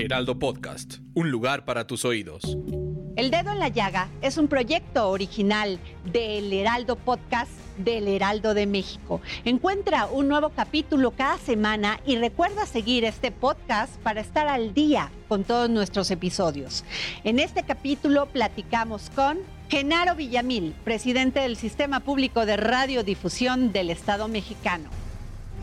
Heraldo 0.00 0.38
Podcast, 0.38 0.96
un 1.12 1.30
lugar 1.30 1.66
para 1.66 1.86
tus 1.86 2.06
oídos. 2.06 2.56
El 3.16 3.30
Dedo 3.30 3.52
en 3.52 3.58
la 3.58 3.68
Llaga 3.68 4.08
es 4.22 4.38
un 4.38 4.48
proyecto 4.48 5.10
original 5.10 5.78
del 6.10 6.50
Heraldo 6.54 6.96
Podcast 6.96 7.50
del 7.76 8.08
Heraldo 8.08 8.54
de 8.54 8.66
México. 8.66 9.20
Encuentra 9.44 10.06
un 10.06 10.26
nuevo 10.28 10.50
capítulo 10.50 11.10
cada 11.10 11.36
semana 11.36 12.00
y 12.06 12.16
recuerda 12.16 12.64
seguir 12.64 13.04
este 13.04 13.30
podcast 13.30 13.94
para 14.00 14.22
estar 14.22 14.48
al 14.48 14.72
día 14.72 15.12
con 15.28 15.44
todos 15.44 15.68
nuestros 15.68 16.10
episodios. 16.10 16.82
En 17.22 17.38
este 17.38 17.62
capítulo 17.62 18.24
platicamos 18.24 19.10
con 19.10 19.38
Genaro 19.68 20.14
Villamil, 20.14 20.74
presidente 20.82 21.40
del 21.40 21.56
Sistema 21.56 22.00
Público 22.00 22.46
de 22.46 22.56
Radiodifusión 22.56 23.70
del 23.70 23.90
Estado 23.90 24.28
mexicano. 24.28 24.88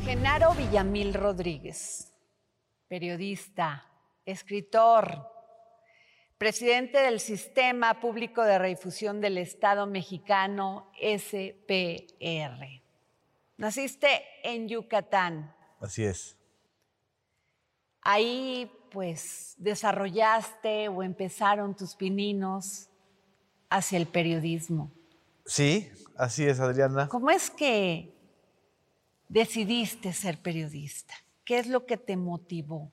Genaro 0.06 0.54
Villamil 0.54 1.16
Rodríguez, 1.16 2.14
periodista, 2.88 3.87
escritor, 4.28 5.26
presidente 6.38 7.00
del 7.00 7.20
Sistema 7.20 8.00
Público 8.00 8.44
de 8.44 8.60
Redifusión 8.60 9.22
del 9.22 9.38
Estado 9.38 9.88
mexicano, 9.88 10.92
SPR. 11.02 12.84
Naciste 13.58 14.24
en 14.44 14.68
Yucatán. 14.68 15.56
Así 15.80 16.04
es. 16.04 16.38
Ahí, 18.02 18.72
pues, 18.92 19.56
desarrollaste 19.58 20.90
o 20.90 21.02
empezaron 21.04 21.76
tus 21.76 21.96
pininos 21.96 22.90
hacia 23.70 23.98
el 23.98 24.08
periodismo. 24.08 24.92
Sí, 25.46 25.90
así 26.18 26.46
es, 26.46 26.60
Adriana. 26.60 27.08
¿Cómo 27.08 27.32
es 27.32 27.50
que 27.50 28.14
decidiste 29.30 30.12
ser 30.12 30.42
periodista? 30.42 31.14
¿Qué 31.46 31.60
es 31.60 31.68
lo 31.68 31.86
que 31.86 31.96
te 31.96 32.18
motivó? 32.18 32.92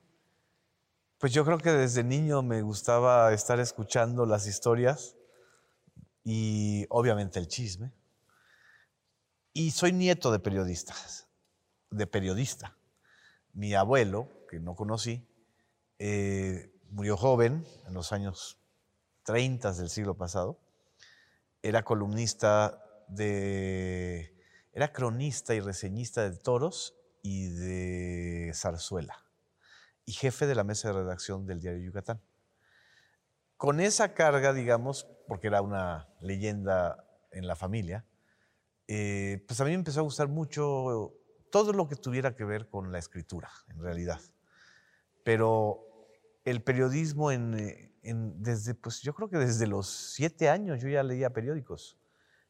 Pues 1.25 1.33
yo 1.33 1.43
creo 1.43 1.57
que 1.57 1.71
desde 1.71 2.03
niño 2.03 2.43
me 2.43 2.61
gustaba 2.61 3.33
estar 3.33 3.59
escuchando 3.59 4.27
las 4.27 4.45
historias 4.45 5.15
y 6.23 6.85
obviamente 6.89 7.39
el 7.39 7.47
chisme. 7.47 7.91
Y 9.51 9.71
soy 9.71 9.91
nieto 9.91 10.31
de 10.31 10.37
periodistas, 10.37 11.27
de 11.89 12.05
periodista. 12.05 12.77
Mi 13.53 13.73
abuelo, 13.73 14.29
que 14.47 14.59
no 14.59 14.75
conocí, 14.75 15.27
eh, 15.97 16.71
murió 16.91 17.17
joven, 17.17 17.65
en 17.87 17.95
los 17.95 18.11
años 18.11 18.59
30 19.23 19.73
del 19.73 19.89
siglo 19.89 20.15
pasado. 20.17 20.59
Era 21.63 21.83
columnista 21.83 22.85
de... 23.07 24.37
Era 24.73 24.93
cronista 24.93 25.55
y 25.55 25.59
reseñista 25.59 26.29
de 26.29 26.37
toros 26.37 26.93
y 27.23 27.47
de 27.47 28.51
zarzuela 28.53 29.24
y 30.05 30.13
jefe 30.13 30.47
de 30.47 30.55
la 30.55 30.63
mesa 30.63 30.89
de 30.89 30.95
redacción 30.95 31.45
del 31.45 31.59
diario 31.59 31.81
Yucatán. 31.81 32.21
Con 33.57 33.79
esa 33.79 34.13
carga, 34.13 34.53
digamos, 34.53 35.07
porque 35.27 35.47
era 35.47 35.61
una 35.61 36.09
leyenda 36.19 37.05
en 37.31 37.47
la 37.47 37.55
familia, 37.55 38.05
eh, 38.87 39.43
pues 39.47 39.59
a 39.61 39.63
mí 39.63 39.71
me 39.71 39.75
empezó 39.75 40.01
a 40.01 40.03
gustar 40.03 40.27
mucho 40.27 41.13
todo 41.51 41.73
lo 41.73 41.87
que 41.87 41.95
tuviera 41.95 42.35
que 42.35 42.43
ver 42.43 42.67
con 42.69 42.91
la 42.91 42.99
escritura, 42.99 43.49
en 43.69 43.79
realidad. 43.79 44.19
Pero 45.23 45.85
el 46.43 46.61
periodismo, 46.61 47.31
en, 47.31 47.57
eh, 47.57 47.95
desde, 48.03 48.75
pues 48.75 49.01
yo 49.01 49.15
creo 49.15 49.29
que 49.29 49.37
desde 49.37 49.65
los 49.65 49.87
siete 49.87 50.49
años 50.49 50.81
yo 50.81 50.89
ya 50.89 51.01
leía 51.01 51.31
periódicos 51.31 51.97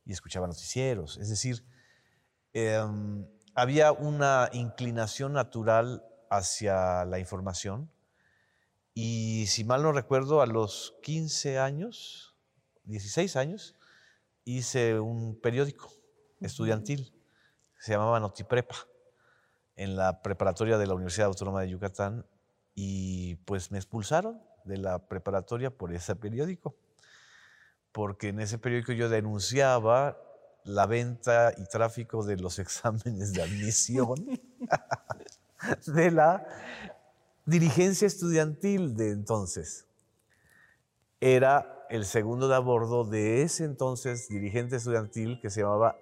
y 0.06 0.12
escuchaba 0.12 0.48
noticieros. 0.48 1.18
Es 1.18 1.30
decir, 1.30 1.64
em, 2.54 3.26
había 3.54 3.92
una 3.92 4.50
inclinación 4.52 5.34
natural 5.34 6.04
hacia 6.36 7.06
la 7.06 7.20
información. 7.20 7.90
Y 8.94 9.48
si 9.48 9.64
mal 9.64 9.84
no 9.84 9.92
recuerdo, 9.92 10.42
a 10.42 10.46
los 10.46 10.96
15 11.04 11.60
años, 11.60 12.36
16 12.86 13.36
años, 13.36 13.76
hice 14.46 15.00
un 15.00 15.40
periódico 15.42 15.92
estudiantil, 16.40 17.14
se 17.78 17.92
llamaba 17.92 18.20
Notiprepa, 18.20 18.76
en 19.76 19.96
la 19.96 20.22
preparatoria 20.22 20.78
de 20.78 20.88
la 20.88 20.94
Universidad 20.94 21.28
Autónoma 21.28 21.62
de 21.62 21.70
Yucatán. 21.70 22.26
Y 22.74 23.36
pues 23.46 23.72
me 23.72 23.78
expulsaron 23.78 24.42
de 24.64 24.78
la 24.78 25.08
preparatoria 25.08 25.70
por 25.70 25.94
ese 25.94 26.16
periódico, 26.16 26.76
porque 27.92 28.30
en 28.30 28.40
ese 28.40 28.58
periódico 28.58 28.92
yo 28.94 29.10
denunciaba 29.10 30.18
la 30.64 30.86
venta 30.86 31.54
y 31.58 31.66
tráfico 31.66 32.26
de 32.26 32.38
los 32.38 32.60
exámenes 32.60 33.34
de 33.34 33.44
admisión 33.44 34.26
de 35.86 36.12
la 36.12 36.46
dirigencia 37.46 38.08
estudiantil 38.08 38.96
de 38.96 39.12
entonces. 39.12 39.88
Era 41.20 41.86
el 41.90 42.06
segundo 42.06 42.48
de 42.48 42.56
a 42.56 42.60
bordo 42.60 43.04
de 43.04 43.42
ese 43.44 43.64
entonces 43.64 44.28
dirigente 44.28 44.76
estudiantil 44.76 45.40
que 45.40 45.50
se 45.50 45.62
llamaba 45.62 45.98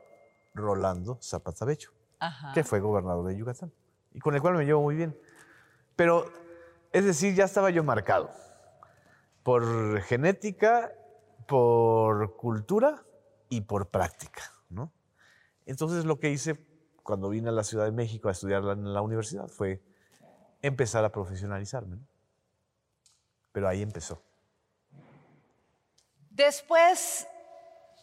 Rolando 0.54 1.20
Zapata 1.22 1.66
Bello, 1.66 1.92
que 2.54 2.64
fue 2.64 2.80
gobernador 2.80 3.28
de 3.28 3.38
Yucatán 3.38 3.72
y 4.14 4.20
con 4.20 4.36
el 4.36 4.42
cual 4.42 4.56
me 4.56 4.66
llevo 4.66 4.82
muy 4.82 4.96
bien. 4.96 5.18
Pero, 5.96 6.26
es 6.92 7.06
decir, 7.06 7.36
ya 7.36 7.46
estaba 7.46 7.70
yo 7.70 7.84
marcado 7.84 8.32
por 9.44 10.02
genética, 10.02 10.92
por 11.48 12.36
cultura 12.38 13.04
y 13.50 13.62
por 13.62 13.90
práctica, 13.90 14.44
¿no? 14.70 14.92
Entonces 15.66 16.06
lo 16.06 16.20
que 16.20 16.32
hice 16.32 16.56
cuando 17.04 17.30
vine 17.30 17.50
a 17.50 17.52
la 17.52 17.64
Ciudad 17.64 17.86
de 17.86 17.92
México 17.92 18.30
a 18.30 18.32
estudiar 18.32 18.64
en 18.64 18.94
la 18.94 19.02
universidad 19.02 19.48
fue 19.48 19.82
empezar 20.62 21.04
a 21.06 21.12
profesionalizarme. 21.12 21.98
¿no? 21.98 22.08
Pero 23.52 23.68
ahí 23.68 23.82
empezó. 23.82 24.24
Después, 26.30 27.28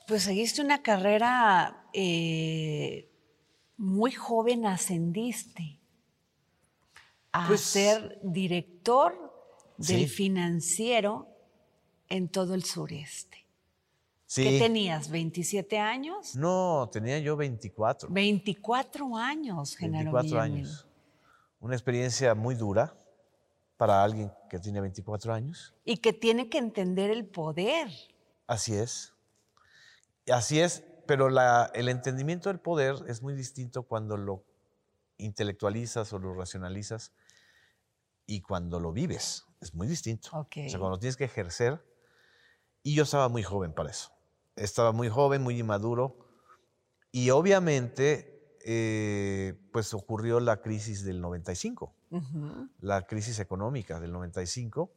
pues 0.06 0.22
seguiste 0.22 0.62
una 0.62 0.82
carrera 0.82 1.88
eh, 1.92 3.10
muy 3.76 4.12
joven, 4.12 4.66
ascendiste 4.66 5.80
a 7.32 7.48
Pues, 7.48 7.60
ser 7.62 8.20
director 8.22 9.12
del 9.78 10.00
sí. 10.00 10.06
financiero 10.08 11.26
en 12.08 12.28
todo 12.28 12.54
el 12.54 12.64
sureste. 12.64 13.39
Sí. 14.30 14.44
¿Qué 14.44 14.58
tenías? 14.60 15.10
¿27 15.10 15.76
años? 15.80 16.36
No, 16.36 16.88
tenía 16.92 17.18
yo 17.18 17.36
24. 17.36 18.08
24 18.10 19.16
años, 19.16 19.74
Genaro 19.74 20.12
24 20.12 20.22
Villamil. 20.22 20.66
años. 20.66 20.86
Una 21.58 21.74
experiencia 21.74 22.36
muy 22.36 22.54
dura 22.54 22.94
para 23.76 24.04
alguien 24.04 24.30
que 24.48 24.60
tiene 24.60 24.80
24 24.80 25.34
años. 25.34 25.74
Y 25.84 25.96
que 25.96 26.12
tiene 26.12 26.48
que 26.48 26.58
entender 26.58 27.10
el 27.10 27.26
poder. 27.26 27.90
Así 28.46 28.76
es. 28.76 29.12
Así 30.30 30.60
es, 30.60 30.84
pero 31.08 31.28
la- 31.28 31.68
el 31.74 31.88
entendimiento 31.88 32.50
del 32.50 32.60
poder 32.60 32.94
es 33.08 33.22
muy 33.22 33.34
distinto 33.34 33.82
cuando 33.82 34.16
lo 34.16 34.44
intelectualizas 35.18 36.12
o 36.12 36.20
lo 36.20 36.34
racionalizas 36.34 37.10
y 38.26 38.42
cuando 38.42 38.78
lo 38.78 38.92
vives. 38.92 39.44
Es 39.60 39.74
muy 39.74 39.88
distinto. 39.88 40.30
Ok. 40.34 40.56
O 40.66 40.70
sea, 40.70 40.78
cuando 40.78 41.00
tienes 41.00 41.16
que 41.16 41.24
ejercer. 41.24 41.84
Y 42.84 42.94
yo 42.94 43.02
estaba 43.02 43.28
muy 43.28 43.42
joven 43.42 43.74
para 43.74 43.90
eso. 43.90 44.12
Estaba 44.56 44.92
muy 44.92 45.08
joven, 45.08 45.42
muy 45.42 45.58
inmaduro. 45.58 46.18
Y 47.12 47.30
obviamente, 47.30 48.56
eh, 48.64 49.54
pues 49.72 49.94
ocurrió 49.94 50.38
la 50.40 50.60
crisis 50.60 51.04
del 51.04 51.20
95 51.20 51.94
Ujú. 52.10 52.68
la 52.80 53.06
crisis 53.06 53.38
económica 53.38 54.00
del 54.00 54.12
95 54.12 54.92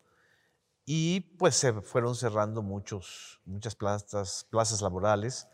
y 0.86 1.22
pues 1.38 1.56
se 1.56 1.72
fueron 1.82 2.16
cerrando 2.16 2.62
muchos, 2.62 3.40
muchas 3.46 3.76
plazas, 3.76 4.48
plazas 4.50 4.82
laborales 4.82 5.48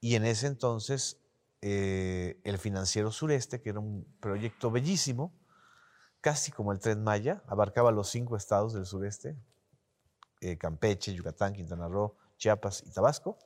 y 0.00 0.14
en 0.14 0.24
ese 0.24 0.46
entonces 0.46 1.20
eh, 1.60 2.40
el 2.44 2.58
Financiero 2.58 3.12
Sureste, 3.12 3.60
que 3.60 3.70
era 3.70 3.80
un 3.80 4.04
proyecto 4.20 4.70
bellísimo, 4.70 5.32
casi 6.20 6.50
como 6.52 6.72
el 6.72 6.78
Tren 6.80 7.02
Maya, 7.04 7.42
abarcaba 7.46 7.90
los 7.92 8.08
cinco 8.08 8.36
estados 8.36 8.72
del 8.72 8.86
sureste, 8.86 9.36
eh, 10.40 10.56
Campeche, 10.56 11.14
Yucatán, 11.14 11.52
Quintana 11.52 11.88
Roo, 11.88 12.16
Chiapas 12.38 12.82
y 12.86 12.90
Tabasco. 12.90 13.36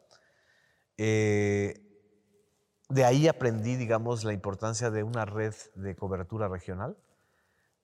Eh, 0.96 1.74
de 2.88 3.04
ahí 3.04 3.26
aprendí, 3.26 3.76
digamos, 3.76 4.22
la 4.22 4.32
importancia 4.32 4.90
de 4.90 5.02
una 5.02 5.24
red 5.24 5.54
de 5.74 5.96
cobertura 5.96 6.46
regional, 6.46 6.96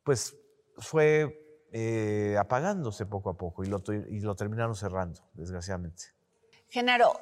pues 0.05 0.37
fue 0.76 1.66
eh, 1.72 2.37
apagándose 2.38 3.06
poco 3.06 3.31
a 3.31 3.37
poco 3.37 3.64
y 3.64 3.69
lo, 3.69 4.34
terminaron 4.37 4.76
cerrando, 4.76 5.22
desgraciadamente. 5.32 6.05
Genaro, 6.69 7.19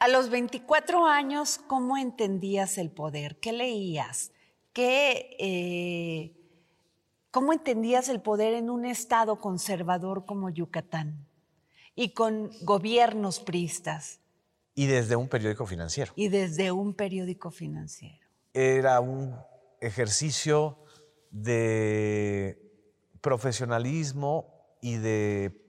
a 0.00 0.08
los 0.08 0.30
24 0.30 1.06
años, 1.06 1.58
¿cómo 1.68 1.96
entendías 1.96 2.76
el 2.76 2.90
poder? 2.90 3.38
¿Qué 3.38 3.52
leías? 3.52 4.32
¿Qué, 4.72 5.36
eh, 5.38 6.36
¿Cómo 7.30 7.52
entendías 7.52 8.08
el 8.08 8.20
poder 8.20 8.54
en 8.54 8.68
un 8.68 8.84
estado 8.84 9.40
conservador 9.40 10.26
como 10.26 10.50
Yucatán 10.50 11.26
y 11.96 12.10
con 12.10 12.52
gobiernos 12.62 13.40
pristas? 13.40 14.20
Y 14.74 14.86
desde 14.86 15.16
un 15.16 15.28
periódico 15.28 15.66
financiero. 15.66 16.12
Y 16.14 16.28
desde 16.28 16.70
un 16.70 16.94
periódico 16.94 17.50
financiero. 17.50 18.24
Era 18.52 19.00
un 19.00 19.34
ejercicio 19.80 20.78
de 21.30 22.62
profesionalismo 23.22 24.76
y 24.80 24.96
de 24.96 25.66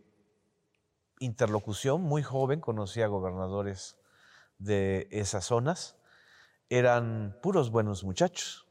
interlocución. 1.19 2.01
Muy 2.01 2.21
joven 2.21 2.59
conocí 2.59 3.01
a 3.01 3.07
gobernadores 3.07 3.97
de 4.59 5.07
esas 5.11 5.45
zonas. 5.45 5.95
Eran 6.69 7.37
puros 7.41 7.71
buenos 7.71 8.03
muchachos. 8.03 8.67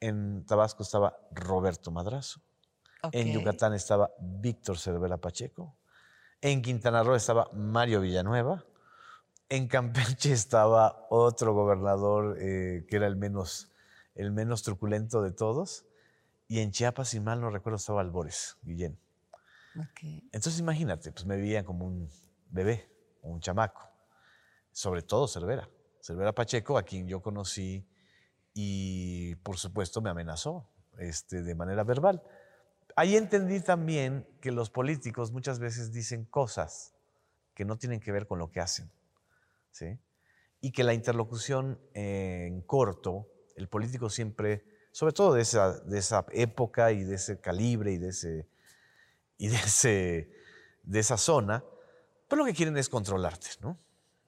En 0.00 0.44
Tabasco 0.44 0.82
estaba 0.82 1.16
Roberto 1.32 1.90
Madrazo. 1.90 2.42
En 3.12 3.32
Yucatán 3.32 3.72
estaba 3.72 4.10
Víctor 4.20 4.78
Cervera 4.78 5.16
Pacheco. 5.16 5.74
En 6.42 6.62
Quintana 6.62 7.02
Roo 7.02 7.16
estaba 7.16 7.50
Mario 7.52 8.00
Villanueva. 8.00 8.64
En 9.50 9.68
Campeche 9.68 10.32
estaba 10.32 11.06
otro 11.10 11.52
gobernador 11.52 12.38
eh, 12.40 12.86
que 12.88 12.96
era 12.96 13.06
el 13.06 13.16
menos, 13.16 13.70
el 14.14 14.30
menos 14.30 14.62
truculento 14.62 15.22
de 15.22 15.32
todos. 15.32 15.84
Y 16.48 16.60
en 16.60 16.70
Chiapas, 16.70 17.10
si 17.10 17.20
mal 17.20 17.40
no 17.40 17.50
recuerdo, 17.50 17.76
estaba 17.76 18.00
Albores, 18.00 18.56
Guillén. 18.62 18.98
Entonces 20.32 20.58
imagínate, 20.58 21.12
pues 21.12 21.24
me 21.26 21.36
veían 21.36 21.64
como 21.64 21.86
un 21.86 22.10
bebé, 22.48 22.90
un 23.22 23.40
chamaco. 23.40 23.88
Sobre 24.72 25.02
todo 25.02 25.28
Cervera. 25.28 25.68
Cervera 26.00 26.32
Pacheco, 26.32 26.78
a 26.78 26.82
quien 26.82 27.06
yo 27.06 27.20
conocí 27.20 27.86
y 28.54 29.36
por 29.36 29.58
supuesto 29.58 30.00
me 30.00 30.10
amenazó 30.10 30.68
este, 30.98 31.42
de 31.42 31.54
manera 31.54 31.84
verbal. 31.84 32.22
Ahí 33.00 33.16
entendí 33.16 33.60
también 33.60 34.28
que 34.42 34.52
los 34.52 34.68
políticos 34.68 35.32
muchas 35.32 35.58
veces 35.58 35.90
dicen 35.90 36.26
cosas 36.26 36.92
que 37.54 37.64
no 37.64 37.78
tienen 37.78 37.98
que 37.98 38.12
ver 38.12 38.26
con 38.26 38.38
lo 38.38 38.50
que 38.50 38.60
hacen. 38.60 38.92
¿sí? 39.70 39.98
Y 40.60 40.70
que 40.70 40.84
la 40.84 40.92
interlocución 40.92 41.80
en 41.94 42.60
corto, 42.60 43.26
el 43.56 43.70
político 43.70 44.10
siempre, 44.10 44.66
sobre 44.92 45.14
todo 45.14 45.32
de 45.32 45.40
esa, 45.40 45.80
de 45.80 45.98
esa 45.98 46.26
época 46.32 46.92
y 46.92 47.04
de 47.04 47.14
ese 47.14 47.40
calibre 47.40 47.92
y 47.92 47.96
de, 47.96 48.08
ese, 48.08 48.46
y 49.38 49.48
de, 49.48 49.56
ese, 49.56 50.30
de 50.82 50.98
esa 50.98 51.16
zona, 51.16 51.64
pues 52.28 52.38
lo 52.38 52.44
que 52.44 52.52
quieren 52.52 52.76
es 52.76 52.90
controlarte, 52.90 53.48
¿no? 53.62 53.78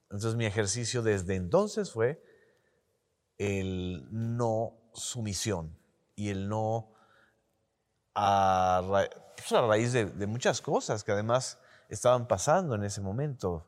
Entonces 0.04 0.34
mi 0.34 0.46
ejercicio 0.46 1.02
desde 1.02 1.34
entonces 1.34 1.92
fue 1.92 2.24
el 3.36 4.08
no 4.10 4.78
sumisión 4.94 5.76
y 6.16 6.30
el 6.30 6.48
no 6.48 6.91
a, 8.14 8.82
pues, 9.36 9.50
raíz 9.50 9.92
de, 9.92 10.06
de, 10.06 10.26
muchas 10.26 10.60
cosas 10.60 11.04
que 11.04 11.12
además 11.12 11.58
estaban 11.88 12.26
pasando 12.26 12.74
en 12.74 12.84
ese 12.84 13.00
momento. 13.00 13.66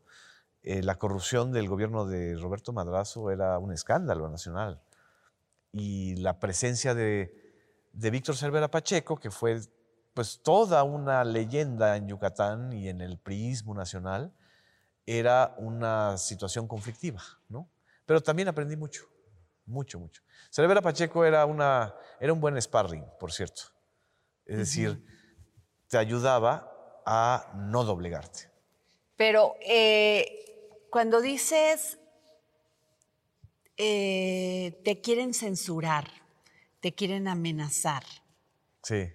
Eh, 0.62 0.82
la 0.82 0.94
corrupción 0.96 1.52
del 1.52 1.68
gobierno 1.68 2.06
de 2.06 2.36
Roberto 2.36 2.72
Madrazo 2.72 3.30
era 3.30 3.58
un 3.58 3.72
escándalo 3.72 4.28
nacional. 4.30 4.80
Y 5.72 6.16
la 6.16 6.38
presencia 6.38 6.94
de, 6.94 7.44
de 7.92 8.10
Víctor 8.10 8.36
Cervera 8.36 8.70
Pacheco, 8.70 9.16
que 9.18 9.30
fue 9.30 9.60
pues 10.14 10.40
toda 10.42 10.82
una 10.84 11.24
leyenda 11.24 11.96
en 11.96 12.08
Yucatán 12.08 12.72
y 12.72 12.88
en 12.88 13.00
el 13.00 13.18
priismo 13.18 13.74
nacional, 13.74 14.32
era 15.06 15.54
una 15.58 16.16
situación 16.16 16.66
conflictiva, 16.66 17.20
¿no? 17.48 17.68
Pero 18.06 18.22
también 18.22 18.48
aprendí 18.48 18.76
mucho, 18.76 19.04
mucho, 19.66 19.98
mucho. 19.98 20.22
Cervera 20.50 20.80
Pacheco 20.80 21.24
era, 21.24 21.44
una, 21.46 21.94
era 22.20 22.32
un 22.32 22.40
buen 22.40 22.60
sparring, 22.60 23.04
por 23.18 23.32
cierto. 23.32 23.73
Es 24.46 24.58
decir, 24.58 25.04
te 25.88 25.98
ayudaba 25.98 27.02
a 27.06 27.52
no 27.56 27.84
doblegarte. 27.84 28.50
Pero 29.16 29.54
eh, 29.60 30.86
cuando 30.90 31.20
dices 31.20 31.98
eh, 33.76 34.80
te 34.84 35.00
quieren 35.00 35.34
censurar, 35.34 36.08
te 36.80 36.94
quieren 36.94 37.26
amenazar. 37.26 38.04
Sí. 38.82 39.08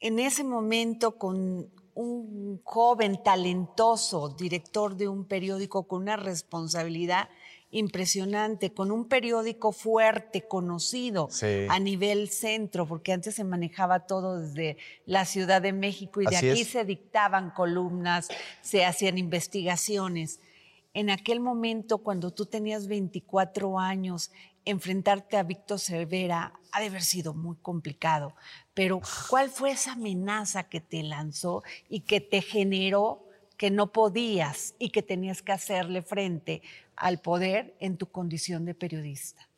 En 0.00 0.18
ese 0.18 0.44
momento, 0.44 1.18
con 1.18 1.70
un 1.94 2.60
joven 2.62 3.22
talentoso, 3.24 4.28
director 4.28 4.96
de 4.96 5.08
un 5.08 5.24
periódico 5.24 5.88
con 5.88 6.02
una 6.02 6.16
responsabilidad 6.16 7.28
impresionante, 7.70 8.72
con 8.72 8.90
un 8.90 9.06
periódico 9.06 9.72
fuerte, 9.72 10.46
conocido 10.46 11.28
a 11.68 11.78
nivel 11.78 12.30
centro, 12.30 12.86
porque 12.86 13.12
antes 13.12 13.34
se 13.34 13.44
manejaba 13.44 14.06
todo 14.06 14.40
desde 14.40 14.76
la 15.04 15.24
Ciudad 15.24 15.60
de 15.60 15.72
México 15.72 16.20
y 16.22 16.26
de 16.26 16.36
aquí 16.36 16.64
se 16.64 16.84
dictaban 16.84 17.50
columnas, 17.50 18.28
se 18.62 18.84
hacían 18.84 19.18
investigaciones. 19.18 20.40
En 20.94 21.10
aquel 21.10 21.40
momento, 21.40 21.98
cuando 21.98 22.32
tú 22.32 22.46
tenías 22.46 22.86
24 22.86 23.78
años, 23.78 24.30
enfrentarte 24.64 25.36
a 25.36 25.42
Víctor 25.42 25.78
Cervera 25.78 26.52
ha 26.72 26.80
de 26.80 26.86
haber 26.86 27.02
sido 27.02 27.34
muy 27.34 27.56
complicado, 27.56 28.34
pero 28.74 29.00
¿cuál 29.28 29.50
fue 29.50 29.72
esa 29.72 29.92
amenaza 29.92 30.64
que 30.64 30.80
te 30.80 31.02
lanzó 31.02 31.62
y 31.88 32.00
que 32.00 32.20
te 32.20 32.42
generó 32.42 33.25
que 33.56 33.70
no 33.70 33.92
podías 33.92 34.74
y 34.78 34.90
que 34.90 35.02
tenías 35.02 35.42
que 35.42 35.52
hacerle 35.52 36.02
frente 36.02 36.62
al 36.94 37.20
poder 37.20 37.76
en 37.80 37.96
tu 37.96 38.06
condición 38.10 38.64
de 38.64 38.74
periodista? 38.74 39.48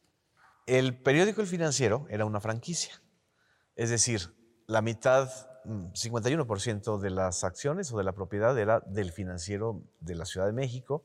El 0.67 0.97
periódico 0.97 1.41
El 1.41 1.47
Financiero 1.47 2.07
era 2.11 2.25
una 2.25 2.41
franquicia. 2.41 3.01
Es 3.75 3.91
decir, 3.91 4.35
la 4.67 4.83
mitad, 4.83 5.31
51% 5.65 6.99
mm, 6.99 7.01
de 7.01 7.11
las 7.11 7.45
acciones 7.45 7.93
o 7.93 7.99
de 7.99 8.05
la 8.05 8.13
propiedad 8.13 8.59
era 8.59 8.81
del 8.81 9.13
financiero 9.13 9.83
de 10.01 10.15
la 10.15 10.25
Ciudad 10.25 10.47
de 10.47 10.53
México, 10.53 11.05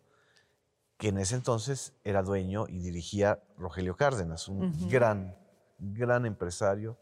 que 0.98 1.10
en 1.10 1.18
ese 1.18 1.36
entonces 1.36 1.94
era 2.04 2.24
dueño 2.24 2.66
y 2.68 2.80
dirigía 2.80 3.42
Rogelio 3.58 3.96
Cárdenas, 3.96 4.48
un 4.48 4.90
gran, 4.90 5.36
gran 5.80 6.26
empresario 6.26 6.98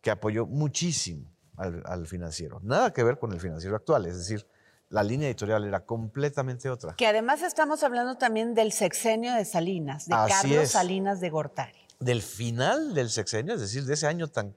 que 0.00 0.10
apoyó 0.10 0.46
muchísimo 0.46 1.32
al, 1.56 1.82
al 1.86 2.06
financiero. 2.06 2.60
Nada 2.62 2.92
que 2.92 3.02
ver 3.02 3.18
con 3.18 3.32
el 3.32 3.40
financiero 3.40 3.76
actual, 3.76 4.06
es 4.06 4.18
decir, 4.18 4.46
la 4.88 5.02
línea 5.02 5.28
editorial 5.28 5.64
era 5.64 5.84
completamente 5.84 6.70
otra. 6.70 6.94
Que 6.94 7.06
además 7.06 7.42
estamos 7.42 7.82
hablando 7.82 8.16
también 8.16 8.54
del 8.54 8.72
sexenio 8.72 9.34
de 9.34 9.44
Salinas, 9.44 10.06
de 10.06 10.14
Carlos 10.28 10.70
Salinas 10.70 11.20
de 11.20 11.30
Gortari. 11.30 11.78
Del 11.98 12.22
final 12.22 12.94
del 12.94 13.10
sexenio, 13.10 13.54
es 13.54 13.60
decir, 13.60 13.84
de 13.84 13.94
ese 13.94 14.06
año 14.06 14.28
tan 14.28 14.56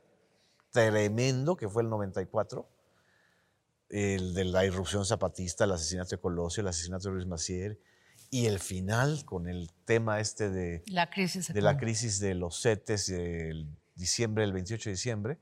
tremendo 0.71 1.55
que 1.55 1.67
fue 1.67 1.83
el 1.83 1.89
94, 1.89 2.69
el 3.89 4.33
de 4.33 4.45
la 4.45 4.65
irrupción 4.65 5.05
zapatista, 5.05 5.63
el 5.63 5.71
asesinato 5.71 6.11
de 6.11 6.21
Colosio, 6.21 6.61
el 6.61 6.67
asesinato 6.67 7.09
de 7.09 7.15
Luis 7.15 7.27
Macier, 7.27 7.79
y 8.29 8.45
el 8.45 8.59
final 8.59 9.25
con 9.25 9.47
el 9.47 9.71
tema 9.85 10.19
este 10.19 10.49
de 10.51 10.83
la 10.85 11.09
crisis, 11.09 11.51
de, 11.51 11.61
la 11.61 11.77
crisis 11.77 12.19
de 12.19 12.35
los 12.35 12.61
CETES 12.61 13.07
del 13.07 13.67
diciembre, 13.95 14.43
el 14.43 14.53
28 14.53 14.89
de 14.89 14.93
diciembre, 14.93 15.39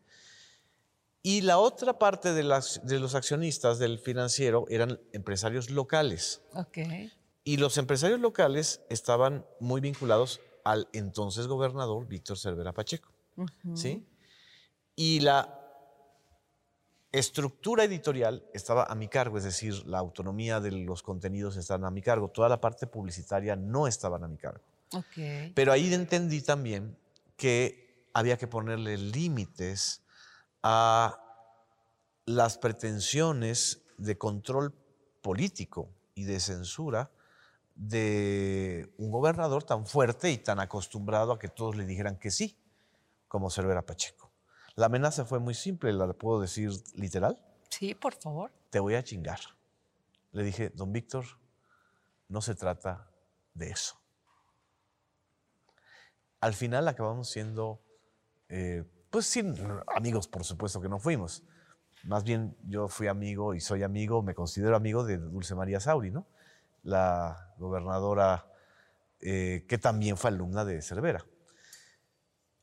y 1.28 1.42
la 1.42 1.58
otra 1.58 2.00
parte 2.00 2.34
de, 2.34 2.42
los 2.44 3.16
accionistas 3.16 3.80
del 3.80 4.00
financiero 4.00 4.66
eran 4.70 4.98
empresarios 5.12 5.70
locales. 5.70 6.42
Y 7.44 7.58
los 7.58 7.78
empresarios 7.78 8.22
locales 8.22 8.80
estaban 8.90 9.46
muy 9.60 9.82
vinculados 9.82 10.40
al 10.64 10.88
entonces 10.94 11.48
gobernador 11.48 12.08
Víctor 12.08 12.38
Cervera 12.38 12.72
Pacheco. 12.72 13.12
¿sí? 13.76 14.08
Y 14.96 15.20
la 15.20 15.60
estructura 17.12 17.84
editorial 17.84 18.46
estaba 18.54 18.86
a 18.86 18.96
mi 18.96 19.10
cargo, 19.10 19.38
es 19.38 19.44
decir, 19.44 19.86
la 19.86 20.00
autonomía 20.00 20.62
de 20.62 20.72
los 20.72 21.04
contenidos 21.04 21.58
estaba 21.58 21.90
a 21.90 21.92
mi 21.92 22.02
cargo. 22.02 22.30
Toda 22.30 22.48
la 22.48 22.62
parte 22.62 22.88
publicitaria 22.88 23.58
no 23.58 23.86
estaba 23.86 24.16
a 24.16 24.30
mi 24.30 24.38
cargo. 24.38 24.64
Pero 25.54 25.74
ahí 25.74 25.94
entendí 25.94 26.42
también 26.42 26.98
que 27.36 28.08
había 28.14 28.38
que 28.38 28.48
ponerle 28.48 28.98
límites 28.98 30.07
a 30.70 31.24
las 32.26 32.58
pretensiones 32.58 33.86
de 33.98 34.18
control 34.18 34.74
político 35.22 35.90
y 36.14 36.26
de 36.26 36.42
censura 36.42 37.10
de 37.76 38.94
un 38.98 39.10
gobernador 39.10 39.64
tan 39.64 39.88
fuerte 39.88 40.30
y 40.30 40.38
tan 40.38 40.60
acostumbrado 40.60 41.32
a 41.32 41.40
que 41.40 41.48
todos 41.48 41.78
le 41.78 41.86
dijeran 41.86 42.20
que 42.20 42.32
sí, 42.32 42.60
como 43.30 43.50
Cervera 43.50 43.86
Pacheco. 43.86 44.30
La 44.76 44.88
amenaza 44.88 45.24
fue 45.24 45.40
muy 45.40 45.54
simple, 45.54 45.94
¿la 45.94 46.12
puedo 46.12 46.42
decir 46.42 46.72
literal? 46.96 47.42
Sí, 47.70 47.96
por 47.96 48.16
favor. 48.16 48.52
Te 48.70 48.82
voy 48.82 48.96
a 48.96 49.04
chingar. 49.06 49.40
Le 50.34 50.44
dije, 50.44 50.70
don 50.76 50.92
Víctor, 50.92 51.24
no 52.28 52.42
se 52.42 52.56
trata 52.56 53.10
de 53.54 53.70
eso. 53.70 53.98
al 56.42 56.54
final 56.54 56.90
acabamos 56.90 57.30
siendo, 57.30 57.82
eh, 58.50 58.84
pues 59.10 59.26
sin 59.26 59.56
amigos, 59.96 60.28
por 60.28 60.44
supuesto 60.44 60.82
que 60.82 60.90
no 60.90 61.00
fuimos. 61.00 61.44
Más 62.04 62.24
bien 62.24 62.56
yo 62.68 62.88
fui 62.88 63.08
amigo 63.08 63.54
y 63.54 63.60
soy 63.60 63.84
amigo, 63.84 64.22
me 64.22 64.34
considero 64.36 64.76
amigo 64.76 65.04
de 65.04 65.18
Dulce 65.18 65.56
María 65.56 65.80
Sauri, 65.80 66.12
¿no? 66.12 66.26
La 66.84 67.54
gobernadora 67.58 68.46
eh, 69.20 69.66
que 69.68 69.78
también 69.78 70.16
fue 70.16 70.30
alumna 70.30 70.64
de 70.64 70.82
Cervera. 70.82 71.26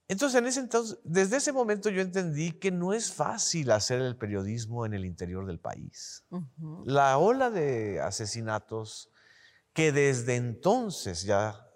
Entonces, 0.07 0.39
en 0.39 0.47
ese 0.47 0.61
entonces, 0.61 0.99
desde 1.03 1.39
ese 1.39 1.53
momento 1.53 1.89
yo 1.89 2.03
entendí 2.03 2.53
que 2.53 2.71
no 2.71 2.93
es 2.93 3.13
fácil 3.13 3.71
hacer 3.71 4.01
el 4.01 4.17
periodismo 4.17 4.85
en 4.85 4.93
el 4.93 5.05
interior 5.05 5.47
del 5.47 5.59
país. 5.59 6.25
La 6.85 7.17
ola 7.19 7.51
de 7.51 8.01
asesinatos 8.01 9.11
que 9.73 9.93
desde 9.93 10.37
entonces 10.37 11.23
ya 11.23 11.69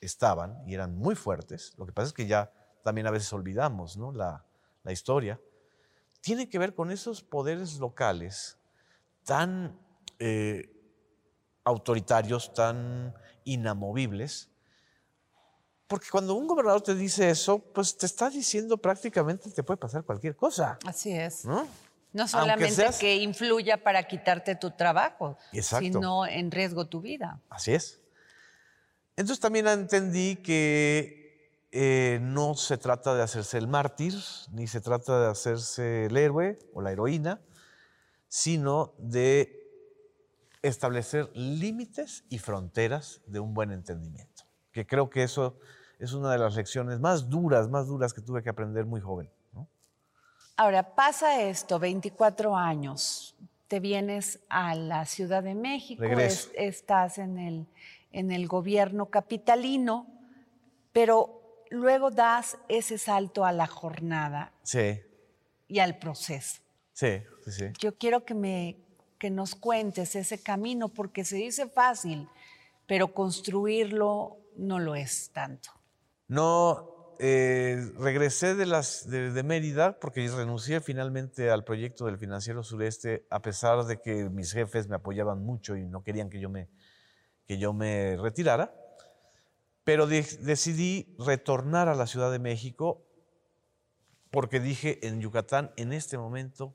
estaban 0.00 0.56
y 0.66 0.74
eran 0.74 0.96
muy 0.96 1.14
fuertes, 1.14 1.74
lo 1.78 1.86
que 1.86 1.92
pasa 1.92 2.08
es 2.08 2.12
que 2.12 2.26
ya 2.26 2.50
también 2.84 3.08
a 3.08 3.10
veces 3.10 3.32
olvidamos 3.32 3.96
¿no? 3.96 4.12
la, 4.12 4.44
la 4.84 4.92
historia, 4.92 5.40
tiene 6.20 6.48
que 6.48 6.58
ver 6.60 6.74
con 6.74 6.90
esos 6.92 7.22
poderes 7.22 7.78
locales 7.80 8.56
tan 9.24 9.76
eh, 10.20 10.70
autoritarios, 11.64 12.52
tan 12.54 13.14
inamovibles, 13.44 14.50
porque 15.86 16.06
cuando 16.10 16.34
un 16.34 16.46
gobernador 16.46 16.82
te 16.82 16.94
dice 16.94 17.28
eso, 17.30 17.58
pues 17.58 17.96
te 17.96 18.06
está 18.06 18.30
diciendo 18.30 18.76
prácticamente 18.78 19.50
te 19.50 19.62
puede 19.62 19.78
pasar 19.78 20.04
cualquier 20.04 20.36
cosa. 20.36 20.78
Así 20.86 21.12
es. 21.12 21.44
¿no? 21.44 21.66
No 22.12 22.28
solamente 22.28 22.70
seas- 22.74 22.98
que 22.98 23.16
influya 23.16 23.82
para 23.82 24.02
quitarte 24.04 24.54
tu 24.54 24.70
trabajo, 24.70 25.36
Exacto. 25.52 25.84
sino 25.84 26.26
en 26.26 26.50
riesgo 26.50 26.86
tu 26.86 27.00
vida. 27.00 27.40
Así 27.50 27.72
es. 27.74 28.00
Entonces 29.16 29.40
también 29.40 29.66
entendí 29.68 30.36
que 30.36 31.23
eh, 31.76 32.20
no 32.22 32.54
se 32.54 32.78
trata 32.78 33.14
de 33.16 33.22
hacerse 33.22 33.58
el 33.58 33.66
mártir, 33.66 34.14
ni 34.52 34.68
se 34.68 34.80
trata 34.80 35.20
de 35.20 35.26
hacerse 35.26 36.06
el 36.06 36.16
héroe 36.16 36.56
o 36.72 36.80
la 36.80 36.92
heroína, 36.92 37.40
sino 38.28 38.94
de 38.98 39.60
establecer 40.62 41.30
límites 41.34 42.24
y 42.30 42.38
fronteras 42.38 43.20
de 43.26 43.40
un 43.40 43.54
buen 43.54 43.72
entendimiento. 43.72 44.44
Que 44.70 44.86
creo 44.86 45.10
que 45.10 45.24
eso 45.24 45.58
es 45.98 46.12
una 46.12 46.30
de 46.30 46.38
las 46.38 46.54
lecciones 46.54 47.00
más 47.00 47.28
duras, 47.28 47.68
más 47.68 47.88
duras 47.88 48.14
que 48.14 48.20
tuve 48.20 48.42
que 48.44 48.50
aprender 48.50 48.86
muy 48.86 49.00
joven. 49.00 49.28
¿no? 49.52 49.66
Ahora, 50.56 50.94
pasa 50.94 51.42
esto, 51.42 51.80
24 51.80 52.56
años, 52.56 53.34
te 53.66 53.80
vienes 53.80 54.38
a 54.48 54.76
la 54.76 55.04
Ciudad 55.06 55.42
de 55.42 55.54
México, 55.56 56.04
es- 56.04 56.50
estás 56.54 57.18
en 57.18 57.38
el, 57.38 57.66
en 58.12 58.30
el 58.30 58.46
gobierno 58.46 59.06
capitalino, 59.06 60.06
pero 60.92 61.43
luego 61.74 62.10
das 62.10 62.56
ese 62.68 62.98
salto 62.98 63.44
a 63.44 63.52
la 63.52 63.66
jornada 63.66 64.52
Sí, 64.62 65.00
y 65.68 65.78
al 65.80 65.98
proceso. 65.98 66.60
sí, 66.92 67.22
sí, 67.44 67.52
sí. 67.52 67.64
Yo 67.78 67.96
quiero 67.96 68.24
que, 68.24 68.34
me, 68.34 68.76
que 69.18 69.30
nos 69.30 69.54
cuentes 69.54 70.14
ese 70.16 70.42
camino, 70.42 70.88
porque 70.88 71.24
se 71.24 71.36
dice 71.36 71.68
fácil, 71.68 72.28
pero 72.86 73.12
construirlo 73.14 74.38
no 74.56 74.78
lo 74.78 74.94
es 74.94 75.30
tanto. 75.32 75.70
No, 76.28 77.14
eh, 77.18 77.90
regresé 77.98 78.54
de, 78.54 78.66
las, 78.66 79.08
de, 79.08 79.30
de 79.30 79.42
Mérida 79.42 79.98
porque 80.00 80.26
renuncié 80.28 80.80
finalmente 80.80 81.50
al 81.50 81.64
proyecto 81.64 82.06
del 82.06 82.18
Financiero 82.18 82.62
Sureste, 82.62 83.26
a 83.30 83.40
pesar 83.40 83.84
de 83.84 84.00
que 84.00 84.28
mis 84.30 84.52
jefes 84.52 84.88
me 84.88 84.96
apoyaban 84.96 85.44
mucho 85.44 85.76
y 85.76 85.84
no 85.86 86.02
querían 86.02 86.28
que 86.30 86.40
yo 86.40 86.48
me, 86.50 86.68
que 87.46 87.58
yo 87.58 87.72
me 87.72 88.16
retirara. 88.16 88.74
Pero 89.84 90.06
de- 90.06 90.22
decidí 90.40 91.14
retornar 91.18 91.88
a 91.88 91.94
la 91.94 92.06
Ciudad 92.06 92.30
de 92.32 92.38
México 92.38 93.04
porque 94.30 94.58
dije, 94.60 95.06
en 95.06 95.20
Yucatán 95.20 95.70
en 95.76 95.92
este 95.92 96.18
momento 96.18 96.74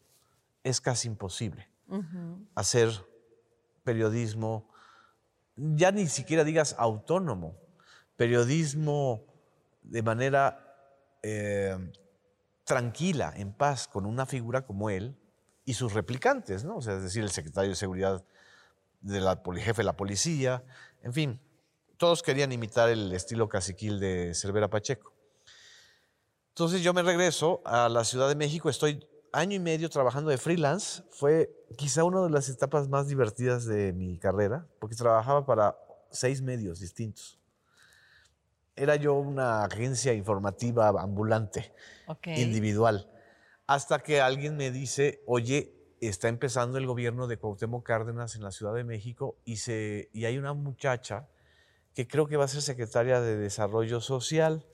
es 0.63 0.79
casi 0.81 1.07
imposible 1.07 1.67
hacer 2.55 2.89
periodismo, 3.83 4.69
ya 5.55 5.91
ni 5.91 6.07
siquiera 6.07 6.43
digas 6.43 6.75
autónomo, 6.77 7.57
periodismo 8.15 9.25
de 9.81 10.03
manera 10.03 10.65
eh, 11.23 11.75
tranquila, 12.63 13.33
en 13.35 13.51
paz, 13.53 13.87
con 13.87 14.05
una 14.05 14.25
figura 14.27 14.65
como 14.65 14.89
él 14.91 15.17
y 15.65 15.73
sus 15.73 15.93
replicantes, 15.93 16.63
¿no? 16.63 16.77
O 16.77 16.81
sea, 16.81 16.95
es 16.97 17.03
decir, 17.03 17.23
el 17.23 17.31
secretario 17.31 17.71
de 17.71 17.75
Seguridad 17.75 18.23
del 19.01 19.25
jefe 19.57 19.81
de 19.81 19.85
la 19.85 19.97
policía, 19.97 20.63
en 21.01 21.13
fin, 21.13 21.39
todos 21.99 22.23
querían 22.23 22.51
imitar 22.53 22.89
el 22.89 23.11
estilo 23.11 23.49
caciquil 23.49 23.99
de 23.99 24.33
Cervera 24.33 24.69
Pacheco. 24.69 25.13
Entonces 26.47 26.81
yo 26.81 26.93
me 26.93 27.03
regreso 27.03 27.61
a 27.65 27.89
la 27.89 28.05
Ciudad 28.05 28.29
de 28.29 28.35
México, 28.35 28.69
estoy 28.69 29.05
año 29.33 29.57
y 29.57 29.59
medio 29.59 29.89
trabajando 29.89 30.31
de 30.31 30.37
freelance, 30.37 31.03
fue 31.11 31.53
quizá 31.77 32.05
una 32.05 32.23
de 32.23 32.29
las 32.29 32.47
etapas 32.47 32.87
más 32.87 33.09
divertidas 33.09 33.65
de 33.65 33.91
mi 33.91 34.17
carrera, 34.17 34.65
porque 34.79 34.95
trabajaba 34.95 35.45
para 35.45 35.77
seis 36.09 36.41
medios 36.41 36.79
distintos. 36.79 37.37
Era 38.77 38.95
yo 38.95 39.15
una 39.15 39.65
agencia 39.65 40.13
informativa 40.13 40.87
ambulante, 40.87 41.73
individual, 42.25 43.11
hasta 43.67 43.99
que 43.99 44.21
alguien 44.21 44.55
me 44.55 44.71
dice, 44.71 45.21
oye, 45.27 45.75
está 45.99 46.29
empezando 46.29 46.77
el 46.77 46.87
gobierno 46.87 47.27
de 47.27 47.37
Cuauhtémoc 47.37 47.85
Cárdenas 47.85 48.37
en 48.37 48.43
la 48.43 48.51
Ciudad 48.51 48.73
de 48.73 48.85
México 48.85 49.37
y, 49.43 49.57
se, 49.57 50.09
y 50.13 50.23
hay 50.23 50.37
una 50.37 50.53
muchacha 50.53 51.27
que 51.93 52.07
creo 52.07 52.27
que 52.27 52.37
va 52.37 52.45
a 52.45 52.47
ser 52.47 52.61
secretaria 52.61 53.21
de 53.21 53.35
Desarrollo 53.35 54.01
Social 54.01 54.65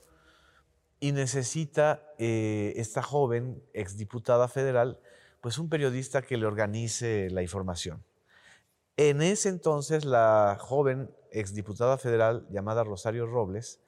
y 0.99 1.11
necesita 1.11 2.03
eh, 2.17 2.73
esta 2.77 3.01
joven 3.01 3.63
exdiputada 3.73 4.47
federal, 4.47 4.99
pues 5.41 5.57
un 5.57 5.69
periodista 5.69 6.21
que 6.21 6.37
le 6.37 6.45
organice 6.45 7.29
la 7.29 7.41
información. 7.41 8.03
En 8.97 9.21
ese 9.21 9.49
entonces, 9.49 10.05
la 10.05 10.57
joven 10.59 11.11
exdiputada 11.31 11.97
federal 11.97 12.47
llamada 12.49 12.83
Rosario 12.83 13.25
Robles 13.27 13.81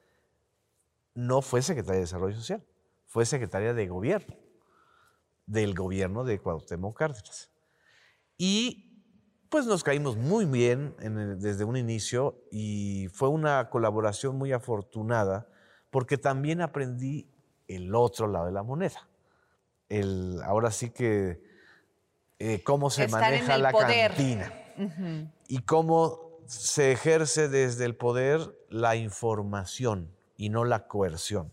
no 1.14 1.40
fue 1.40 1.62
secretaria 1.62 1.96
de 1.96 2.04
Desarrollo 2.04 2.36
Social, 2.36 2.64
fue 3.06 3.24
secretaria 3.24 3.72
de 3.72 3.88
Gobierno, 3.88 4.36
del 5.46 5.74
gobierno 5.74 6.24
de 6.24 6.38
Cuauhtémoc 6.38 6.96
Cárdenas. 6.98 7.50
Y 8.36 8.87
pues 9.50 9.66
nos 9.66 9.82
caímos 9.82 10.16
muy 10.16 10.44
bien 10.44 10.94
en 11.00 11.18
el- 11.18 11.40
desde 11.40 11.64
un 11.64 11.76
inicio 11.76 12.36
y 12.50 13.08
fue 13.12 13.28
una 13.28 13.70
colaboración 13.70 14.36
muy 14.36 14.52
afortunada 14.52 15.48
porque 15.90 16.18
también 16.18 16.60
aprendí 16.60 17.28
el 17.66 17.94
otro 17.94 18.26
lado 18.26 18.46
de 18.46 18.52
la 18.52 18.62
moneda. 18.62 19.08
El, 19.88 20.40
ahora 20.44 20.70
sí 20.70 20.90
que 20.90 21.42
eh, 22.38 22.62
cómo 22.62 22.90
se 22.90 23.04
Estar 23.04 23.20
maneja 23.22 23.56
la 23.58 23.70
poder. 23.72 24.10
cantina 24.12 24.52
y 25.48 25.62
cómo 25.62 26.38
se 26.46 26.92
ejerce 26.92 27.48
desde 27.48 27.84
el 27.84 27.96
poder 27.96 28.40
la 28.68 28.96
información 28.96 30.10
y 30.36 30.50
no 30.50 30.64
la 30.64 30.86
coerción. 30.86 31.52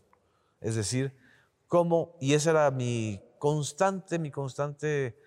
Es 0.61 0.75
decir, 0.75 1.15
cómo, 1.67 2.15
y 2.19 2.33
ese 2.33 2.49
era 2.51 2.69
mi 2.71 3.21
constante, 3.39 4.19
mi 4.19 4.31
constante 4.31 5.17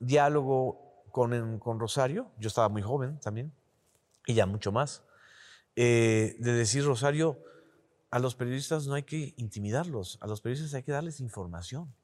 diálogo 0.00 0.89
con, 1.10 1.80
Rosario, 1.80 2.30
yo 2.38 2.48
estaba 2.48 2.68
muy 2.68 2.82
joven 2.82 3.18
también, 3.20 3.52
y 4.26 4.34
ya 4.34 4.46
mucho 4.46 4.72
más, 4.72 5.02
eh, 5.76 6.36
de 6.38 6.52
decir, 6.52 6.84
Rosario, 6.84 7.38
a 8.10 8.18
los 8.18 8.34
periodistas 8.34 8.86
no 8.86 8.94
hay 8.94 9.04
que 9.04 9.34
intimidarlos, 9.36 10.18
a 10.20 10.26
los 10.26 10.40
periodistas 10.40 10.74
hay 10.74 10.82
que 10.82 10.92
darles 10.92 11.20
información. 11.20 11.94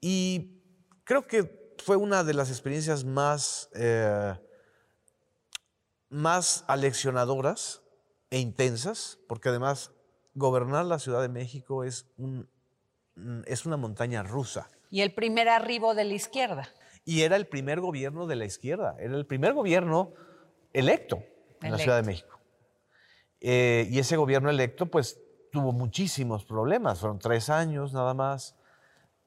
Y 0.00 0.62
creo 1.04 1.26
que 1.26 1.74
fue 1.78 1.96
una 1.96 2.22
de 2.24 2.34
las 2.34 2.50
experiencias 2.50 3.04
más, 3.04 3.70
eh, 3.74 4.34
más 6.10 6.64
aleccionadoras 6.68 7.82
e 8.30 8.38
intensas, 8.38 9.18
porque 9.28 9.48
además 9.48 9.92
gobernar 10.34 10.84
la 10.84 10.98
Ciudad 10.98 11.22
de 11.22 11.28
México 11.28 11.84
es, 11.84 12.06
es 13.46 13.66
una 13.66 13.76
montaña 13.76 14.22
rusa. 14.22 14.68
Y 14.90 15.00
el 15.00 15.14
primer 15.14 15.48
arribo 15.48 15.94
de 15.94 16.04
la 16.04 16.14
izquierda. 16.14 16.68
Y 17.04 17.22
era 17.22 17.36
el 17.36 17.46
primer 17.46 17.80
gobierno 17.80 18.26
de 18.26 18.36
la 18.36 18.44
izquierda, 18.44 18.96
era 18.98 19.16
el 19.16 19.26
primer 19.26 19.54
gobierno 19.54 20.12
electo 20.72 21.24
en 21.60 21.72
la 21.72 21.78
Ciudad 21.78 21.96
de 21.96 22.02
México. 22.02 22.38
Eh, 23.40 23.88
y 23.90 23.98
ese 23.98 24.16
gobierno 24.16 24.50
electo, 24.50 24.86
pues, 24.86 25.20
tuvo 25.50 25.72
muchísimos 25.72 26.44
problemas, 26.44 27.00
fueron 27.00 27.18
tres 27.18 27.50
años 27.50 27.92
nada 27.92 28.14
más. 28.14 28.56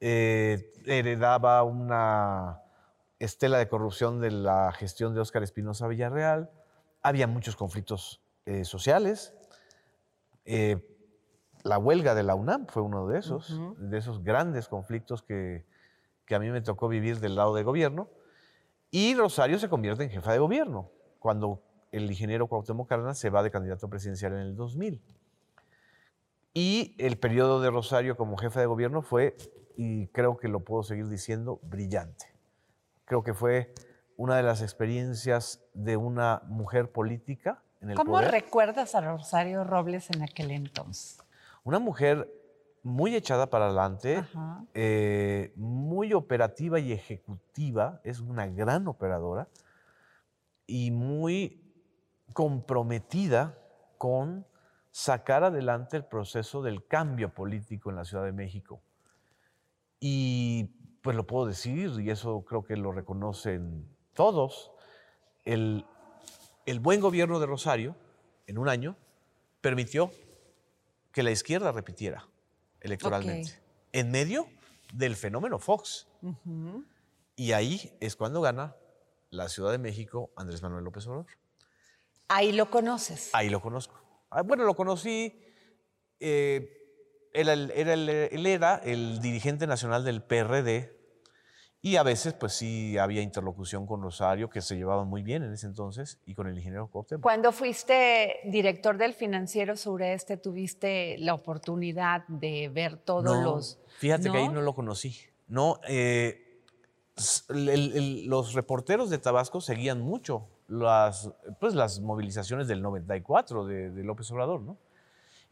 Eh, 0.00 0.72
heredaba 0.86 1.62
una 1.62 2.62
estela 3.18 3.58
de 3.58 3.68
corrupción 3.68 4.20
de 4.20 4.30
la 4.30 4.72
gestión 4.72 5.14
de 5.14 5.20
Óscar 5.20 5.42
Espinosa 5.42 5.86
Villarreal, 5.86 6.50
había 7.02 7.26
muchos 7.26 7.56
conflictos 7.56 8.20
eh, 8.46 8.64
sociales. 8.64 9.34
La 11.62 11.78
huelga 11.78 12.14
de 12.14 12.22
la 12.22 12.36
UNAM 12.36 12.66
fue 12.68 12.82
uno 12.82 13.08
de 13.08 13.18
esos, 13.18 13.60
de 13.78 13.98
esos 13.98 14.22
grandes 14.22 14.68
conflictos 14.68 15.22
que, 15.22 15.64
que 16.26 16.34
a 16.34 16.38
mí 16.38 16.50
me 16.50 16.60
tocó 16.60 16.88
vivir 16.88 17.20
del 17.20 17.36
lado 17.36 17.54
del 17.54 17.64
gobierno. 17.64 18.10
Y 18.90 19.14
Rosario 19.14 19.58
se 19.58 19.68
convierte 19.68 20.04
en 20.04 20.10
jefa 20.10 20.32
de 20.32 20.38
gobierno 20.38 20.90
cuando 21.18 21.62
el 21.92 22.10
ingeniero 22.10 22.46
Cuauhtémoc 22.46 22.88
Cárdenas 22.88 23.18
se 23.18 23.30
va 23.30 23.42
de 23.42 23.50
candidato 23.50 23.88
presidencial 23.88 24.32
en 24.34 24.40
el 24.40 24.56
2000. 24.56 25.02
Y 26.52 26.94
el 26.98 27.18
periodo 27.18 27.60
de 27.60 27.70
Rosario 27.70 28.16
como 28.16 28.36
jefe 28.36 28.60
de 28.60 28.66
gobierno 28.66 29.02
fue, 29.02 29.36
y 29.76 30.08
creo 30.08 30.36
que 30.36 30.48
lo 30.48 30.60
puedo 30.60 30.82
seguir 30.82 31.08
diciendo, 31.08 31.60
brillante. 31.62 32.34
Creo 33.04 33.22
que 33.22 33.34
fue 33.34 33.74
una 34.16 34.36
de 34.36 34.42
las 34.42 34.62
experiencias 34.62 35.62
de 35.74 35.96
una 35.96 36.42
mujer 36.46 36.90
política 36.90 37.62
en 37.80 37.90
el 37.90 37.96
¿Cómo 37.96 38.12
poder. 38.12 38.30
recuerdas 38.30 38.94
a 38.94 39.02
Rosario 39.02 39.64
Robles 39.64 40.10
en 40.10 40.22
aquel 40.22 40.50
entonces? 40.50 41.18
Una 41.62 41.78
mujer 41.78 42.32
muy 42.86 43.16
echada 43.16 43.50
para 43.50 43.64
adelante, 43.64 44.24
eh, 44.72 45.52
muy 45.56 46.12
operativa 46.12 46.78
y 46.78 46.92
ejecutiva, 46.92 48.00
es 48.04 48.20
una 48.20 48.46
gran 48.46 48.86
operadora 48.86 49.48
y 50.68 50.92
muy 50.92 51.60
comprometida 52.32 53.58
con 53.98 54.46
sacar 54.92 55.42
adelante 55.42 55.96
el 55.96 56.04
proceso 56.04 56.62
del 56.62 56.86
cambio 56.86 57.34
político 57.34 57.90
en 57.90 57.96
la 57.96 58.04
Ciudad 58.04 58.22
de 58.22 58.30
México. 58.30 58.80
Y 59.98 60.70
pues 61.02 61.16
lo 61.16 61.26
puedo 61.26 61.44
decir, 61.46 61.90
y 61.98 62.10
eso 62.10 62.44
creo 62.44 62.62
que 62.62 62.76
lo 62.76 62.92
reconocen 62.92 63.84
todos, 64.14 64.70
el, 65.44 65.84
el 66.66 66.78
buen 66.78 67.00
gobierno 67.00 67.40
de 67.40 67.46
Rosario, 67.46 67.96
en 68.46 68.58
un 68.58 68.68
año, 68.68 68.94
permitió 69.60 70.12
que 71.10 71.24
la 71.24 71.32
izquierda 71.32 71.72
repitiera 71.72 72.28
electoralmente, 72.86 73.60
en 73.92 74.10
medio 74.10 74.48
del 74.92 75.16
fenómeno 75.16 75.58
Fox. 75.58 76.08
Y 77.36 77.52
ahí 77.52 77.92
es 78.00 78.16
cuando 78.16 78.40
gana 78.40 78.74
la 79.30 79.48
Ciudad 79.48 79.72
de 79.72 79.78
México 79.78 80.30
Andrés 80.36 80.62
Manuel 80.62 80.84
López 80.84 81.06
Obrador. 81.06 81.26
Ahí 82.28 82.52
lo 82.52 82.70
conoces. 82.70 83.30
Ahí 83.34 83.48
lo 83.50 83.60
conozco. 83.60 84.00
Ah, 84.30 84.42
Bueno, 84.42 84.64
lo 84.64 84.74
conocí. 84.74 85.42
eh, 86.20 86.72
él 87.34 88.46
era 88.46 88.76
el 88.76 89.20
dirigente 89.20 89.66
nacional 89.66 90.04
del 90.04 90.22
PRD 90.22 90.95
y 91.82 91.96
a 91.96 92.02
veces, 92.02 92.34
pues 92.34 92.52
sí, 92.54 92.98
había 92.98 93.22
interlocución 93.22 93.86
con 93.86 94.02
Rosario, 94.02 94.50
que 94.50 94.60
se 94.60 94.74
llevaban 94.76 95.06
muy 95.06 95.22
bien 95.22 95.42
en 95.44 95.52
ese 95.52 95.66
entonces, 95.66 96.18
y 96.26 96.34
con 96.34 96.48
el 96.48 96.56
ingeniero 96.56 96.88
Cuauhtémoc. 96.88 97.22
Cuando 97.22 97.52
fuiste 97.52 98.40
director 98.46 98.96
del 98.98 99.14
Financiero 99.14 99.76
Sureste, 99.76 100.36
tuviste 100.36 101.16
la 101.18 101.34
oportunidad 101.34 102.26
de 102.28 102.68
ver 102.72 102.96
todos 102.96 103.22
No, 103.24 103.40
los. 103.42 103.78
Fíjate 103.98 104.30
que 104.30 104.36
ahí 104.38 104.48
no 104.48 104.62
lo 104.62 104.74
conocí. 104.74 105.16
No, 105.48 105.78
eh, 105.88 106.42
el- 107.50 107.68
el- 107.68 108.26
los 108.26 108.52
reporteros 108.54 109.08
de 109.08 109.18
Tabasco 109.18 109.60
seguían 109.60 110.00
mucho 110.00 110.48
las, 110.68 111.30
pues, 111.60 111.74
las 111.74 112.00
movilizaciones 112.00 112.66
del 112.68 112.82
94 112.82 113.64
de, 113.64 113.90
de 113.90 114.02
López 114.02 114.28
Obrador, 114.32 114.60
¿no? 114.60 114.76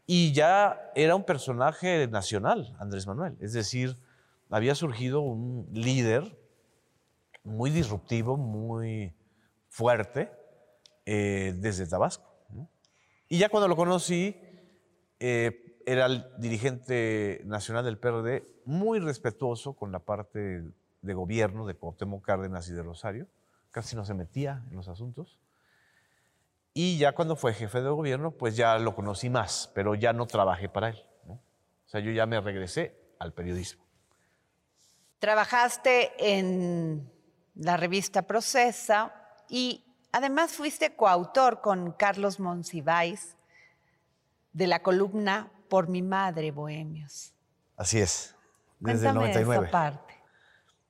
Y 0.05 0.33
ya 0.33 0.91
era 0.93 1.15
un 1.15 1.23
personaje 1.23 2.07
nacional, 2.07 2.75
Andrés 2.79 3.07
Manuel. 3.07 3.37
Es 3.39 3.53
decir, 3.53 3.97
había 4.49 4.75
surgido 4.75 5.21
un 5.21 5.67
líder 5.71 6.37
muy 7.43 7.69
disruptivo, 7.69 8.37
muy 8.37 9.15
fuerte 9.69 10.31
eh, 11.05 11.53
desde 11.57 11.87
Tabasco. 11.87 12.31
Y 13.27 13.37
ya 13.37 13.49
cuando 13.49 13.67
lo 13.67 13.75
conocí, 13.75 14.35
eh, 15.19 15.79
era 15.85 16.07
el 16.07 16.25
dirigente 16.37 17.41
nacional 17.45 17.85
del 17.85 17.97
PRD, 17.97 18.47
muy 18.65 18.99
respetuoso 18.99 19.73
con 19.73 19.91
la 19.91 19.99
parte 19.99 20.63
de 21.01 21.13
gobierno 21.13 21.65
de 21.65 21.75
Cuauhtémoc 21.75 22.25
Cárdenas 22.25 22.67
y 22.69 22.73
de 22.73 22.81
Rosario, 22.81 23.27
casi 23.71 23.95
no 23.95 24.05
se 24.05 24.13
metía 24.13 24.63
en 24.69 24.75
los 24.77 24.87
asuntos. 24.87 25.39
Y 26.73 26.97
ya 26.97 27.13
cuando 27.13 27.35
fue 27.35 27.53
jefe 27.53 27.81
de 27.81 27.89
gobierno, 27.89 28.31
pues 28.31 28.57
ya 28.57 28.77
lo 28.79 28.95
conocí 28.95 29.29
más, 29.29 29.71
pero 29.73 29.95
ya 29.95 30.11
no 30.13 30.25
trabajé 30.27 30.67
para 30.67 30.89
él. 30.89 31.03
O 31.27 31.39
sea, 31.87 32.01
yo 32.01 32.11
ya 32.11 32.25
me 32.25 32.41
regresé 32.41 32.99
al 33.19 33.33
periodismo. 33.33 33.84
Trabajaste 35.25 36.11
en 36.19 37.11
la 37.55 37.77
revista 37.77 38.21
Procesa 38.21 39.11
y 39.49 39.83
además 40.11 40.51
fuiste 40.51 40.95
coautor 40.95 41.61
con 41.61 41.93
Carlos 41.93 42.39
Monsiváis 42.39 43.35
de 44.53 44.67
la 44.67 44.83
columna 44.83 45.51
Por 45.67 45.87
mi 45.87 46.03
madre, 46.03 46.51
Bohemios. 46.51 47.33
Así 47.75 47.99
es, 47.99 48.35
desde 48.79 49.07
el 49.07 49.13
Cuéntame 49.15 49.31
99. 49.31 49.65
esa 49.65 49.71
parte. 49.71 50.13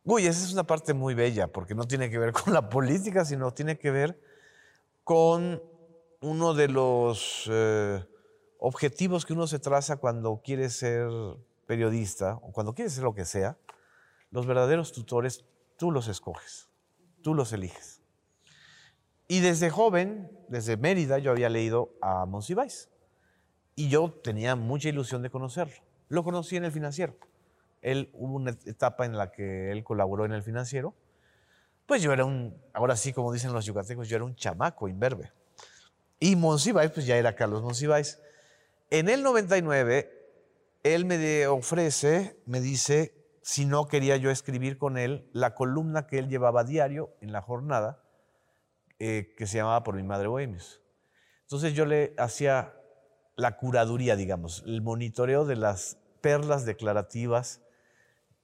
Uy, 0.04 0.28
esa 0.28 0.44
es 0.44 0.52
una 0.52 0.66
parte 0.66 0.94
muy 0.94 1.14
bella, 1.14 1.48
porque 1.48 1.74
no 1.74 1.88
tiene 1.88 2.10
que 2.10 2.20
ver 2.20 2.34
con 2.34 2.52
la 2.52 2.68
política, 2.68 3.24
sino 3.24 3.54
tiene 3.54 3.80
que 3.80 3.90
ver 3.90 4.20
con 5.06 5.64
uno 6.20 6.54
de 6.54 6.68
los 6.68 7.50
eh, 7.50 8.06
objetivos 8.60 9.26
que 9.26 9.32
uno 9.32 9.48
se 9.48 9.60
traza 9.60 9.96
cuando 9.96 10.42
quiere 10.44 10.70
ser 10.70 11.08
periodista 11.68 12.36
o 12.42 12.52
cuando 12.52 12.76
quiere 12.76 12.92
ser 12.92 13.06
lo 13.06 13.16
que 13.16 13.24
sea. 13.24 13.58
Los 14.32 14.46
verdaderos 14.46 14.92
tutores, 14.92 15.46
tú 15.78 15.92
los 15.92 16.08
escoges, 16.08 16.70
tú 17.22 17.34
los 17.34 17.54
eliges. 17.54 18.02
Y 19.28 19.40
desde 19.40 19.70
joven, 19.70 20.32
desde 20.50 20.78
Mérida, 20.78 21.18
yo 21.18 21.32
había 21.32 21.50
leído 21.50 21.94
a 22.02 22.26
Monsiváis 22.26 22.90
y 23.76 23.90
yo 23.90 24.12
tenía 24.24 24.56
mucha 24.56 24.90
ilusión 24.90 25.22
de 25.22 25.30
conocerlo. 25.30 25.76
Lo 26.10 26.24
conocí 26.24 26.56
en 26.56 26.66
el 26.66 26.72
financiero. 26.72 27.16
Él 27.82 28.10
hubo 28.14 28.36
una 28.36 28.52
etapa 28.66 29.06
en 29.06 29.18
la 29.18 29.32
que 29.32 29.72
él 29.72 29.84
colaboró 29.84 30.26
en 30.26 30.32
el 30.32 30.44
financiero. 30.44 30.94
Pues 31.86 32.02
yo 32.02 32.14
era 32.14 32.26
un, 32.26 32.56
ahora 32.74 32.96
sí, 32.96 33.14
como 33.14 33.32
dicen 33.32 33.54
los 33.54 33.66
yucatecos, 33.66 34.08
yo 34.08 34.16
era 34.16 34.26
un 34.26 34.36
chamaco 34.36 34.88
imberbe. 34.88 35.32
Y 36.20 36.36
Monsiváis, 36.36 36.92
pues 36.92 37.06
ya 37.06 37.18
era 37.18 37.36
Carlos 37.36 37.62
Monsiváis. 37.62 38.20
En 38.90 39.10
el 39.10 39.24
99, 39.24 40.12
él 40.84 41.06
me 41.06 41.48
ofrece, 41.48 42.38
me 42.46 42.62
dice, 42.62 43.14
si 43.48 43.64
no 43.68 43.86
quería 43.88 44.18
yo 44.18 44.32
escribir 44.32 44.80
con 44.80 44.98
él 44.98 45.30
la 45.32 45.54
columna 45.54 46.08
que 46.08 46.18
él 46.18 46.30
llevaba 46.30 46.62
a 46.62 46.64
diario 46.64 47.16
en 47.22 47.32
la 47.32 47.44
jornada, 47.44 48.02
eh, 48.98 49.36
que 49.38 49.46
se 49.46 49.58
llamaba 49.58 49.84
Por 49.84 49.94
mi 49.96 50.02
madre 50.02 50.26
Bohemios. 50.28 50.82
Entonces 51.44 51.74
yo 51.76 51.86
le 51.86 52.16
hacía 52.18 52.74
la 53.36 53.56
curaduría, 53.58 54.16
digamos, 54.16 54.64
el 54.66 54.82
monitoreo 54.82 55.46
de 55.46 55.58
las 55.58 56.00
perlas 56.22 56.66
declarativas 56.66 57.62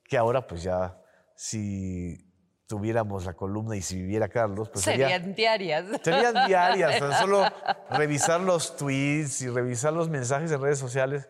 que 0.03 0.19
ahora 0.19 0.45
pues 0.45 0.61
ya 0.61 1.01
si 1.35 2.31
tuviéramos 2.67 3.25
la 3.25 3.33
columna 3.33 3.75
y 3.75 3.81
si 3.81 3.95
viviera 3.95 4.29
Carlos, 4.29 4.69
pues 4.69 4.85
sería- 4.85 5.07
Serían 5.09 5.33
diarias. 5.33 5.85
Serían 6.03 6.45
diarias, 6.45 6.99
tan 6.99 7.13
solo 7.13 7.43
revisar 7.89 8.39
los 8.39 8.75
tweets 8.77 9.41
y 9.41 9.49
revisar 9.49 9.93
los 9.93 10.09
mensajes 10.09 10.51
en 10.51 10.61
redes 10.61 10.77
sociales 10.77 11.27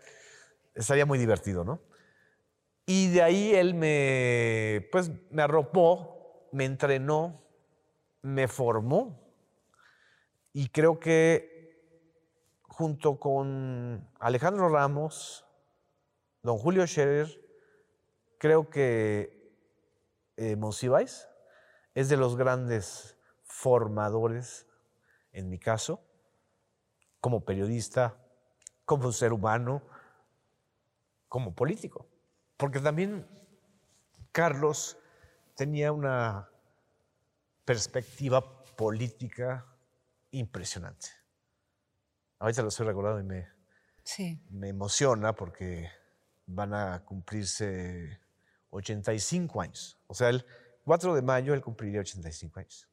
estaría 0.76 1.06
muy 1.06 1.18
divertido, 1.18 1.64
¿no? 1.64 1.80
Y 2.86 3.12
de 3.12 3.22
ahí 3.22 3.56
él 3.56 3.74
me, 3.74 4.88
pues, 4.92 5.12
me 5.30 5.44
arropó, 5.44 6.50
me 6.52 6.66
entrenó, 6.66 7.42
me 8.22 8.48
formó 8.48 9.22
y 10.54 10.68
creo 10.70 11.00
que 11.00 11.52
junto 12.64 13.20
con 13.20 14.10
Alejandro 14.20 14.70
Ramos, 14.70 15.46
don 16.42 16.58
Julio 16.58 16.86
Scherer, 16.86 17.30
creo 18.38 18.70
que 18.70 19.56
eh, 20.38 20.58
es 21.94 22.10
de 22.10 22.18
los 22.18 22.36
grandes 22.36 23.18
formadores, 23.44 24.68
en 25.32 25.50
mi 25.50 25.58
caso, 25.58 26.02
como 27.22 27.46
periodista, 27.46 28.18
como 28.84 29.12
ser 29.12 29.32
humano, 29.32 29.84
como 31.30 31.56
político. 31.56 32.11
Porque 32.62 32.80
también 32.80 33.26
Carlos 34.32 34.96
tenía 35.56 35.92
una 35.92 36.48
perspectiva 37.66 38.64
política 38.76 39.66
impresionante. 40.30 41.08
Ahorita 42.38 42.62
lo 42.62 42.68
estoy 42.68 42.86
recordando 42.86 43.20
y 43.20 43.24
me, 43.24 43.48
Sí. 44.04 44.40
me 44.52 44.70
emociona 44.70 45.34
porque 45.34 45.90
van 46.46 46.76
a 46.76 47.04
cumplirse 47.04 48.20
85 48.70 49.60
años. 49.60 49.98
O 50.06 50.14
sea, 50.14 50.30
el 50.30 50.46
4 50.84 51.16
de 51.16 51.24
mayo 51.24 51.56
él 51.56 51.62
cumpliría 51.62 52.02
85 52.02 52.60
años. 52.60 52.88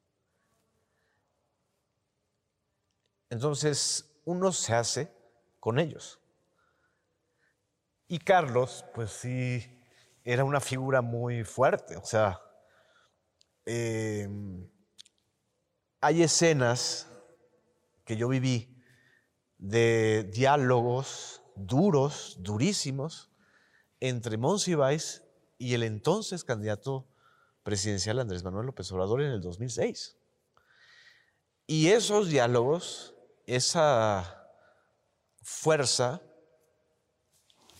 Entonces, 3.28 4.18
uno 4.24 4.50
se 4.50 4.72
hace 4.72 5.12
con 5.60 5.78
ellos. 5.78 6.22
Y 8.08 8.18
Carlos, 8.18 8.86
pues 8.94 9.10
sí, 9.10 9.62
era 10.24 10.44
una 10.44 10.60
figura 10.60 11.02
muy 11.02 11.44
fuerte. 11.44 11.96
O 11.96 12.04
sea, 12.04 12.40
eh, 13.66 14.26
hay 16.00 16.22
escenas 16.22 17.06
que 18.06 18.16
yo 18.16 18.28
viví 18.28 18.82
de 19.58 20.24
diálogos 20.32 21.42
duros, 21.54 22.36
durísimos, 22.40 23.30
entre 24.00 24.38
Monsiváis 24.38 25.24
y 25.58 25.74
el 25.74 25.82
entonces 25.82 26.44
candidato 26.44 27.08
presidencial 27.62 28.20
Andrés 28.20 28.44
Manuel 28.44 28.66
López 28.66 28.90
Obrador 28.92 29.20
en 29.20 29.32
el 29.32 29.42
2006. 29.42 30.16
Y 31.66 31.88
esos 31.88 32.28
diálogos, 32.28 33.14
esa 33.44 34.50
fuerza, 35.42 36.22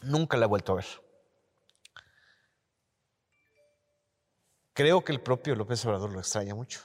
Nunca 0.03 0.37
la 0.37 0.45
he 0.45 0.49
vuelto 0.49 0.73
a 0.73 0.77
ver. 0.77 0.87
Creo 4.73 5.03
que 5.03 5.13
el 5.13 5.21
propio 5.21 5.57
López 5.57 5.85
Obrador 5.87 6.13
lo 6.13 6.21
extraña 6.21 6.55
mucho. 6.55 6.81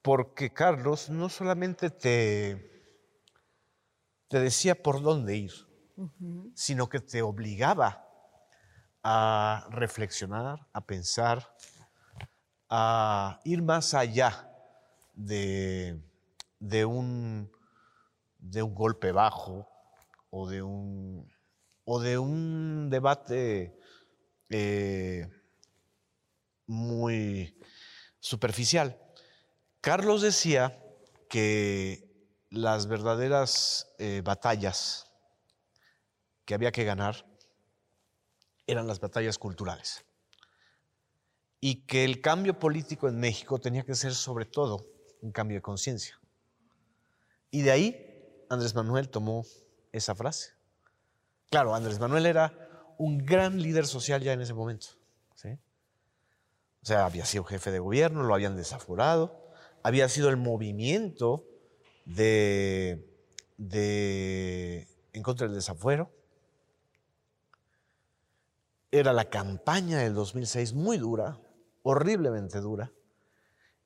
Porque 0.00 0.52
Carlos 0.52 1.10
no 1.10 1.28
solamente 1.28 1.90
te, 1.90 2.94
te 4.28 4.40
decía 4.40 4.74
por 4.82 5.02
dónde 5.02 5.36
ir, 5.36 5.52
sino 6.54 6.88
que 6.88 7.00
te 7.00 7.20
obligaba 7.22 8.08
a 9.02 9.66
reflexionar, 9.70 10.66
a 10.72 10.80
pensar, 10.86 11.54
a 12.70 13.40
ir 13.44 13.62
más 13.62 13.94
allá 13.94 14.50
de, 15.12 16.00
de, 16.58 16.84
un, 16.84 17.52
de 18.38 18.62
un 18.62 18.74
golpe 18.74 19.12
bajo 19.12 19.68
o 20.38 20.46
de 20.46 20.62
un, 20.62 21.32
o 21.84 21.98
de 21.98 22.18
un 22.18 22.90
debate 22.90 23.74
eh, 24.50 25.26
muy 26.66 27.58
superficial. 28.20 29.00
Carlos 29.80 30.20
decía 30.20 30.78
que 31.30 32.36
las 32.50 32.86
verdaderas 32.86 33.94
eh, 33.98 34.20
batallas 34.22 35.10
que 36.44 36.52
había 36.52 36.70
que 36.70 36.84
ganar 36.84 37.24
eran 38.66 38.86
las 38.86 39.00
batallas 39.00 39.38
culturales. 39.38 40.04
Y 41.60 41.86
que 41.86 42.04
el 42.04 42.20
cambio 42.20 42.58
político 42.58 43.08
en 43.08 43.18
México 43.18 43.58
tenía 43.58 43.84
que 43.84 43.94
ser 43.94 44.14
sobre 44.14 44.44
todo 44.44 44.86
un 45.22 45.32
cambio 45.32 45.56
de 45.56 45.62
conciencia. 45.62 46.20
Y 47.50 47.62
de 47.62 47.70
ahí 47.70 48.44
Andrés 48.50 48.74
Manuel 48.74 49.08
tomó 49.08 49.46
esa 49.96 50.14
frase. 50.14 50.50
Claro, 51.50 51.74
Andrés 51.74 51.98
Manuel 51.98 52.26
era 52.26 52.52
un 52.98 53.18
gran 53.18 53.60
líder 53.60 53.86
social 53.86 54.22
ya 54.22 54.32
en 54.32 54.40
ese 54.40 54.54
momento. 54.54 54.88
O 56.82 56.88
sea, 56.88 57.04
había 57.04 57.24
sido 57.24 57.42
jefe 57.42 57.72
de 57.72 57.80
gobierno, 57.80 58.22
lo 58.22 58.32
habían 58.32 58.54
desaforado, 58.54 59.50
había 59.82 60.08
sido 60.08 60.28
el 60.28 60.36
movimiento 60.36 61.44
de, 62.04 63.12
de 63.56 64.86
en 65.12 65.22
contra 65.24 65.48
del 65.48 65.56
desafuero. 65.56 66.12
Era 68.92 69.12
la 69.12 69.24
campaña 69.24 69.98
del 69.98 70.14
2006 70.14 70.74
muy 70.74 70.98
dura, 70.98 71.40
horriblemente 71.82 72.60
dura. 72.60 72.92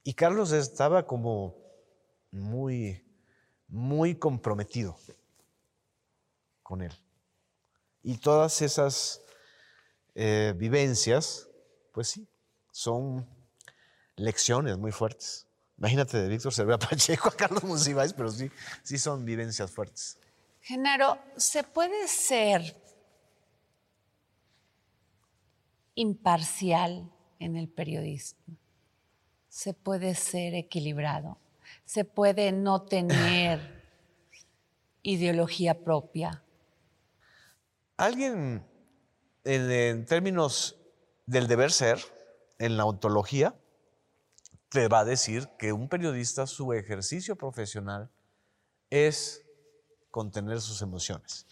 Y 0.03 0.13
Carlos 0.13 0.53
estaba 0.53 1.07
como 1.07 1.57
muy, 2.31 3.03
muy 3.67 4.15
comprometido 4.17 4.99
con 6.71 6.83
él. 6.83 6.93
Y 8.05 8.19
todas 8.19 8.63
esas 8.63 9.21
eh, 10.15 10.55
vivencias, 10.57 11.49
pues 11.93 12.09
sí, 12.09 12.29
son 12.71 13.29
lecciones 14.15 14.79
muy 14.79 14.93
fuertes. 14.93 15.49
Imagínate 15.79 16.17
de 16.19 16.29
Víctor 16.29 16.55
Cervera 16.55 16.79
Pacheco 16.89 17.29
a 17.29 17.33
Carlos 17.33 17.65
Monsiváis, 17.65 18.13
pero 18.13 18.31
sí, 18.31 18.49
sí 18.85 18.99
son 18.99 19.25
vivencias 19.25 19.69
fuertes. 19.69 20.17
Genaro, 20.61 21.19
¿se 21.37 21.65
puede 21.65 22.07
ser 22.07 22.81
imparcial 25.97 27.11
en 27.41 27.57
el 27.57 27.69
periodismo? 27.69 28.57
¿Se 29.49 29.75
puede 29.75 30.15
ser 30.15 30.55
equilibrado? 30.55 31.37
¿Se 31.85 32.05
puede 32.05 32.53
no 32.53 32.83
tener 32.83 33.83
ideología 35.03 35.83
propia? 35.83 36.45
Alguien, 38.01 38.67
en, 39.45 39.71
en 39.71 40.07
términos 40.07 40.81
del 41.27 41.47
deber 41.47 41.71
ser, 41.71 41.99
en 42.59 42.79
la 42.79 42.87
ontología, 42.87 43.55
te 44.71 44.89
va 44.89 45.01
a 45.01 45.05
decir 45.05 45.51
que 45.59 45.75
un 45.75 45.87
periodista, 45.87 46.47
su 46.47 46.73
ejercicio 46.73 47.37
profesional 47.37 48.11
es 48.89 49.45
contener 50.11 50.63
sus 50.63 50.81
emociones. 50.81 51.47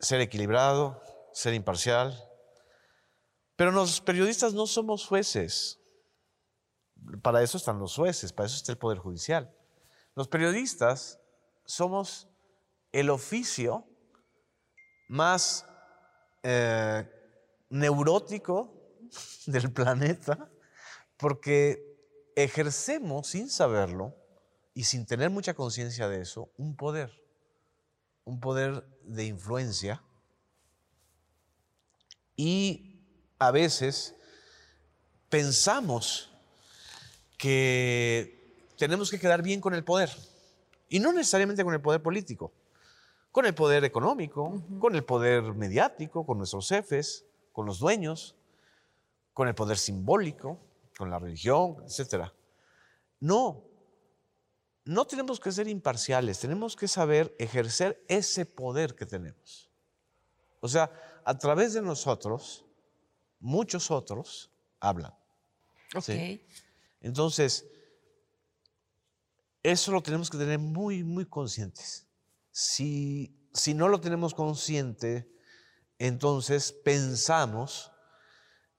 Ser 0.00 0.20
equilibrado, 0.22 1.00
ser 1.32 1.54
imparcial. 1.54 2.28
Pero 3.54 3.70
los 3.70 4.00
periodistas 4.00 4.54
no 4.54 4.66
somos 4.66 5.06
jueces. 5.06 5.78
Para 7.22 7.44
eso 7.44 7.58
están 7.58 7.78
los 7.78 7.94
jueces, 7.94 8.32
para 8.32 8.48
eso 8.48 8.56
está 8.56 8.72
el 8.72 8.78
Poder 8.78 8.98
Judicial. 8.98 9.54
Los 10.16 10.26
periodistas 10.26 11.20
somos 11.64 12.26
el 12.90 13.08
oficio 13.08 13.86
más 15.10 15.66
eh, 16.44 17.04
neurótico 17.68 18.72
del 19.46 19.72
planeta 19.72 20.48
porque 21.16 22.32
ejercemos 22.36 23.26
sin 23.26 23.50
saberlo 23.50 24.14
y 24.72 24.84
sin 24.84 25.04
tener 25.06 25.28
mucha 25.28 25.54
conciencia 25.54 26.08
de 26.08 26.22
eso 26.22 26.52
un 26.56 26.76
poder, 26.76 27.10
un 28.24 28.38
poder 28.38 28.86
de 29.02 29.24
influencia. 29.24 30.00
Y 32.36 33.02
a 33.40 33.50
veces 33.50 34.14
pensamos 35.28 36.30
que 37.36 38.72
tenemos 38.78 39.10
que 39.10 39.18
quedar 39.18 39.42
bien 39.42 39.60
con 39.60 39.74
el 39.74 39.82
poder 39.82 40.10
y 40.88 41.00
no 41.00 41.12
necesariamente 41.12 41.64
con 41.64 41.74
el 41.74 41.80
poder 41.80 42.00
político, 42.00 42.52
con 43.32 43.46
el 43.46 43.54
poder 43.54 43.84
económico, 43.84 44.62
con 44.78 44.94
el 44.94 45.04
poder 45.04 45.54
mediático, 45.54 46.26
con 46.26 46.38
nuestros 46.38 46.68
jefes, 46.68 47.26
con 47.52 47.66
los 47.66 47.78
dueños, 47.78 48.36
con 49.32 49.48
el 49.48 49.54
poder 49.54 49.78
simbólico 49.78 50.58
con 51.00 51.08
la 51.08 51.18
religión, 51.18 51.76
etcétera. 51.86 52.30
No, 53.20 53.64
no 54.84 55.06
tenemos 55.06 55.40
que 55.40 55.50
ser 55.50 55.66
imparciales, 55.66 56.38
tenemos 56.38 56.76
que 56.76 56.88
saber 56.88 57.34
ejercer 57.38 58.04
ese 58.06 58.44
poder 58.44 58.94
que 58.94 59.06
tenemos. 59.06 59.70
O 60.60 60.68
sea, 60.68 60.92
a 61.24 61.38
través 61.38 61.72
de 61.72 61.80
nosotros, 61.80 62.66
muchos 63.38 63.90
otros 63.90 64.52
hablan. 64.78 65.14
Ok. 65.94 66.10
Entonces, 67.00 67.66
eso 69.62 69.92
lo 69.92 70.02
tenemos 70.02 70.28
que 70.28 70.36
tener 70.36 70.58
muy, 70.58 71.02
muy 71.02 71.24
conscientes. 71.24 72.06
Si, 72.50 73.36
si 73.52 73.74
no 73.74 73.88
lo 73.88 74.00
tenemos 74.00 74.34
consciente, 74.34 75.30
entonces 75.98 76.72
pensamos 76.72 77.92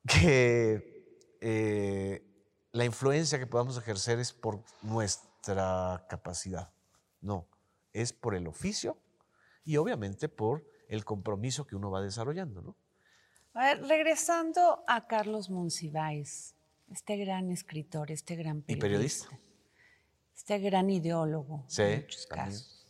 que 0.07 1.38
eh, 1.41 2.25
la 2.71 2.86
influencia 2.86 3.39
que 3.39 3.47
podamos 3.47 3.77
ejercer 3.77 4.19
es 4.19 4.34
por 4.34 4.63
nuestra 4.81 6.05
capacidad. 6.10 6.71
No, 7.21 7.47
es 7.93 8.13
por 8.13 8.36
el 8.36 8.47
oficio 8.47 8.97
y 9.63 9.77
obviamente 9.77 10.27
por 10.29 10.65
el 10.88 11.05
compromiso 11.05 11.65
que 11.65 11.75
uno 11.75 11.91
va 11.91 12.01
desarrollando. 12.01 12.62
¿no? 12.62 12.75
A 13.53 13.65
ver, 13.65 13.84
regresando 13.88 14.84
a 14.88 15.07
Carlos 15.07 15.49
Monsiváis, 15.49 16.55
este 16.89 17.17
gran 17.17 17.51
escritor, 17.51 18.12
este 18.12 18.36
gran 18.36 18.62
periodista. 18.62 18.73
Y 18.73 18.89
periodista. 18.89 19.39
Este 20.36 20.60
gran 20.60 20.89
ideólogo 20.89 21.63
Sí, 21.67 21.81
en 21.84 22.01
muchos 22.01 22.27
también. 22.27 22.47
casos. 22.49 22.81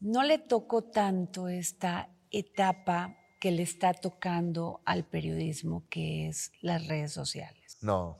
No 0.00 0.22
le 0.22 0.38
tocó 0.38 0.82
tanto 0.82 1.48
esta 1.48 2.08
etapa 2.30 3.16
que 3.38 3.50
le 3.50 3.62
está 3.62 3.92
tocando 3.94 4.80
al 4.84 5.04
periodismo, 5.04 5.84
que 5.88 6.28
es 6.28 6.52
las 6.60 6.86
redes 6.86 7.12
sociales. 7.12 7.78
No, 7.80 8.18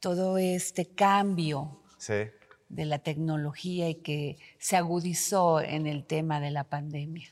Todo 0.00 0.38
este 0.38 0.86
cambio 0.86 1.82
sí, 1.98 2.14
de 2.68 2.84
la 2.84 2.98
tecnología 2.98 3.88
y 3.88 3.96
que 3.96 4.38
se 4.58 4.76
agudizó 4.76 5.60
en 5.60 5.86
el 5.86 6.04
tema 6.04 6.40
de 6.40 6.50
la 6.50 6.64
pandemia. 6.64 7.28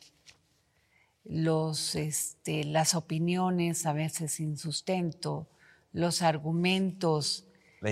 Los, 1.24 1.94
este, 1.94 2.64
las 2.64 2.94
opiniones 2.94 3.87
a 3.87 3.92
veces 3.92 4.33
sin 4.33 4.57
sustento, 4.57 5.48
los 5.92 6.22
argumentos 6.22 7.46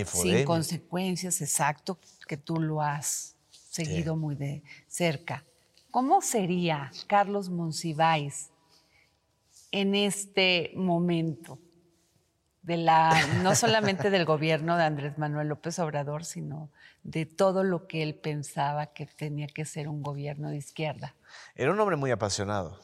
sin 0.06 0.44
consecuencias, 0.44 1.40
exacto, 1.40 1.98
que 2.26 2.36
tú 2.36 2.60
lo 2.60 2.82
has 2.82 3.36
seguido 3.72 4.16
muy 4.16 4.34
de 4.34 4.62
cerca. 4.86 5.44
¿Cómo 5.90 6.20
sería 6.20 6.90
Carlos 7.06 7.48
Monsiváis 7.48 8.50
en 9.70 9.94
este 9.94 10.72
momento? 10.76 11.58
De 12.62 12.76
la, 12.76 13.26
no 13.42 13.54
solamente 13.56 14.10
del 14.10 14.24
gobierno 14.24 14.76
de 14.76 14.84
Andrés 14.84 15.18
Manuel 15.18 15.48
López 15.48 15.78
Obrador, 15.80 16.24
sino 16.24 16.70
de 17.02 17.26
todo 17.26 17.64
lo 17.64 17.88
que 17.88 18.02
él 18.02 18.14
pensaba 18.14 18.86
que 18.86 19.06
tenía 19.06 19.48
que 19.48 19.64
ser 19.64 19.88
un 19.88 20.02
gobierno 20.02 20.50
de 20.50 20.58
izquierda. 20.58 21.16
Era 21.56 21.72
un 21.72 21.80
hombre 21.80 21.96
muy 21.96 22.10
apasionado. 22.12 22.78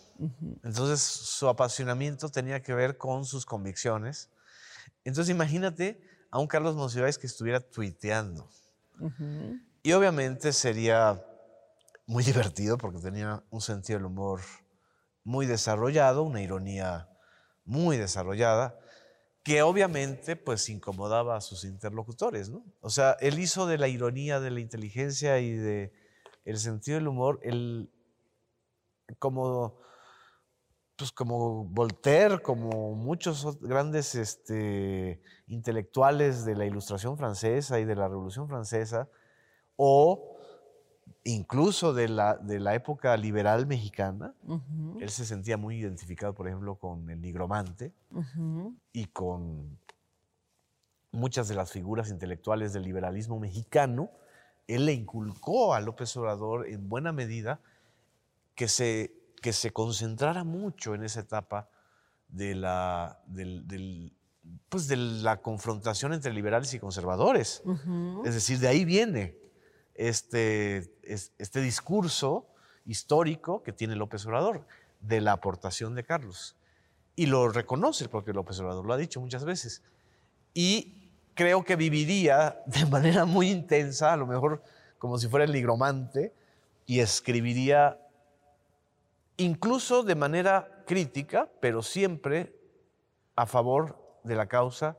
Entonces, 0.65 1.01
su 1.01 1.49
apasionamiento 1.49 2.29
tenía 2.29 2.61
que 2.61 2.75
ver 2.75 2.97
con 2.97 3.25
sus 3.25 3.47
convicciones. 3.47 4.31
Entonces, 5.05 5.33
imagínate 5.33 6.01
a 6.31 6.41
un 6.41 6.49
Carlos 6.49 6.75
Monsiváis 6.75 7.19
que 7.19 7.29
estuviera 7.29 7.61
tuiteando. 7.61 8.49
Y 9.83 9.93
obviamente 9.93 10.53
sería 10.53 11.25
muy 12.07 12.25
divertido 12.25 12.79
porque 12.79 12.99
tenía 12.99 13.43
un 13.51 13.61
sentido 13.61 13.99
del 13.99 14.07
humor 14.07 14.41
muy 15.25 15.47
desarrollado, 15.47 16.23
una 16.23 16.43
ironía 16.43 17.09
muy 17.65 17.97
desarrollada, 17.97 18.79
que 19.45 19.63
obviamente 19.63 20.37
pues 20.37 20.69
incomodaba 20.69 21.37
a 21.37 21.41
sus 21.41 21.65
interlocutores, 21.65 22.49
¿no? 22.49 22.65
O 22.81 22.91
sea, 22.91 23.13
él 23.21 23.39
hizo 23.39 23.67
de 23.67 23.79
la 23.79 23.89
ironía, 23.89 24.41
de 24.41 24.51
la 24.51 24.61
inteligencia 24.61 25.39
y 25.39 25.53
de 25.53 25.93
el 26.45 26.59
sentido 26.59 26.97
del 26.97 27.09
humor, 27.09 27.41
el, 27.43 27.91
como, 29.19 29.79
pues 30.97 31.13
como 31.13 31.65
Voltaire, 31.65 32.41
como 32.41 32.95
muchos 32.95 33.61
grandes 33.61 34.15
este, 34.15 35.21
intelectuales 35.47 36.47
de 36.47 36.57
la 36.57 36.65
Ilustración 36.65 37.19
francesa 37.19 37.81
y 37.81 37.85
de 37.85 37.97
la 37.97 38.09
Revolución 38.09 38.49
francesa, 38.49 39.09
o 39.81 40.37
incluso 41.23 41.95
de 41.95 42.09
la, 42.09 42.37
de 42.37 42.59
la 42.59 42.75
época 42.75 43.17
liberal 43.17 43.67
mexicana. 43.67 44.35
Él 45.01 45.09
se 45.09 45.25
sentía 45.25 45.57
muy 45.57 45.77
identificado, 45.77 46.35
por 46.35 46.49
ejemplo, 46.49 46.75
con 46.75 47.09
el 47.09 47.21
nigromante 47.21 47.93
y 48.93 49.07
con 49.07 49.79
muchas 51.13 51.49
de 51.49 51.55
las 51.55 51.71
figuras 51.71 52.11
intelectuales 52.11 52.73
del 52.73 52.83
liberalismo 52.83 53.39
mexicano. 53.39 54.11
Él 54.67 54.87
le 54.87 54.93
inculcó 54.95 55.75
a 55.75 55.81
López 55.81 56.15
Obrador 56.17 56.67
en 56.67 56.89
buena 56.89 57.13
medida 57.13 57.61
que 58.57 58.67
se, 58.67 59.15
que 59.41 59.53
se 59.53 59.71
concentrara 59.71 60.43
mucho 60.43 60.95
en 60.95 61.05
esa 61.05 61.21
etapa 61.21 61.69
de 62.27 62.57
la, 62.57 63.23
del, 63.27 64.13
pues 64.69 64.89
de 64.89 64.97
la 64.97 65.41
confrontación 65.41 66.13
entre 66.13 66.33
liberales 66.33 66.75
y 66.75 66.81
conservadores. 66.81 67.63
Es 68.25 68.35
decir, 68.35 68.59
de 68.59 68.67
ahí 68.67 68.85
viene 68.85 69.38
este, 69.99 70.95
este 71.03 71.61
discurso 71.61 72.47
histórico 72.87 73.63
que 73.63 73.73
tiene 73.73 73.97
López 73.97 74.25
Obrador 74.27 74.65
de 75.01 75.21
la 75.21 75.33
aportación 75.33 75.95
de 75.95 76.05
Carlos. 76.05 76.57
Y 77.17 77.27
lo 77.27 77.49
reconoce 77.49 78.09
porque 78.09 78.33
López 78.33 78.61
Obrador 78.61 78.87
lo 78.87 78.95
ha 78.95 78.97
dicho 78.97 79.21
muchas 79.21 79.45
veces. 79.45 79.83
Y 80.55 81.11
creo 81.35 81.65
que 81.65 81.75
viviría 81.77 82.63
de 82.67 82.87
manera 82.91 83.25
muy 83.25 83.51
intensa, 83.51 84.13
a 84.13 84.17
lo 84.17 84.27
mejor 84.27 84.63
como 84.99 85.19
si 85.19 85.29
fuera 85.29 85.45
el 85.45 85.53
nigromante, 85.53 86.33
y 86.87 87.01
escribiría 87.01 88.01
incluso 89.37 90.05
de 90.05 90.15
manera 90.15 90.85
crítica, 90.87 91.51
pero 91.61 91.83
siempre 91.83 92.55
a 93.37 93.47
favor 93.47 94.21
de 94.25 94.37
la 94.37 94.47
causa 94.47 94.97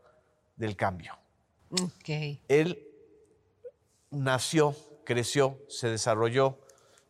del 0.56 0.76
cambio. 0.76 1.18
Okay. 1.72 2.42
Él 2.48 2.86
nació 4.12 4.76
creció, 5.10 5.60
se 5.70 5.90
desarrolló, 5.90 6.60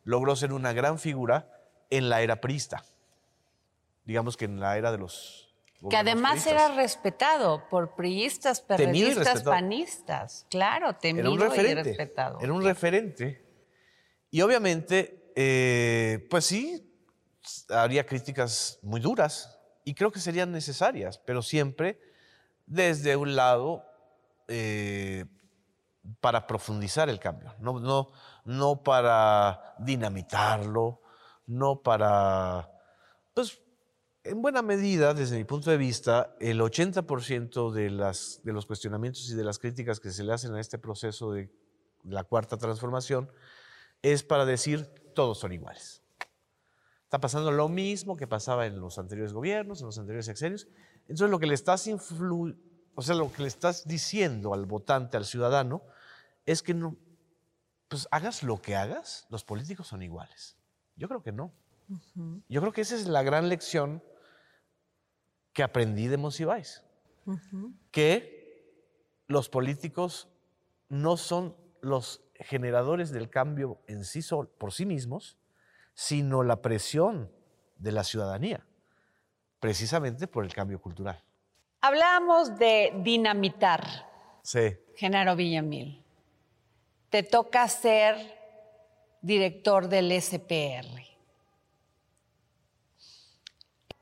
logró 0.05 0.33
ser 0.37 0.53
una 0.53 0.71
gran 0.71 0.99
figura 0.99 1.51
en 1.89 2.07
la 2.07 2.21
era 2.21 2.39
prista. 2.39 2.85
Digamos 4.05 4.37
que 4.37 4.45
en 4.45 4.61
la 4.61 4.77
era 4.77 4.93
de 4.93 4.99
los... 4.99 5.53
Que 5.89 5.97
además 5.97 6.47
era 6.47 6.73
respetado 6.75 7.67
por 7.67 7.95
priistas, 7.95 8.61
periodistas, 8.61 9.43
panistas. 9.43 10.45
Claro, 10.49 10.95
temido 10.95 11.27
era 11.27 11.31
un 11.33 11.39
referente, 11.41 11.81
y 11.81 11.83
respetado. 11.83 12.39
Era 12.39 12.53
un 12.53 12.63
referente. 12.63 13.45
Y 14.31 14.39
obviamente, 14.41 15.31
eh, 15.35 16.25
pues 16.29 16.45
sí, 16.45 16.89
habría 17.69 18.05
críticas 18.05 18.79
muy 18.81 19.01
duras 19.01 19.59
y 19.83 19.93
creo 19.93 20.09
que 20.09 20.21
serían 20.21 20.53
necesarias, 20.53 21.19
pero 21.25 21.41
siempre 21.41 21.99
desde 22.65 23.17
un 23.17 23.35
lado 23.35 23.83
eh, 24.47 25.25
para 26.21 26.47
profundizar 26.47 27.09
el 27.09 27.19
cambio, 27.19 27.53
no, 27.59 27.79
no, 27.79 28.11
no 28.45 28.83
para 28.83 29.75
dinamitarlo, 29.79 31.01
no 31.45 31.81
para... 31.81 32.71
Pues 33.33 33.61
en 34.23 34.41
buena 34.41 34.61
medida, 34.61 35.13
desde 35.13 35.37
mi 35.37 35.43
punto 35.43 35.71
de 35.71 35.77
vista, 35.77 36.35
el 36.39 36.59
80% 36.59 37.71
de, 37.71 37.89
las, 37.89 38.41
de 38.43 38.53
los 38.53 38.65
cuestionamientos 38.65 39.29
y 39.29 39.35
de 39.35 39.43
las 39.43 39.59
críticas 39.59 39.99
que 39.99 40.11
se 40.11 40.23
le 40.23 40.33
hacen 40.33 40.53
a 40.53 40.59
este 40.59 40.77
proceso 40.77 41.31
de 41.31 41.51
la 42.03 42.23
cuarta 42.23 42.57
transformación 42.57 43.31
es 44.01 44.23
para 44.23 44.45
decir 44.45 44.85
todos 45.15 45.39
son 45.39 45.53
iguales. 45.53 46.03
Está 47.03 47.19
pasando 47.19 47.51
lo 47.51 47.69
mismo 47.69 48.15
que 48.15 48.27
pasaba 48.27 48.67
en 48.67 48.79
los 48.79 48.99
anteriores 48.99 49.33
gobiernos, 49.33 49.79
en 49.81 49.87
los 49.87 49.97
anteriores 49.97 50.27
sexenios. 50.27 50.67
Entonces 51.01 51.29
lo 51.29 51.39
que 51.39 51.47
le 51.47 51.55
estás 51.55 51.87
influ 51.87 52.55
o 52.99 53.01
sea, 53.01 53.15
lo 53.15 53.31
que 53.31 53.43
le 53.43 53.47
estás 53.47 53.87
diciendo 53.87 54.53
al 54.53 54.65
votante, 54.65 55.15
al 55.15 55.23
ciudadano, 55.23 55.81
es 56.45 56.61
que 56.61 56.73
no, 56.73 56.97
pues 57.87 58.09
hagas 58.11 58.43
lo 58.43 58.61
que 58.61 58.75
hagas, 58.75 59.25
los 59.29 59.45
políticos 59.45 59.87
son 59.87 60.03
iguales. 60.03 60.57
Yo 60.97 61.07
creo 61.07 61.23
que 61.23 61.31
no. 61.31 61.53
Yo 62.49 62.59
creo 62.59 62.73
que 62.73 62.81
esa 62.81 62.95
es 62.95 63.07
la 63.07 63.23
gran 63.23 63.47
lección 63.47 64.03
que 65.53 65.63
aprendí 65.63 66.07
de 66.07 66.17
Monsiváis. 66.17 66.83
Que 67.89 68.83
los 69.27 69.47
políticos 69.47 70.27
no 70.89 71.15
son 71.15 71.55
los 71.79 72.21
generadores 72.35 73.11
del 73.11 73.29
cambio 73.29 73.79
en 73.87 74.03
sí 74.03 74.19
por 74.57 74.73
sí 74.73 74.85
mismos, 74.85 75.37
sino 75.93 76.43
la 76.43 76.61
presión 76.61 77.31
de 77.77 77.93
la 77.93 78.03
ciudadanía, 78.03 78.67
precisamente 79.61 80.27
por 80.27 80.43
el 80.43 80.53
cambio 80.53 80.81
cultural. 80.81 81.23
Hablábamos 81.81 82.57
de 82.57 82.93
dinamitar. 83.03 84.07
Sí. 84.43 84.77
Genaro 84.95 85.35
Villamil 85.35 85.99
te 87.09 87.23
toca 87.23 87.67
ser 87.67 88.15
director 89.21 89.87
del 89.89 90.11
SPR. 90.21 91.07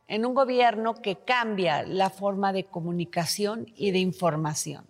En 0.08 0.26
un 0.26 0.34
gobierno 0.34 0.96
que 1.02 1.18
cambia 1.18 1.84
la 1.84 2.10
forma 2.10 2.54
de 2.54 2.66
comunicación 2.66 3.66
y 3.76 3.92
de 3.92 4.00
información. 4.00 4.86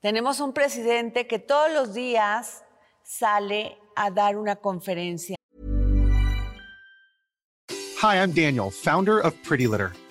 Tenemos 0.00 0.40
un 0.40 0.52
presidente 0.52 1.28
que 1.28 1.38
todos 1.38 1.72
los 1.72 1.94
días 1.94 2.64
sale 3.04 3.78
a 3.94 4.10
dar 4.10 4.36
una 4.36 4.56
conferencia. 4.56 5.36
Hi, 8.02 8.16
I'm 8.16 8.32
Daniel, 8.32 8.70
founder 8.72 9.20
of 9.24 9.32
Pretty 9.46 9.68
Litter. 9.68 9.92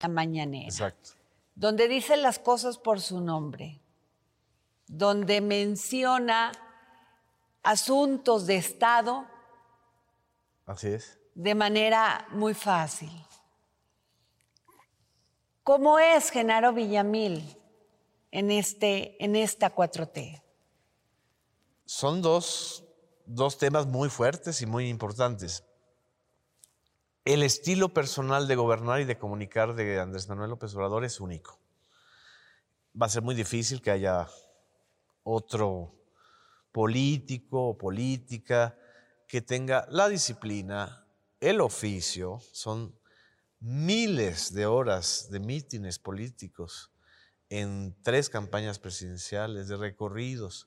La 0.00 0.08
mañanera. 0.08 0.66
Exacto. 0.66 1.10
Donde 1.54 1.88
dice 1.88 2.16
las 2.16 2.38
cosas 2.38 2.78
por 2.78 3.00
su 3.00 3.20
nombre. 3.20 3.80
Donde 4.86 5.40
menciona 5.40 6.52
asuntos 7.62 8.46
de 8.46 8.56
Estado. 8.56 9.26
Así 10.66 10.88
es. 10.88 11.18
De 11.34 11.54
manera 11.54 12.26
muy 12.30 12.54
fácil. 12.54 13.10
¿Cómo 15.62 15.98
es 15.98 16.30
Genaro 16.30 16.72
Villamil 16.72 17.56
en, 18.30 18.50
este, 18.50 19.22
en 19.22 19.36
esta 19.36 19.74
4T? 19.74 20.42
Son 21.84 22.22
dos, 22.22 22.84
dos 23.26 23.58
temas 23.58 23.86
muy 23.86 24.08
fuertes 24.08 24.62
y 24.62 24.66
muy 24.66 24.88
importantes. 24.88 25.64
El 27.28 27.42
estilo 27.42 27.92
personal 27.92 28.48
de 28.48 28.56
gobernar 28.56 29.02
y 29.02 29.04
de 29.04 29.18
comunicar 29.18 29.74
de 29.74 30.00
Andrés 30.00 30.30
Manuel 30.30 30.48
López 30.48 30.74
Obrador 30.74 31.04
es 31.04 31.20
único. 31.20 31.60
Va 32.98 33.04
a 33.04 33.10
ser 33.10 33.22
muy 33.22 33.34
difícil 33.34 33.82
que 33.82 33.90
haya 33.90 34.26
otro 35.24 35.94
político 36.72 37.68
o 37.68 37.76
política 37.76 38.78
que 39.26 39.42
tenga 39.42 39.86
la 39.90 40.08
disciplina, 40.08 41.06
el 41.38 41.60
oficio, 41.60 42.40
son 42.50 42.98
miles 43.60 44.54
de 44.54 44.64
horas 44.64 45.28
de 45.30 45.40
mítines 45.40 45.98
políticos 45.98 46.90
en 47.50 47.94
tres 48.00 48.30
campañas 48.30 48.78
presidenciales, 48.78 49.68
de 49.68 49.76
recorridos, 49.76 50.66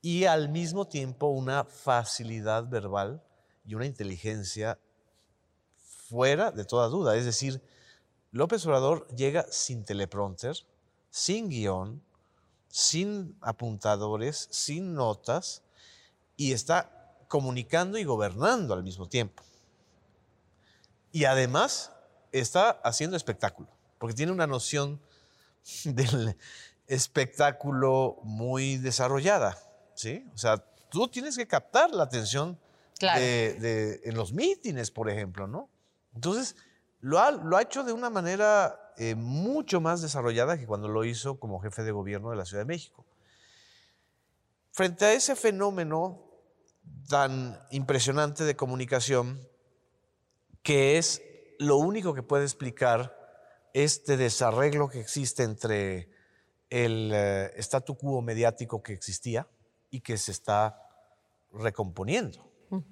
y 0.00 0.24
al 0.24 0.48
mismo 0.48 0.88
tiempo 0.88 1.26
una 1.26 1.64
facilidad 1.64 2.66
verbal 2.70 3.22
y 3.66 3.74
una 3.74 3.84
inteligencia 3.84 4.78
fuera 6.10 6.50
de 6.50 6.64
toda 6.64 6.88
duda. 6.88 7.16
Es 7.16 7.24
decir, 7.24 7.62
López 8.32 8.66
Obrador 8.66 9.06
llega 9.14 9.46
sin 9.50 9.84
teleprompter, 9.84 10.56
sin 11.10 11.48
guion, 11.48 12.02
sin 12.68 13.36
apuntadores, 13.40 14.48
sin 14.50 14.94
notas, 14.94 15.62
y 16.36 16.52
está 16.52 17.14
comunicando 17.28 17.96
y 17.96 18.04
gobernando 18.04 18.74
al 18.74 18.82
mismo 18.82 19.08
tiempo. 19.08 19.42
Y 21.12 21.24
además 21.24 21.92
está 22.32 22.70
haciendo 22.84 23.16
espectáculo, 23.16 23.68
porque 23.98 24.14
tiene 24.14 24.32
una 24.32 24.46
noción 24.46 25.00
del 25.84 26.36
espectáculo 26.88 28.18
muy 28.24 28.76
desarrollada, 28.78 29.56
¿sí? 29.94 30.26
O 30.34 30.38
sea, 30.38 30.56
tú 30.90 31.06
tienes 31.08 31.36
que 31.36 31.46
captar 31.46 31.90
la 31.92 32.02
atención 32.02 32.58
Claro. 32.98 33.18
de- 33.20 33.54
de- 33.54 34.00
en 34.04 34.14
los 34.14 34.32
mítines, 34.34 34.90
por 34.90 35.08
ejemplo, 35.08 35.46
¿no? 35.46 35.69
Entonces, 36.14 36.56
lo 37.00 37.18
ha, 37.18 37.30
lo 37.30 37.56
ha 37.56 37.62
hecho 37.62 37.84
de 37.84 37.92
una 37.92 38.10
manera 38.10 38.92
eh, 38.96 39.14
mucho 39.14 39.80
más 39.80 40.02
desarrollada 40.02 40.58
que 40.58 40.66
cuando 40.66 40.88
lo 40.88 41.04
hizo 41.04 41.40
como 41.40 41.60
jefe 41.60 41.82
de 41.82 41.92
gobierno 41.92 42.30
de 42.30 42.36
la 42.36 42.44
Ciudad 42.44 42.62
de 42.62 42.66
México. 42.66 43.06
Frente 44.72 45.06
a 45.06 45.12
ese 45.12 45.36
fenómeno 45.36 46.22
tan 47.08 47.58
impresionante 47.70 48.44
de 48.44 48.56
comunicación, 48.56 49.40
que 50.62 50.98
es 50.98 51.22
lo 51.58 51.76
único 51.76 52.14
que 52.14 52.22
puede 52.22 52.44
explicar 52.44 53.16
este 53.72 54.16
desarreglo 54.16 54.88
que 54.88 55.00
existe 55.00 55.42
entre 55.44 56.10
el 56.68 57.10
eh, 57.12 57.52
statu 57.58 57.96
quo 57.96 58.22
mediático 58.22 58.82
que 58.82 58.92
existía 58.92 59.48
y 59.90 60.00
que 60.00 60.16
se 60.18 60.32
está 60.32 60.80
recomponiendo. 61.52 62.48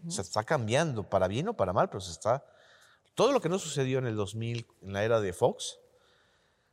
Se 0.09 0.22
está 0.22 0.42
cambiando 0.42 1.09
para 1.09 1.28
bien 1.28 1.48
o 1.48 1.54
para 1.54 1.72
mal, 1.72 1.88
pero 1.88 2.00
se 2.00 2.11
está... 2.11 2.44
Todo 3.18 3.33
lo 3.33 3.40
que 3.40 3.48
no 3.48 3.59
sucedió 3.59 3.98
en 3.98 4.07
el 4.07 4.14
2000, 4.14 4.64
en 4.81 4.92
la 4.92 5.02
era 5.02 5.20
de 5.20 5.33
Fox, 5.33 5.81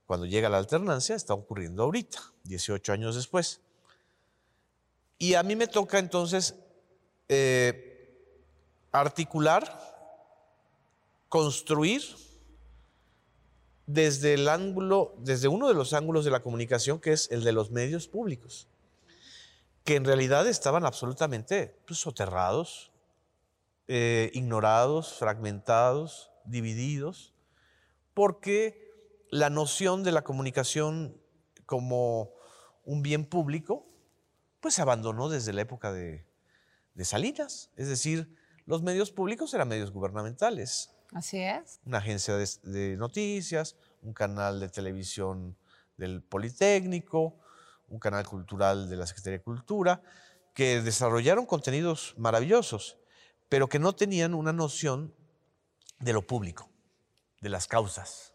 cuando 0.06 0.28
llega 0.28 0.48
la 0.48 0.60
alternancia, 0.60 1.16
está 1.16 1.34
ocurriendo 1.34 1.82
ahorita, 1.82 2.20
18 2.44 2.94
años 2.94 3.16
después. 3.16 3.62
Y 5.18 5.34
a 5.34 5.42
mí 5.42 5.56
me 5.56 5.66
toca 5.66 5.98
entonces 5.98 6.54
eh, 7.30 8.38
articular, 8.92 9.66
construir 11.30 12.04
desde 13.88 14.36
el 14.36 14.48
ángulo, 14.48 15.16
desde 15.18 15.48
uno 15.48 15.68
de 15.68 15.74
los 15.74 15.94
ángulos 15.94 16.26
de 16.26 16.32
la 16.32 16.44
comunicación, 16.44 17.00
que 17.00 17.14
es 17.14 17.32
el 17.32 17.44
de 17.44 17.54
los 17.54 17.72
medios 17.72 18.08
públicos, 18.08 18.68
que 19.84 19.96
en 19.96 20.06
realidad 20.06 20.46
estaban 20.46 20.86
absolutamente 20.86 21.76
pues, 21.88 22.00
soterrados, 22.00 22.92
eh, 23.88 24.30
ignorados, 24.36 25.14
fragmentados, 25.14 26.30
divididos, 26.46 27.34
porque 28.14 28.90
la 29.30 29.50
noción 29.50 30.04
de 30.04 30.12
la 30.12 30.24
comunicación 30.24 31.20
como 31.66 32.32
un 32.84 33.02
bien 33.02 33.26
público, 33.26 33.88
pues 34.60 34.76
se 34.76 34.82
abandonó 34.82 35.30
desde 35.30 35.54
la 35.54 35.62
época 35.62 35.92
de, 35.92 36.26
de 36.94 37.06
Salinas. 37.06 37.72
Es 37.76 37.88
decir, 37.88 38.36
los 38.66 38.82
medios 38.84 39.12
públicos 39.12 39.54
eran 39.54 39.68
medios 39.68 39.92
gubernamentales, 39.92 40.92
Así 41.14 41.40
es. 41.40 41.80
una 41.86 42.00
agencia 42.00 42.36
de, 42.36 42.48
de 42.64 42.98
noticias, 42.98 43.76
un 44.02 44.14
canal 44.14 44.60
de 44.60 44.70
televisión 44.70 45.58
del 45.98 46.22
Politécnico, 46.22 47.40
un 47.88 48.00
canal 48.00 48.26
cultural 48.28 48.90
de 48.90 48.98
la 48.98 49.08
Secretaría 49.08 49.40
de 49.40 49.44
Cultura, 49.44 50.02
que 50.54 50.82
desarrollaron 50.82 51.46
contenidos 51.46 52.16
maravillosos, 52.18 52.98
pero 53.50 53.68
que 53.68 53.80
no 53.80 53.94
tenían 53.94 54.34
una 54.34 54.54
noción 54.54 55.14
de 56.00 56.14
lo 56.14 56.26
público, 56.26 56.70
de 57.42 57.50
las 57.50 57.68
causas, 57.68 58.34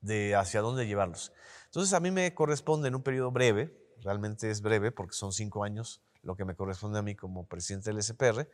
de 0.00 0.34
hacia 0.34 0.60
dónde 0.60 0.86
llevarlos. 0.86 1.32
Entonces 1.66 1.94
a 1.94 2.00
mí 2.00 2.10
me 2.10 2.34
corresponde 2.34 2.88
en 2.88 2.94
un 2.94 3.02
periodo 3.02 3.30
breve, 3.30 3.76
realmente 4.02 4.50
es 4.50 4.62
breve 4.62 4.92
porque 4.92 5.14
son 5.14 5.32
cinco 5.32 5.64
años 5.64 6.02
lo 6.22 6.36
que 6.36 6.44
me 6.44 6.54
corresponde 6.54 6.98
a 6.98 7.02
mí 7.02 7.14
como 7.14 7.46
presidente 7.46 7.90
del 7.90 8.02
SPR, 8.02 8.48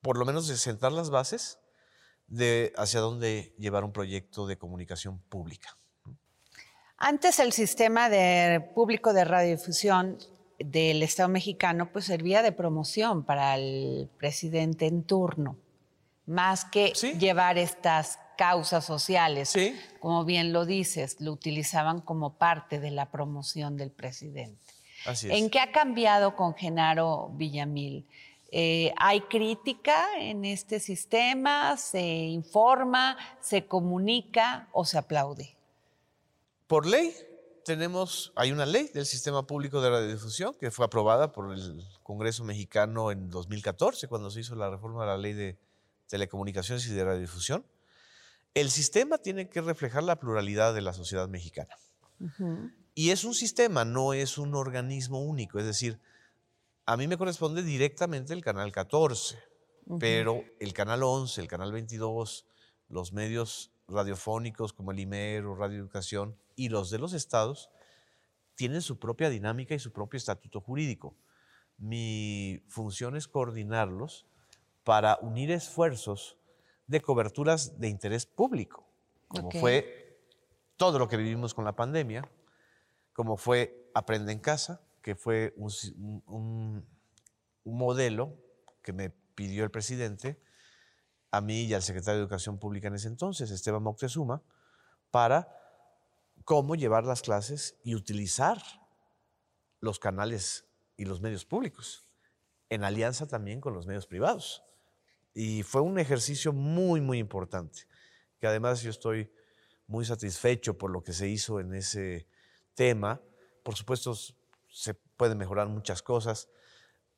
por 0.00 0.18
lo 0.18 0.24
menos 0.24 0.46
de 0.48 0.56
sentar 0.56 0.92
las 0.92 1.10
bases 1.10 1.58
de 2.28 2.72
hacia 2.76 3.00
dónde 3.00 3.54
llevar 3.58 3.84
un 3.84 3.92
proyecto 3.92 4.46
de 4.46 4.58
comunicación 4.58 5.18
pública. 5.28 5.76
Antes 6.96 7.38
el 7.38 7.52
sistema 7.52 8.08
de 8.08 8.60
público 8.74 9.12
de 9.12 9.24
radiodifusión 9.24 10.18
del 10.58 11.02
Estado 11.02 11.28
mexicano 11.28 11.90
pues 11.92 12.06
servía 12.06 12.42
de 12.42 12.52
promoción 12.52 13.24
para 13.24 13.56
el 13.56 14.10
presidente 14.18 14.86
en 14.86 15.04
turno, 15.04 15.56
más 16.28 16.64
que 16.64 16.92
Sí. 16.94 17.14
llevar 17.18 17.58
estas 17.58 18.18
causas 18.36 18.84
sociales. 18.84 19.48
Sí. 19.48 19.74
Como 19.98 20.24
bien 20.24 20.52
lo 20.52 20.64
dices, 20.64 21.20
lo 21.20 21.32
utilizaban 21.32 22.00
como 22.00 22.34
parte 22.34 22.78
de 22.78 22.90
la 22.92 23.10
promoción 23.10 23.76
del 23.76 23.90
presidente. 23.90 24.62
Así 25.06 25.26
es. 25.28 25.32
¿En 25.36 25.50
qué 25.50 25.58
ha 25.60 25.72
cambiado 25.72 26.36
con 26.36 26.54
Genaro 26.54 27.30
Villamil? 27.34 28.06
Eh, 28.50 28.94
¿Hay 28.98 29.22
crítica 29.22 30.06
en 30.18 30.44
este 30.44 30.80
sistema? 30.80 31.76
¿Se 31.76 32.00
informa? 32.00 33.16
¿Se 33.40 33.66
comunica 33.66 34.68
o 34.72 34.84
se 34.84 34.98
aplaude? 34.98 35.54
Por 36.66 36.86
ley, 36.86 37.14
tenemos, 37.64 38.32
hay 38.36 38.52
una 38.52 38.64
ley 38.66 38.88
del 38.94 39.04
Sistema 39.04 39.46
Público 39.46 39.80
de 39.80 39.90
Radiodifusión 39.90 40.54
que 40.54 40.70
fue 40.70 40.86
aprobada 40.86 41.32
por 41.32 41.52
el 41.52 41.84
Congreso 42.02 42.44
mexicano 42.44 43.10
en 43.10 43.28
2014, 43.30 44.08
cuando 44.08 44.30
se 44.30 44.40
hizo 44.40 44.54
la 44.54 44.70
reforma 44.70 45.02
de 45.02 45.06
la 45.08 45.18
ley 45.18 45.32
de 45.34 45.58
telecomunicaciones 46.08 46.86
y 46.86 46.92
de 46.92 47.04
radiodifusión. 47.04 47.64
El 48.54 48.70
sistema 48.70 49.18
tiene 49.18 49.48
que 49.48 49.60
reflejar 49.60 50.02
la 50.02 50.18
pluralidad 50.18 50.74
de 50.74 50.80
la 50.80 50.92
sociedad 50.92 51.28
mexicana. 51.28 51.76
Y 52.94 53.10
es 53.10 53.24
un 53.24 53.34
sistema, 53.34 53.84
no 53.84 54.12
es 54.12 54.38
un 54.38 54.54
organismo 54.54 55.22
único. 55.22 55.58
Es 55.58 55.66
decir, 55.66 56.00
a 56.84 56.96
mí 56.96 57.06
me 57.06 57.16
corresponde 57.16 57.62
directamente 57.62 58.32
el 58.32 58.42
canal 58.42 58.72
14, 58.72 59.38
pero 60.00 60.42
el 60.58 60.72
canal 60.72 61.02
11, 61.02 61.40
el 61.40 61.46
canal 61.46 61.70
22, 61.70 62.46
los 62.88 63.12
medios 63.12 63.70
radiofónicos 63.86 64.72
como 64.72 64.90
el 64.90 65.00
IMER 65.00 65.44
o 65.44 65.54
Radio 65.54 65.78
Educación 65.78 66.36
y 66.56 66.70
los 66.70 66.90
de 66.90 66.98
los 66.98 67.12
estados 67.12 67.70
tienen 68.54 68.82
su 68.82 68.98
propia 68.98 69.30
dinámica 69.30 69.74
y 69.74 69.78
su 69.78 69.92
propio 69.92 70.18
estatuto 70.18 70.60
jurídico. 70.60 71.16
Mi 71.76 72.64
función 72.66 73.16
es 73.16 73.28
coordinarlos 73.28 74.26
para 74.88 75.18
unir 75.20 75.50
esfuerzos 75.50 76.38
de 76.86 77.02
coberturas 77.02 77.78
de 77.78 77.88
interés 77.88 78.24
público, 78.24 78.88
como 79.28 79.50
fue 79.60 80.18
todo 80.78 80.98
lo 80.98 81.08
que 81.08 81.18
vivimos 81.18 81.52
con 81.52 81.66
la 81.66 81.76
pandemia, 81.76 82.26
como 83.12 83.36
fue 83.36 83.90
Aprende 83.92 84.32
en 84.32 84.38
Casa, 84.38 84.80
que 85.02 85.14
fue 85.14 85.52
un- 85.58 86.88
un 87.64 87.76
modelo 87.76 88.34
que 88.80 88.94
me 88.94 89.10
pidió 89.10 89.62
el 89.62 89.70
presidente, 89.70 90.40
a 91.32 91.42
mí 91.42 91.64
y 91.64 91.74
al 91.74 91.82
secretario 91.82 92.20
de 92.20 92.22
Educación 92.22 92.58
Pública 92.58 92.88
en 92.88 92.94
ese 92.94 93.08
entonces, 93.08 93.50
Esteban 93.50 93.82
Moctezuma, 93.82 94.42
para 95.10 95.54
cómo 96.44 96.76
llevar 96.76 97.04
las 97.04 97.20
clases 97.20 97.76
y 97.84 97.94
utilizar 97.94 98.56
los 99.80 99.98
canales 99.98 100.64
y 100.96 101.04
los 101.04 101.20
medios 101.20 101.44
públicos, 101.44 102.08
en 102.70 102.84
alianza 102.84 103.26
también 103.28 103.60
con 103.60 103.74
los 103.74 103.86
medios 103.86 104.06
privados. 104.06 104.64
Y 105.40 105.62
fue 105.62 105.82
un 105.82 106.00
ejercicio 106.00 106.52
muy, 106.52 107.00
muy 107.00 107.18
importante, 107.18 107.86
que 108.40 108.48
además 108.48 108.82
yo 108.82 108.90
estoy 108.90 109.30
muy 109.86 110.04
satisfecho 110.04 110.76
por 110.76 110.90
lo 110.90 111.04
que 111.04 111.12
se 111.12 111.28
hizo 111.28 111.60
en 111.60 111.74
ese 111.74 112.26
tema. 112.74 113.22
Por 113.62 113.76
supuesto, 113.76 114.16
se 114.68 114.94
pueden 114.94 115.38
mejorar 115.38 115.68
muchas 115.68 116.02
cosas, 116.02 116.48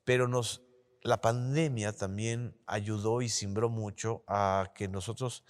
pero 0.05 0.29
nos, 0.29 0.61
la 1.01 1.23
pandemia 1.23 1.95
también 1.95 2.55
ayudó 2.67 3.23
y 3.23 3.31
simbró 3.31 3.71
mucho 3.71 4.23
a 4.27 4.71
que 4.75 4.87
nosotros 4.87 5.43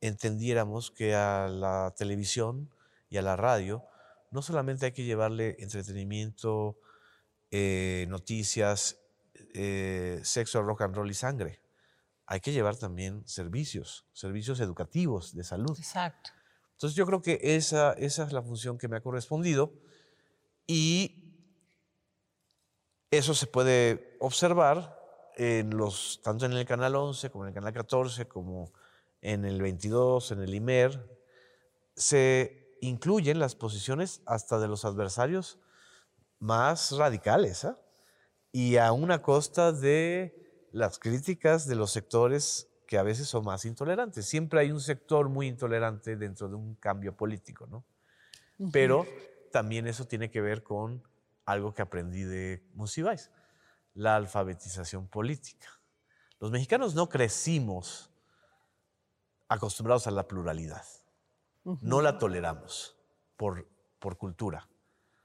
entendiéramos 0.00 0.90
que 0.90 1.14
a 1.14 1.46
la 1.46 1.94
televisión 1.96 2.68
y 3.10 3.18
a 3.18 3.22
la 3.22 3.36
radio 3.36 3.84
no 4.32 4.42
solamente 4.42 4.86
hay 4.86 4.92
que 4.92 5.04
llevarle 5.04 5.54
entretenimiento, 5.60 6.80
eh, 7.52 8.06
noticias, 8.08 8.98
eh, 9.54 10.20
sexo, 10.24 10.62
rock 10.62 10.80
and 10.80 10.96
roll 10.96 11.08
y 11.08 11.14
sangre. 11.14 11.61
Hay 12.26 12.40
que 12.40 12.52
llevar 12.52 12.76
también 12.76 13.26
servicios, 13.26 14.06
servicios 14.12 14.60
educativos 14.60 15.34
de 15.34 15.44
salud. 15.44 15.76
Exacto. 15.76 16.30
Entonces 16.72 16.96
yo 16.96 17.06
creo 17.06 17.22
que 17.22 17.38
esa, 17.42 17.92
esa 17.92 18.24
es 18.24 18.32
la 18.32 18.42
función 18.42 18.78
que 18.78 18.88
me 18.88 18.96
ha 18.96 19.00
correspondido 19.00 19.72
y 20.66 21.22
eso 23.10 23.34
se 23.34 23.46
puede 23.46 24.16
observar 24.20 24.98
en 25.36 25.76
los, 25.76 26.20
tanto 26.22 26.46
en 26.46 26.52
el 26.52 26.66
canal 26.66 26.96
11 26.96 27.30
como 27.30 27.44
en 27.44 27.48
el 27.48 27.54
canal 27.54 27.72
14, 27.72 28.26
como 28.26 28.72
en 29.20 29.44
el 29.44 29.60
22, 29.60 30.32
en 30.32 30.42
el 30.42 30.54
IMER. 30.54 31.20
Se 31.94 32.76
incluyen 32.80 33.38
las 33.38 33.54
posiciones 33.54 34.22
hasta 34.26 34.58
de 34.58 34.68
los 34.68 34.84
adversarios 34.84 35.58
más 36.38 36.90
radicales 36.92 37.64
¿ah? 37.64 37.78
y 38.50 38.76
a 38.76 38.92
una 38.92 39.22
costa 39.22 39.72
de 39.72 40.41
las 40.72 40.98
críticas 40.98 41.66
de 41.66 41.76
los 41.76 41.92
sectores 41.92 42.68
que 42.86 42.98
a 42.98 43.02
veces 43.02 43.28
son 43.28 43.44
más 43.44 43.64
intolerantes. 43.64 44.26
Siempre 44.26 44.60
hay 44.60 44.70
un 44.70 44.80
sector 44.80 45.28
muy 45.28 45.46
intolerante 45.46 46.16
dentro 46.16 46.48
de 46.48 46.56
un 46.56 46.74
cambio 46.74 47.16
político, 47.16 47.66
¿no? 47.66 47.84
Pero 48.70 49.06
también 49.50 49.86
eso 49.86 50.06
tiene 50.06 50.30
que 50.30 50.40
ver 50.40 50.62
con 50.62 51.02
algo 51.44 51.74
que 51.74 51.82
aprendí 51.82 52.22
de 52.22 52.62
Monsiváis. 52.74 53.30
la 53.94 54.16
alfabetización 54.16 55.08
política. 55.08 55.68
Los 56.40 56.50
mexicanos 56.50 56.94
no 56.94 57.08
crecimos 57.08 58.10
acostumbrados 59.48 60.06
a 60.06 60.10
la 60.10 60.26
pluralidad. 60.26 60.84
No 61.64 62.00
la 62.00 62.18
toleramos 62.18 62.96
por, 63.36 63.68
por 63.98 64.16
cultura. 64.16 64.68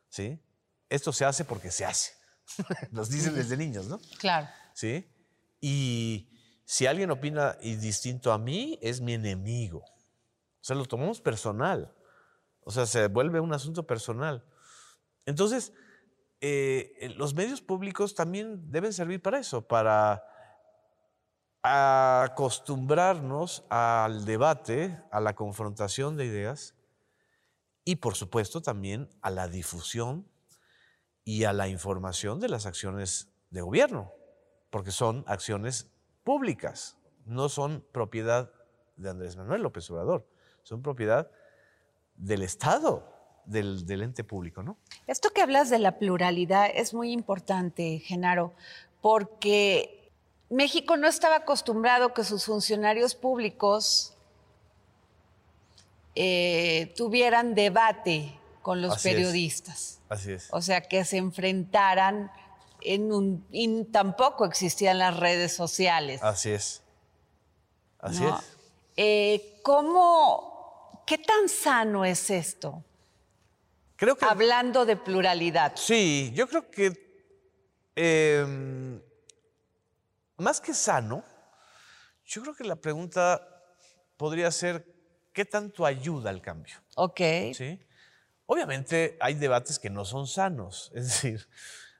¿sí? 0.09 0.39
Esto 0.89 1.11
se 1.13 1.25
hace 1.25 1.45
porque 1.45 1.71
se 1.71 1.85
hace. 1.85 2.13
Nos 2.91 3.09
dicen 3.09 3.35
desde 3.35 3.57
niños, 3.57 3.87
¿no? 3.87 3.99
Claro. 4.19 4.47
¿Sí? 4.73 5.07
Y 5.59 6.29
si 6.65 6.85
alguien 6.85 7.11
opina 7.11 7.57
distinto 7.61 8.31
a 8.31 8.37
mí, 8.37 8.77
es 8.81 9.01
mi 9.01 9.13
enemigo. 9.13 9.79
O 9.79 10.63
sea, 10.63 10.75
lo 10.75 10.85
tomamos 10.85 11.21
personal. 11.21 11.93
O 12.61 12.71
sea, 12.71 12.85
se 12.85 13.07
vuelve 13.07 13.39
un 13.39 13.53
asunto 13.53 13.87
personal. 13.87 14.45
Entonces, 15.25 15.73
eh, 16.41 17.13
los 17.17 17.33
medios 17.33 17.61
públicos 17.61 18.15
también 18.15 18.71
deben 18.71 18.93
servir 18.93 19.21
para 19.21 19.39
eso, 19.39 19.67
para 19.67 20.23
acostumbrarnos 21.63 23.65
al 23.69 24.25
debate, 24.25 25.01
a 25.11 25.19
la 25.19 25.35
confrontación 25.35 26.15
de 26.15 26.25
ideas 26.25 26.75
y 27.83 27.97
por 27.97 28.15
supuesto 28.15 28.61
también 28.61 29.09
a 29.21 29.31
la 29.31 29.47
difusión 29.47 30.29
y 31.23 31.45
a 31.45 31.53
la 31.53 31.67
información 31.67 32.39
de 32.39 32.49
las 32.49 32.65
acciones 32.65 33.33
de 33.49 33.61
gobierno, 33.61 34.13
porque 34.77 34.91
son 34.91 35.23
acciones 35.25 35.87
públicas, 36.23 36.97
no 37.25 37.49
son 37.49 37.83
propiedad 37.91 38.51
de 38.95 39.09
Andrés 39.09 39.35
Manuel 39.35 39.63
López 39.63 39.89
Obrador, 39.89 40.29
son 40.61 40.83
propiedad 40.83 41.31
del 42.15 42.43
Estado, 42.43 43.11
del, 43.45 43.87
del 43.87 44.03
ente 44.03 44.23
público, 44.23 44.61
¿no? 44.61 44.77
Esto 45.07 45.31
que 45.31 45.41
hablas 45.41 45.71
de 45.71 45.79
la 45.79 45.97
pluralidad 45.97 46.69
es 46.71 46.93
muy 46.93 47.11
importante, 47.11 48.03
Genaro, 48.05 48.53
porque 49.01 50.11
México 50.51 50.95
no 50.95 51.07
estaba 51.07 51.37
acostumbrado 51.37 52.13
que 52.13 52.23
sus 52.23 52.45
funcionarios 52.45 53.15
públicos 53.15 54.15
eh, 56.13 56.93
tuvieran 56.95 57.55
debate 57.55 58.39
con 58.61 58.83
los 58.83 58.97
Así 58.97 59.09
es. 59.09 59.15
periodistas. 59.15 60.01
Así 60.07 60.33
es. 60.33 60.49
O 60.51 60.61
sea, 60.61 60.81
que 60.81 61.03
se 61.03 61.17
enfrentaran 61.17 62.29
en 62.81 63.11
un... 63.11 63.47
Y 63.51 63.85
tampoco 63.85 64.45
existían 64.45 64.99
las 64.99 65.17
redes 65.17 65.53
sociales. 65.53 66.21
Así 66.23 66.51
es. 66.51 66.83
Así 67.99 68.21
¿no? 68.21 68.37
es. 68.37 68.57
Eh, 68.95 69.59
¿Cómo, 69.63 71.03
qué 71.05 71.17
tan 71.17 71.49
sano 71.49 72.05
es 72.05 72.29
esto? 72.29 72.83
Creo 73.95 74.15
que 74.15 74.25
Hablando 74.25 74.85
de 74.85 74.95
pluralidad. 74.95 75.73
Sí, 75.75 76.31
yo 76.35 76.47
creo 76.47 76.69
que 76.69 77.07
eh, 77.95 79.01
más 80.37 80.61
que 80.61 80.73
sano, 80.73 81.23
yo 82.25 82.41
creo 82.43 82.55
que 82.55 82.63
la 82.63 82.75
pregunta 82.75 83.41
podría 84.17 84.51
ser, 84.51 84.85
¿qué 85.33 85.45
tanto 85.45 85.85
ayuda 85.85 86.29
al 86.29 86.41
cambio? 86.41 86.75
Ok. 86.95 87.21
¿Sí? 87.53 87.79
Obviamente 88.45 89.17
hay 89.19 89.33
debates 89.33 89.79
que 89.79 89.89
no 89.89 90.05
son 90.05 90.27
sanos, 90.27 90.91
es 90.95 91.07
decir, 91.07 91.47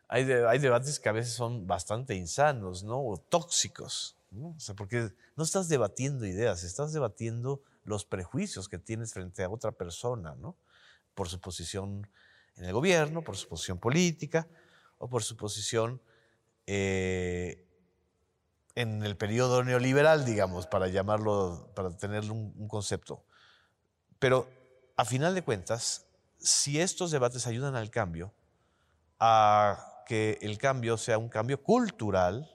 hay, 0.08 0.24
de- 0.26 0.48
hay 0.48 0.60
debates 0.60 1.00
que 1.00 1.10
a 1.10 1.12
veces 1.12 1.34
son 1.34 1.68
bastante 1.68 2.16
insanos, 2.16 2.84
¿no? 2.84 3.00
O 3.06 3.18
tóxicos, 3.18 4.16
¿no? 4.32 4.50
O 4.50 4.60
sea, 4.60 4.76
porque 4.76 5.12
no 5.36 5.44
estás 5.44 5.68
debatiendo 5.70 6.26
ideas, 6.26 6.64
estás 6.64 6.94
debatiendo 6.94 7.62
los 7.84 8.06
prejuicios 8.06 8.68
que 8.70 8.78
tienes 8.78 9.14
frente 9.14 9.44
a 9.44 9.50
otra 9.50 9.72
persona, 9.72 10.36
¿no? 10.36 10.56
Por 11.16 11.30
su 11.30 11.40
posición 11.40 12.10
en 12.56 12.66
el 12.66 12.74
gobierno, 12.74 13.24
por 13.24 13.38
su 13.38 13.48
posición 13.48 13.80
política 13.80 14.48
o 14.98 15.10
por 15.10 15.24
su 15.24 15.36
posición 15.38 16.02
eh, 16.66 17.64
en 18.76 19.04
el 19.04 19.18
periodo 19.18 19.64
neoliberal, 19.64 20.26
digamos, 20.26 20.68
para 20.68 20.88
llamarlo, 20.88 21.72
para 21.76 21.96
tener 21.98 22.30
un, 22.32 22.54
un 22.58 22.68
concepto. 22.68 23.24
Pero 24.20 24.50
a 24.96 25.06
final 25.06 25.34
de 25.36 25.44
cuentas, 25.44 26.06
si 26.40 26.80
estos 26.80 27.12
debates 27.12 27.48
ayudan 27.48 27.76
al 27.76 27.90
cambio, 27.90 28.34
a 29.20 29.97
que 30.08 30.40
el 30.42 30.58
cambio 30.58 30.98
sea 30.98 31.18
un 31.18 31.30
cambio 31.30 31.62
cultural, 31.62 32.50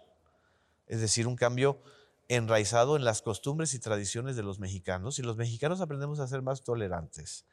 es 0.86 1.00
decir, 1.00 1.26
un 1.26 1.36
cambio 1.36 1.82
enraizado 2.28 2.96
en 2.96 3.04
las 3.04 3.20
costumbres 3.20 3.74
y 3.74 3.78
tradiciones 3.78 4.36
de 4.36 4.42
los 4.42 4.58
mexicanos, 4.58 5.18
y 5.18 5.22
los 5.22 5.36
mexicanos 5.36 5.80
aprendemos 5.80 6.18
a 6.18 6.26
ser 6.26 6.42
más 6.42 6.64
tolerantes, 6.64 7.44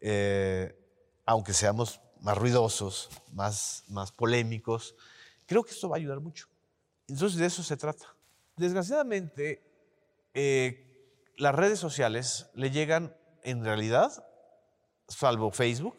eh, 0.00 0.78
aunque 1.24 1.54
seamos 1.54 2.00
más 2.20 2.36
ruidosos, 2.36 3.08
más, 3.32 3.84
más 3.88 4.12
polémicos, 4.12 4.94
creo 5.46 5.64
que 5.64 5.72
esto 5.72 5.88
va 5.88 5.96
a 5.96 5.98
ayudar 5.98 6.20
mucho. 6.20 6.48
Entonces 7.08 7.38
de 7.38 7.46
eso 7.46 7.62
se 7.62 7.76
trata. 7.76 8.14
Desgraciadamente, 8.56 9.62
eh, 10.34 11.32
las 11.36 11.54
redes 11.54 11.78
sociales 11.78 12.46
le 12.54 12.70
llegan 12.70 13.16
en 13.42 13.64
realidad, 13.64 14.24
salvo 15.08 15.50
Facebook, 15.50 15.96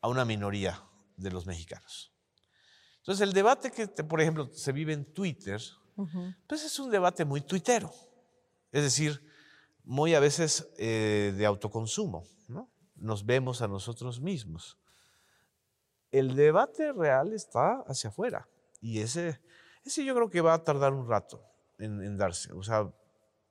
a 0.00 0.08
una 0.08 0.24
minoría 0.24 0.82
de 1.16 1.30
los 1.30 1.46
mexicanos. 1.46 2.11
Entonces 3.02 3.26
el 3.26 3.32
debate 3.32 3.72
que, 3.72 3.88
por 3.88 4.20
ejemplo, 4.20 4.48
se 4.52 4.70
vive 4.70 4.92
en 4.92 5.04
Twitter, 5.04 5.60
pues 6.46 6.64
es 6.64 6.78
un 6.78 6.88
debate 6.88 7.24
muy 7.24 7.40
tuitero, 7.40 7.92
es 8.70 8.84
decir, 8.84 9.26
muy 9.82 10.14
a 10.14 10.20
veces 10.20 10.68
eh, 10.78 11.34
de 11.36 11.44
autoconsumo, 11.44 12.24
¿no? 12.46 12.70
Nos 12.94 13.26
vemos 13.26 13.60
a 13.60 13.66
nosotros 13.66 14.20
mismos. 14.20 14.78
El 16.12 16.36
debate 16.36 16.92
real 16.92 17.32
está 17.32 17.80
hacia 17.88 18.10
afuera 18.10 18.48
y 18.80 19.00
ese, 19.00 19.40
ese 19.84 20.04
yo 20.04 20.14
creo 20.14 20.30
que 20.30 20.40
va 20.40 20.54
a 20.54 20.62
tardar 20.62 20.92
un 20.92 21.08
rato 21.08 21.44
en, 21.80 22.04
en 22.04 22.16
darse, 22.16 22.52
o 22.52 22.62
sea, 22.62 22.88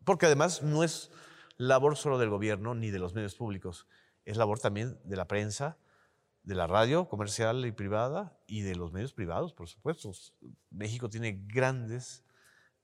porque 0.05 0.27
además 0.27 0.63
no 0.63 0.81
es 0.81 1.11
labor 1.57 1.97
solo 1.97 2.17
del 2.17 2.29
gobierno 2.29 2.73
ni 2.73 2.89
de 2.89 2.99
los 2.99 3.13
medios 3.13 3.35
públicos, 3.35 3.85
es 4.23 4.37
labor 4.37 4.59
también 4.59 4.97
de 5.03 5.17
la 5.17 5.27
prensa, 5.27 5.77
de 6.43 6.55
la 6.55 6.67
radio 6.67 7.07
comercial 7.07 7.65
y 7.65 7.71
privada 7.71 8.37
y 8.47 8.61
de 8.61 8.75
los 8.75 8.91
medios 8.91 9.13
privados, 9.13 9.53
por 9.53 9.67
supuesto. 9.67 10.11
México 10.69 11.09
tiene 11.09 11.39
grandes 11.47 12.23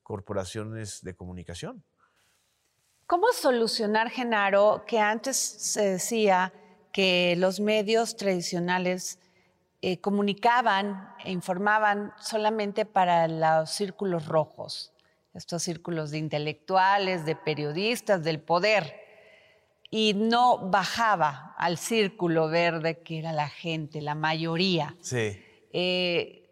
corporaciones 0.02 1.02
de 1.02 1.14
comunicación. 1.16 1.84
¿Cómo 3.06 3.26
solucionar, 3.32 4.10
Genaro, 4.10 4.84
que 4.86 5.00
antes 5.00 5.36
se 5.36 5.92
decía 5.92 6.52
que 6.92 7.34
los 7.36 7.58
medios 7.60 8.16
tradicionales 8.16 9.18
eh, 9.80 10.00
comunicaban 10.00 11.14
e 11.24 11.30
informaban 11.30 12.12
solamente 12.20 12.84
para 12.84 13.28
los 13.28 13.70
círculos 13.70 14.26
rojos, 14.26 14.92
estos 15.34 15.62
círculos 15.62 16.10
de 16.10 16.18
intelectuales, 16.18 17.24
de 17.24 17.36
periodistas, 17.36 18.22
del 18.22 18.40
poder, 18.40 19.07
y 19.90 20.14
no 20.14 20.58
bajaba 20.70 21.54
al 21.56 21.78
círculo 21.78 22.48
verde 22.48 22.98
que 22.98 23.18
era 23.18 23.32
la 23.32 23.48
gente, 23.48 24.00
la 24.00 24.14
mayoría? 24.14 24.94
Sí. 25.00 25.42
Eh, 25.72 26.48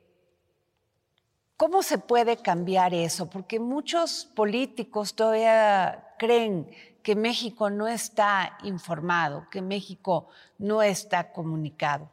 ¿Cómo 1.56 1.82
se 1.82 1.98
puede 1.98 2.36
cambiar 2.36 2.92
eso? 2.92 3.30
Porque 3.30 3.58
muchos 3.58 4.26
políticos 4.34 5.14
todavía 5.14 6.14
creen 6.18 6.70
que 7.02 7.14
México 7.14 7.70
no 7.70 7.88
está 7.88 8.58
informado, 8.64 9.48
que 9.50 9.62
México 9.62 10.28
no 10.58 10.82
está 10.82 11.32
comunicado. 11.32 12.10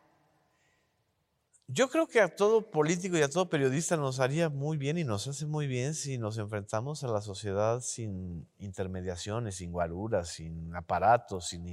Yo 1.68 1.89
creo 1.89 2.07
que 2.07 2.20
a 2.20 2.36
todo 2.36 2.70
político 2.70 3.18
y 3.18 3.22
a 3.22 3.30
todo 3.30 3.49
periodista 3.49 3.95
nos 3.95 4.20
haría 4.20 4.49
muy 4.49 4.76
bien 4.78 4.97
y 4.97 5.05
nos 5.05 5.28
hace 5.28 5.45
muy 5.45 5.66
bien 5.66 5.95
si 5.95 6.18
nos 6.18 6.38
enfrentamos 6.38 7.03
a 7.05 7.07
la 7.07 7.22
sociedad 7.22 7.80
sin 7.80 8.47
intermediaciones, 8.59 9.55
sin 9.55 9.72
guaruras, 9.72 10.28
sin 10.28 10.76
aparatos, 10.76 11.47
sin... 11.47 11.66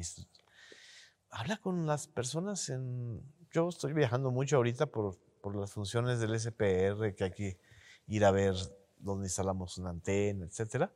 Habla 1.31 1.57
con 1.57 1.87
las 1.87 2.07
personas 2.07 2.69
en... 2.69 3.21
Yo 3.53 3.69
estoy 3.69 3.93
viajando 3.93 4.31
mucho 4.31 4.57
ahorita 4.57 4.87
por, 4.87 5.19
por 5.41 5.57
las 5.57 5.73
funciones 5.73 6.21
del 6.21 6.39
SPR, 6.39 7.15
que 7.17 7.25
hay 7.25 7.33
que 7.33 7.59
ir 8.07 8.25
a 8.25 8.31
ver 8.31 8.55
dónde 8.99 9.27
instalamos 9.27 9.77
una 9.79 9.91
antena, 9.91 10.45
etcétera. 10.45 10.93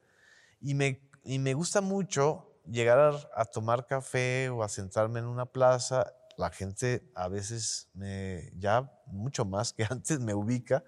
Y 0.60 0.74
me, 0.74 1.00
y 1.24 1.40
me 1.40 1.54
gusta 1.54 1.80
mucho 1.80 2.60
llegar 2.64 3.00
a, 3.00 3.18
a 3.34 3.44
tomar 3.44 3.86
café 3.86 4.50
o 4.50 4.62
a 4.62 4.68
sentarme 4.68 5.18
en 5.18 5.26
una 5.26 5.46
plaza. 5.46 6.14
La 6.36 6.50
gente 6.50 7.10
a 7.14 7.28
veces 7.28 7.88
me, 7.94 8.52
ya 8.58 8.90
mucho 9.06 9.44
más 9.44 9.72
que 9.72 9.84
antes 9.90 10.20
me 10.20 10.34
ubica 10.34 10.84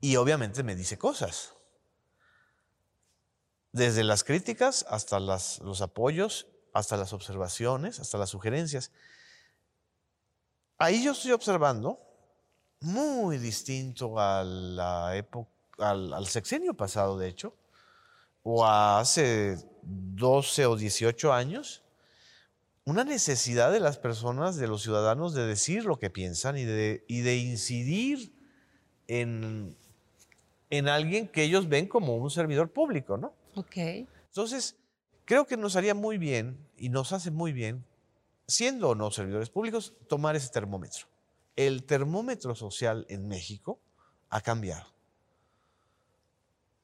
y 0.00 0.16
obviamente 0.16 0.62
me 0.62 0.74
dice 0.74 0.98
cosas. 0.98 1.54
Desde 3.72 4.02
las 4.04 4.24
críticas 4.24 4.86
hasta 4.88 5.20
los 5.20 5.80
apoyos, 5.82 6.46
hasta 6.72 6.96
las 6.96 7.12
observaciones, 7.12 8.00
hasta 8.00 8.18
las 8.18 8.30
sugerencias. 8.30 8.92
Ahí 10.78 11.02
yo 11.04 11.12
estoy 11.12 11.32
observando 11.32 12.00
muy 12.80 13.38
distinto 13.38 14.18
al, 14.18 14.78
al 14.78 16.26
sexenio 16.26 16.74
pasado, 16.74 17.18
de 17.18 17.28
hecho, 17.28 17.54
o 18.42 18.64
a 18.64 19.00
hace 19.00 19.58
12 19.82 20.66
o 20.66 20.76
18 20.76 21.32
años, 21.32 21.82
una 22.88 23.04
necesidad 23.04 23.70
de 23.70 23.80
las 23.80 23.98
personas, 23.98 24.56
de 24.56 24.66
los 24.66 24.82
ciudadanos, 24.82 25.34
de 25.34 25.46
decir 25.46 25.84
lo 25.84 25.98
que 25.98 26.08
piensan 26.08 26.56
y 26.56 26.64
de, 26.64 27.04
y 27.06 27.20
de 27.20 27.36
incidir 27.36 28.32
en, 29.08 29.76
en 30.70 30.88
alguien 30.88 31.28
que 31.28 31.42
ellos 31.42 31.68
ven 31.68 31.86
como 31.86 32.16
un 32.16 32.30
servidor 32.30 32.70
público, 32.72 33.18
¿no? 33.18 33.34
Ok. 33.56 33.76
Entonces, 33.76 34.76
creo 35.26 35.46
que 35.46 35.58
nos 35.58 35.76
haría 35.76 35.94
muy 35.94 36.16
bien 36.16 36.66
y 36.78 36.88
nos 36.88 37.12
hace 37.12 37.30
muy 37.30 37.52
bien, 37.52 37.84
siendo 38.46 38.88
o 38.88 38.94
no 38.94 39.10
servidores 39.10 39.50
públicos, 39.50 39.92
tomar 40.08 40.34
ese 40.34 40.48
termómetro. 40.48 41.08
El 41.56 41.84
termómetro 41.84 42.54
social 42.54 43.04
en 43.10 43.28
México 43.28 43.78
ha 44.30 44.40
cambiado. 44.40 44.86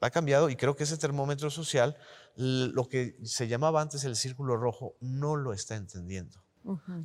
Ha 0.01 0.11
cambiado 0.11 0.51
y 0.51 0.57
creo 0.57 0.77
que 0.77 0.85
ese 0.85 0.99
termómetro 0.99 1.49
social, 1.49 1.97
lo 2.37 2.89
que 2.89 3.17
se 3.23 3.49
llamaba 3.49 3.81
antes 3.81 4.05
el 4.05 4.17
círculo 4.17 4.57
rojo, 4.57 4.97
no 5.01 5.37
lo 5.37 5.53
está 5.53 5.77
entendiendo. 5.77 6.43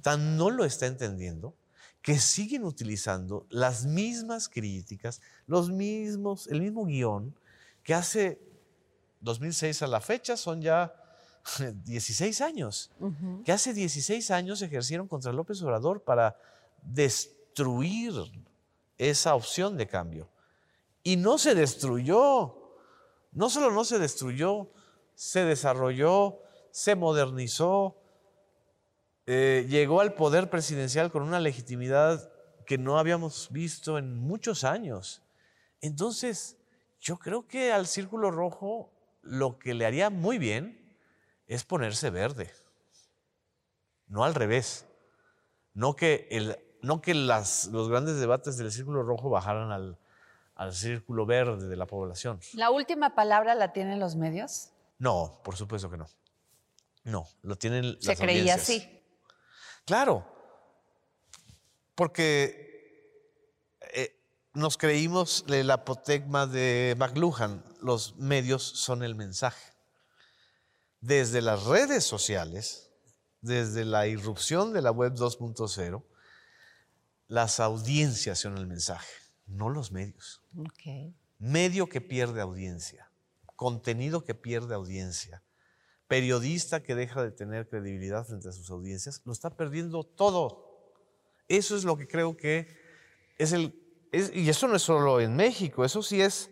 Tan 0.01 0.37
no 0.37 0.49
lo 0.49 0.65
está 0.65 0.85
entendiendo 0.85 1.55
que 2.01 2.17
siguen 2.17 2.63
utilizando 2.63 3.45
las 3.49 3.85
mismas 3.85 4.47
críticas, 4.47 5.21
los 5.47 5.69
mismos, 5.69 6.47
el 6.47 6.61
mismo 6.61 6.85
guion 6.85 7.35
que 7.83 7.93
hace 7.93 8.41
2006 9.21 9.81
a 9.81 9.87
la 9.87 9.99
fecha 9.99 10.37
son 10.37 10.61
ya 10.61 10.93
16 11.85 12.41
años, 12.41 12.91
que 13.43 13.51
hace 13.51 13.73
16 13.73 14.31
años 14.31 14.61
ejercieron 14.61 15.07
contra 15.07 15.33
López 15.33 15.61
Obrador 15.61 16.01
para 16.03 16.37
destruir 16.81 18.13
esa 18.97 19.35
opción 19.35 19.77
de 19.77 19.87
cambio. 19.87 20.29
Y 21.03 21.15
no 21.15 21.37
se 21.37 21.55
destruyó, 21.55 22.58
no 23.31 23.49
solo 23.49 23.71
no 23.71 23.83
se 23.83 23.99
destruyó, 23.99 24.71
se 25.15 25.43
desarrolló, 25.45 26.41
se 26.71 26.95
modernizó, 26.95 28.01
eh, 29.25 29.67
llegó 29.69 30.01
al 30.01 30.13
poder 30.13 30.49
presidencial 30.49 31.11
con 31.11 31.21
una 31.21 31.39
legitimidad 31.39 32.31
que 32.65 32.77
no 32.77 32.97
habíamos 32.97 33.49
visto 33.51 33.97
en 33.97 34.15
muchos 34.15 34.63
años. 34.63 35.21
Entonces, 35.81 36.57
yo 36.99 37.17
creo 37.17 37.47
que 37.47 37.71
al 37.71 37.87
Círculo 37.87 38.31
Rojo 38.31 38.91
lo 39.21 39.59
que 39.59 39.73
le 39.73 39.85
haría 39.85 40.09
muy 40.09 40.37
bien 40.37 40.97
es 41.47 41.63
ponerse 41.63 42.09
verde, 42.09 42.51
no 44.07 44.23
al 44.23 44.35
revés. 44.35 44.85
No 45.73 45.95
que, 45.95 46.27
el, 46.31 46.57
no 46.81 47.01
que 47.01 47.13
los 47.13 47.89
grandes 47.89 48.19
debates 48.19 48.57
del 48.57 48.71
Círculo 48.71 49.03
Rojo 49.03 49.29
bajaran 49.29 49.71
al, 49.71 49.99
al 50.59 50.73
Círculo 50.75 51.25
Verde 51.25 51.69
de 51.69 51.75
la 51.77 51.85
población. 51.85 52.41
¿La 52.51 52.69
última 52.69 53.15
palabra 53.15 53.55
la 53.55 53.71
tienen 53.71 53.97
los 53.97 54.17
medios? 54.17 54.71
No, 54.97 55.39
por 55.41 55.55
supuesto 55.55 55.89
que 55.89 55.95
no. 55.95 56.05
No, 57.05 57.25
lo 57.43 57.55
tienen 57.55 57.97
Se 58.01 58.09
las 58.09 58.19
creía 58.19 58.55
audiencias. 58.55 58.61
así. 58.61 59.03
Claro, 59.85 60.27
porque 61.95 63.07
eh, 63.93 64.21
nos 64.53 64.77
creímos 64.77 65.45
el 65.47 65.71
apotegma 65.71 66.45
de 66.45 66.93
McLuhan, 66.97 67.63
los 67.79 68.17
medios 68.17 68.61
son 68.61 69.01
el 69.01 69.15
mensaje. 69.15 69.71
Desde 70.99 71.41
las 71.41 71.63
redes 71.63 72.03
sociales, 72.03 72.91
desde 73.39 73.85
la 73.85 74.07
irrupción 74.07 74.73
de 74.73 74.81
la 74.81 74.91
web 74.91 75.13
2.0, 75.13 76.03
las 77.27 77.61
audiencias 77.61 78.39
son 78.39 78.57
el 78.57 78.67
mensaje, 78.67 79.13
no 79.49 79.69
los 79.69 79.91
medios. 79.91 80.41
Medio 81.37 81.87
que 81.87 82.01
pierde 82.01 82.41
audiencia, 82.41 83.11
contenido 83.55 84.23
que 84.23 84.35
pierde 84.35 84.75
audiencia, 84.75 85.43
periodista 86.07 86.81
que 86.81 86.95
deja 86.95 87.23
de 87.23 87.31
tener 87.31 87.67
credibilidad 87.69 88.25
frente 88.25 88.49
a 88.49 88.51
sus 88.51 88.69
audiencias, 88.69 89.21
lo 89.25 89.31
está 89.31 89.49
perdiendo 89.51 90.03
todo. 90.03 90.65
Eso 91.47 91.75
es 91.75 91.83
lo 91.83 91.97
que 91.97 92.07
creo 92.07 92.35
que 92.37 92.67
es 93.37 93.53
el... 93.53 93.73
es- 94.11 94.31
y 94.33 94.49
eso 94.49 94.67
no 94.67 94.75
es 94.75 94.81
solo 94.81 95.19
en 95.21 95.35
México, 95.35 95.85
eso 95.85 96.01
sí 96.03 96.21
es 96.21 96.51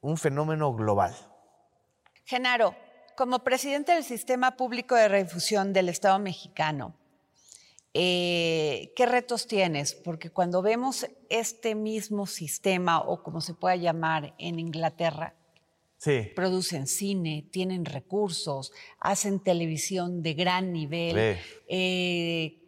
un 0.00 0.16
fenómeno 0.16 0.74
global. 0.74 1.14
Genaro, 2.24 2.74
como 3.16 3.44
presidente 3.44 3.92
del 3.92 4.04
Sistema 4.04 4.56
Público 4.56 4.94
de 4.94 5.08
Redifusión 5.08 5.72
del 5.72 5.88
Estado 5.88 6.18
mexicano, 6.18 6.96
eh, 7.98 8.92
¿qué 8.94 9.06
retos 9.06 9.46
tienes? 9.46 9.94
Porque 9.94 10.28
cuando 10.30 10.60
vemos 10.60 11.06
este 11.30 11.74
mismo 11.74 12.26
sistema, 12.26 13.00
o 13.00 13.22
como 13.22 13.40
se 13.40 13.54
pueda 13.54 13.74
llamar 13.76 14.34
en 14.38 14.58
Inglaterra, 14.58 15.34
Sí. 15.98 16.28
producen 16.36 16.86
cine, 16.86 17.48
tienen 17.50 17.86
recursos, 17.86 18.70
hacen 19.00 19.40
televisión 19.40 20.22
de 20.22 20.34
gran 20.34 20.70
nivel, 20.74 21.14
Ve. 21.14 21.38
eh, 21.68 22.58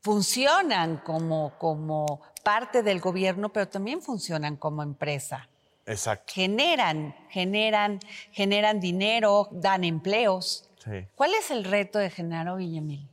funcionan 0.00 0.96
como, 0.98 1.58
como 1.58 2.22
parte 2.42 2.82
del 2.82 2.98
gobierno, 3.00 3.52
pero 3.52 3.68
también 3.68 4.00
funcionan 4.00 4.56
como 4.56 4.82
empresa. 4.82 5.48
Exacto. 5.84 6.32
Generan, 6.34 7.14
generan, 7.28 8.00
generan 8.32 8.80
dinero, 8.80 9.48
dan 9.52 9.84
empleos. 9.84 10.70
Sí. 10.84 11.06
¿Cuál 11.14 11.32
es 11.34 11.50
el 11.50 11.64
reto 11.64 11.98
de 11.98 12.10
Genaro 12.10 12.56
Villamil? 12.56 13.08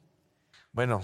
Bueno, 0.72 1.02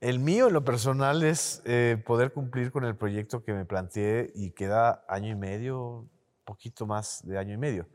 el 0.00 0.20
mío 0.20 0.46
en 0.46 0.52
lo 0.54 0.64
personal 0.64 1.24
es 1.24 1.62
eh, 1.64 2.00
poder 2.06 2.32
cumplir 2.32 2.70
con 2.70 2.84
el 2.84 2.96
proyecto 2.96 3.42
que 3.42 3.52
me 3.52 3.64
planteé 3.64 4.30
y 4.36 4.52
queda 4.52 5.04
año 5.08 5.30
y 5.30 5.34
medio, 5.34 6.08
poquito 6.44 6.86
más 6.86 7.26
de 7.26 7.38
año 7.38 7.54
y 7.54 7.56
medio, 7.56 7.88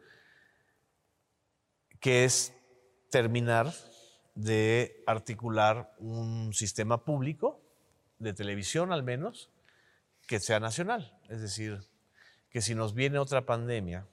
que 2.01 2.25
es 2.25 2.53
terminar 3.09 3.71
de 4.33 5.01
articular 5.07 5.95
un 5.99 6.53
sistema 6.53 7.05
público 7.05 7.61
de 8.19 8.33
televisión 8.33 8.91
al 8.91 9.03
menos 9.03 9.49
que 10.27 10.39
sea 10.41 10.59
nacional. 10.59 11.17
Es 11.29 11.41
decir, 11.41 11.79
que 12.49 12.61
si 12.61 12.75
nos 12.75 12.93
viene 12.93 13.19
otra 13.19 13.45
pandemia, 13.45 14.05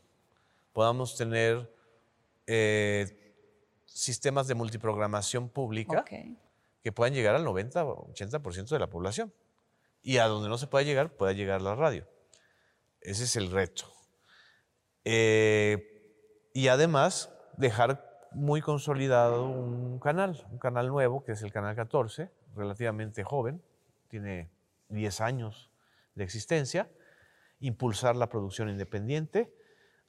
podamos 0.73 1.17
tener 1.17 1.71
eh, 2.47 3.22
sistemas 3.95 4.49
de 4.49 4.55
multiprogramación 4.55 5.49
pública 5.49 6.05
que 6.83 6.93
puedan 6.93 7.15
llegar 7.15 7.35
al 7.35 7.45
90 7.45 7.85
o 7.85 8.13
80% 8.13 8.69
de 8.69 8.79
la 8.79 8.89
población. 8.89 9.33
Y 10.03 10.19
a 10.19 10.27
donde 10.27 10.49
no 10.49 10.59
se 10.59 10.67
pueda 10.67 10.83
llegar, 10.85 11.13
pueda 11.13 11.33
llegar 11.33 11.63
la 11.63 11.77
radio. 11.77 12.09
Ese 13.01 13.25
es 13.25 13.37
el 13.37 13.51
reto. 13.51 13.85
Eh, 15.05 16.51
y 16.55 16.69
además, 16.69 17.33
dejar 17.57 18.29
muy 18.33 18.61
consolidado 18.61 19.47
un 19.47 19.99
canal, 19.99 20.45
un 20.51 20.59
canal 20.59 20.89
nuevo, 20.89 21.25
que 21.25 21.33
es 21.33 21.43
el 21.43 21.53
Canal 21.53 21.77
14, 21.77 22.31
relativamente 22.55 23.25
joven, 23.25 23.63
tiene 24.09 24.51
10 24.89 25.21
años 25.21 25.71
de 26.15 26.25
existencia, 26.25 26.91
impulsar 27.61 28.17
la 28.17 28.29
producción 28.29 28.69
independiente, 28.69 29.53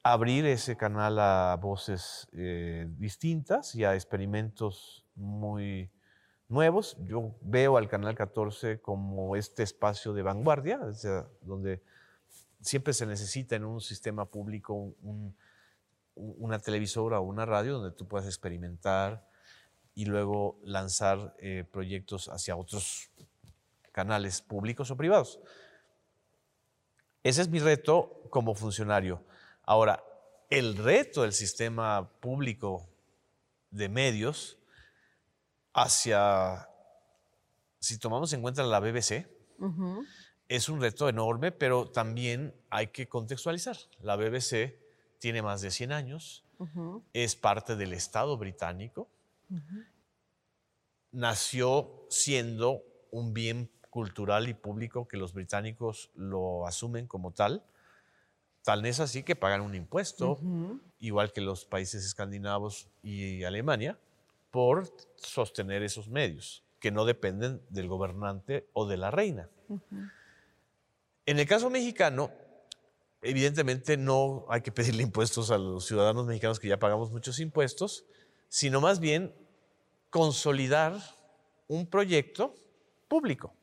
abrir 0.03 0.45
ese 0.45 0.75
canal 0.75 1.17
a 1.19 1.57
voces 1.61 2.27
eh, 2.33 2.87
distintas 2.97 3.73
y 3.75 3.85
a 3.85 3.95
experimentos 3.95 5.05
muy 5.15 5.89
nuevos. 6.49 6.97
Yo 7.05 7.35
veo 7.41 7.77
al 7.77 7.87
Canal 7.87 8.15
14 8.15 8.81
como 8.81 9.35
este 9.35 9.63
espacio 9.63 10.13
de 10.13 10.21
vanguardia, 10.21 10.79
donde 11.41 11.81
siempre 12.61 12.93
se 12.93 13.05
necesita 13.05 13.55
en 13.55 13.65
un 13.65 13.81
sistema 13.81 14.25
público 14.25 14.73
un- 14.73 14.95
un- 15.03 15.35
una 16.15 16.59
televisora 16.59 17.19
o 17.19 17.23
una 17.23 17.45
radio 17.45 17.79
donde 17.79 17.95
tú 17.95 18.07
puedas 18.07 18.27
experimentar 18.27 19.25
y 19.95 20.05
luego 20.05 20.59
lanzar 20.63 21.35
eh, 21.39 21.65
proyectos 21.71 22.27
hacia 22.27 22.55
otros 22.55 23.09
canales 23.91 24.41
públicos 24.41 24.91
o 24.91 24.97
privados. 24.97 25.39
Ese 27.23 27.41
es 27.41 27.47
mi 27.49 27.59
reto 27.59 28.21
como 28.29 28.53
funcionario. 28.53 29.23
Ahora, 29.63 30.03
el 30.49 30.77
reto 30.77 31.21
del 31.21 31.33
sistema 31.33 32.09
público 32.19 32.87
de 33.71 33.89
medios 33.89 34.57
hacia, 35.73 36.69
si 37.79 37.97
tomamos 37.97 38.33
en 38.33 38.41
cuenta 38.41 38.63
la 38.63 38.79
BBC, 38.79 39.27
es 40.49 40.69
un 40.69 40.81
reto 40.81 41.07
enorme, 41.09 41.51
pero 41.51 41.89
también 41.89 42.53
hay 42.69 42.87
que 42.87 43.07
contextualizar. 43.07 43.77
La 44.01 44.15
BBC 44.15 44.77
tiene 45.19 45.41
más 45.41 45.61
de 45.61 45.71
100 45.71 45.91
años, 45.91 46.43
es 47.13 47.35
parte 47.35 47.75
del 47.75 47.93
Estado 47.93 48.37
británico, 48.37 49.09
nació 51.11 52.05
siendo 52.09 52.83
un 53.11 53.33
bien 53.33 53.71
cultural 53.89 54.49
y 54.49 54.53
público 54.53 55.07
que 55.07 55.17
los 55.17 55.33
británicos 55.33 56.09
lo 56.15 56.67
asumen 56.67 57.07
como 57.07 57.31
tal. 57.31 57.63
Tal 58.63 58.85
es 58.85 58.99
así 58.99 59.23
que 59.23 59.35
pagan 59.35 59.61
un 59.61 59.75
impuesto, 59.75 60.39
igual 60.99 61.33
que 61.33 61.41
los 61.41 61.65
países 61.65 62.05
escandinavos 62.05 62.87
y 63.01 63.43
Alemania, 63.43 63.99
por 64.51 64.89
sostener 65.15 65.83
esos 65.83 66.07
medios, 66.07 66.63
que 66.79 66.91
no 66.91 67.05
dependen 67.05 67.61
del 67.69 67.87
gobernante 67.87 68.69
o 68.73 68.85
de 68.85 68.97
la 68.97 69.11
reina. 69.11 69.49
En 71.25 71.39
el 71.39 71.47
caso 71.47 71.69
mexicano, 71.69 72.31
evidentemente 73.21 73.97
no 73.97 74.45
hay 74.49 74.61
que 74.61 74.71
pedirle 74.71 75.03
impuestos 75.03 75.51
a 75.51 75.57
los 75.57 75.85
ciudadanos 75.85 76.25
mexicanos 76.25 76.59
que 76.59 76.67
ya 76.67 76.79
pagamos 76.79 77.11
muchos 77.11 77.39
impuestos, 77.39 78.05
sino 78.47 78.79
más 78.79 78.99
bien 78.99 79.33
consolidar 80.09 80.93
un 81.67 81.87
proyecto 81.87 82.55
público. 83.07 83.53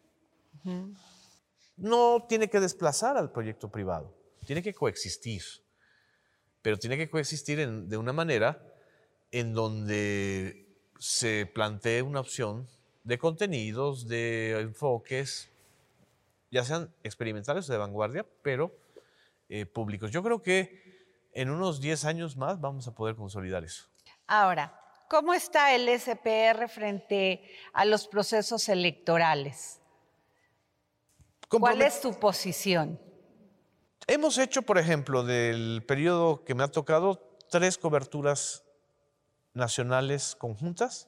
no 1.76 2.26
tiene 2.28 2.50
que 2.50 2.60
desplazar 2.60 3.16
al 3.16 3.32
proyecto 3.32 3.70
privado, 3.70 4.14
tiene 4.50 4.64
que 4.64 4.74
coexistir, 4.74 5.44
pero 6.60 6.76
tiene 6.76 6.96
que 6.96 7.08
coexistir 7.08 7.60
en- 7.60 7.88
de 7.88 7.96
una 7.96 8.12
manera 8.12 8.60
en 9.30 9.54
donde 9.54 10.66
se 10.98 11.46
plantee 11.46 12.02
una 12.02 12.18
opción 12.18 12.68
de 13.04 13.16
contenidos, 13.16 14.08
de 14.08 14.58
enfoques, 14.60 15.48
ya 16.50 16.64
sean 16.64 16.92
experimentales 17.04 17.70
o 17.70 17.72
de 17.72 17.78
vanguardia, 17.78 18.26
pero 18.42 18.76
eh, 19.48 19.66
públicos. 19.66 20.10
Yo 20.10 20.20
creo 20.20 20.42
que 20.42 20.82
en 21.32 21.48
unos 21.50 21.80
10 21.80 22.04
años 22.04 22.36
más 22.36 22.60
vamos 22.60 22.88
a 22.88 22.92
poder 22.96 23.14
consolidar 23.14 23.62
eso. 23.62 23.86
Ahora, 24.26 24.76
¿cómo 25.08 25.32
está 25.32 25.76
el 25.76 25.88
SPR 25.88 26.66
frente 26.66 27.48
a 27.72 27.84
los 27.84 28.08
procesos 28.08 28.68
electorales? 28.68 29.80
¿Cuál 31.48 31.82
es 31.82 32.00
tu 32.00 32.18
posición? 32.18 32.98
Hemos 34.12 34.38
hecho, 34.38 34.62
por 34.62 34.76
ejemplo, 34.76 35.22
del 35.22 35.84
periodo 35.86 36.44
que 36.44 36.56
me 36.56 36.64
ha 36.64 36.68
tocado, 36.68 37.38
tres 37.48 37.78
coberturas 37.78 38.64
nacionales 39.54 40.34
conjuntas. 40.36 41.06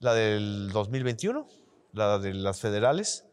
La 0.00 0.12
del 0.12 0.68
2021, 0.70 1.48
la 1.94 2.18
de 2.18 2.34
las 2.34 2.60
federales, 2.60 3.24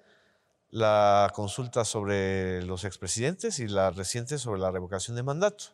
la 0.70 1.30
consulta 1.36 1.84
sobre 1.84 2.64
los 2.64 2.86
expresidentes 2.86 3.60
y 3.60 3.68
la 3.68 3.90
reciente 3.92 4.38
sobre 4.38 4.62
la 4.62 4.72
revocación 4.72 5.18
de 5.18 5.24
mandato. 5.24 5.66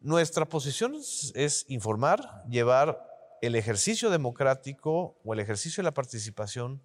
Nuestra 0.00 0.46
posición 0.46 0.94
es- 0.94 1.66
informar, 1.68 2.42
llevar 2.48 3.06
el 3.42 3.54
ejercicio 3.54 4.08
democrático 4.08 5.18
o 5.26 5.34
el 5.34 5.40
ejercicio 5.40 5.82
de 5.82 5.88
la 5.88 5.92
participación 5.92 6.80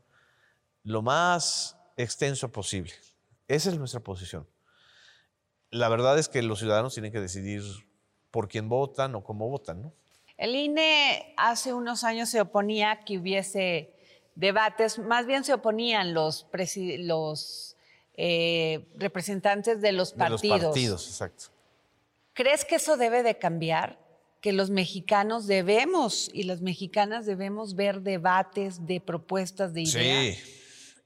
lo 0.84 1.01
más 1.01 1.78
extenso 1.95 2.51
posible. 2.51 2.91
Esa 3.47 3.69
es 3.69 3.78
nuestra 3.78 4.01
posición. 4.01 4.45
La 5.74 5.89
verdad 5.89 6.19
es 6.19 6.30
que 6.30 6.43
los 6.43 6.59
ciudadanos 6.59 6.93
tienen 6.93 7.11
que 7.11 7.19
decidir 7.19 7.63
por 8.30 8.47
quién 8.47 8.69
votan 8.69 9.15
o 9.15 9.24
cómo 9.24 9.49
votan, 9.49 9.82
¿no? 9.82 9.93
El 10.38 10.55
INE 10.55 11.34
hace 11.36 11.74
unos 11.74 12.03
años 12.03 12.30
se 12.30 12.39
oponía 12.41 12.91
a 12.91 12.99
que 13.05 13.17
hubiese 13.17 13.91
debates, 14.36 14.99
más 14.99 15.26
bien 15.26 15.43
se 15.43 15.53
oponían 15.53 16.13
los, 16.13 16.45
eh, 18.15 18.86
representantes 18.97 19.82
de 19.82 19.91
los 19.93 20.11
De 20.11 20.17
partidos. 20.17 20.61
los 20.61 20.67
partidos, 20.69 21.07
exacto. 21.07 21.45
¿Crees 22.34 22.65
que 22.65 22.76
eso 22.76 22.95
debe 22.95 23.24
de 23.24 23.39
cambiar? 23.39 23.99
Que 24.41 24.53
los 24.53 24.69
mexicanos 24.69 25.47
debemos 25.47 26.30
y 26.34 26.43
las 26.43 26.61
mexicanas 26.61 27.26
debemos 27.26 27.74
ver 27.76 28.01
debates 28.01 28.86
de 28.86 29.01
propuestas 29.01 29.74
de 29.74 29.82
ideas. 29.84 30.38
Sí, 30.38 30.43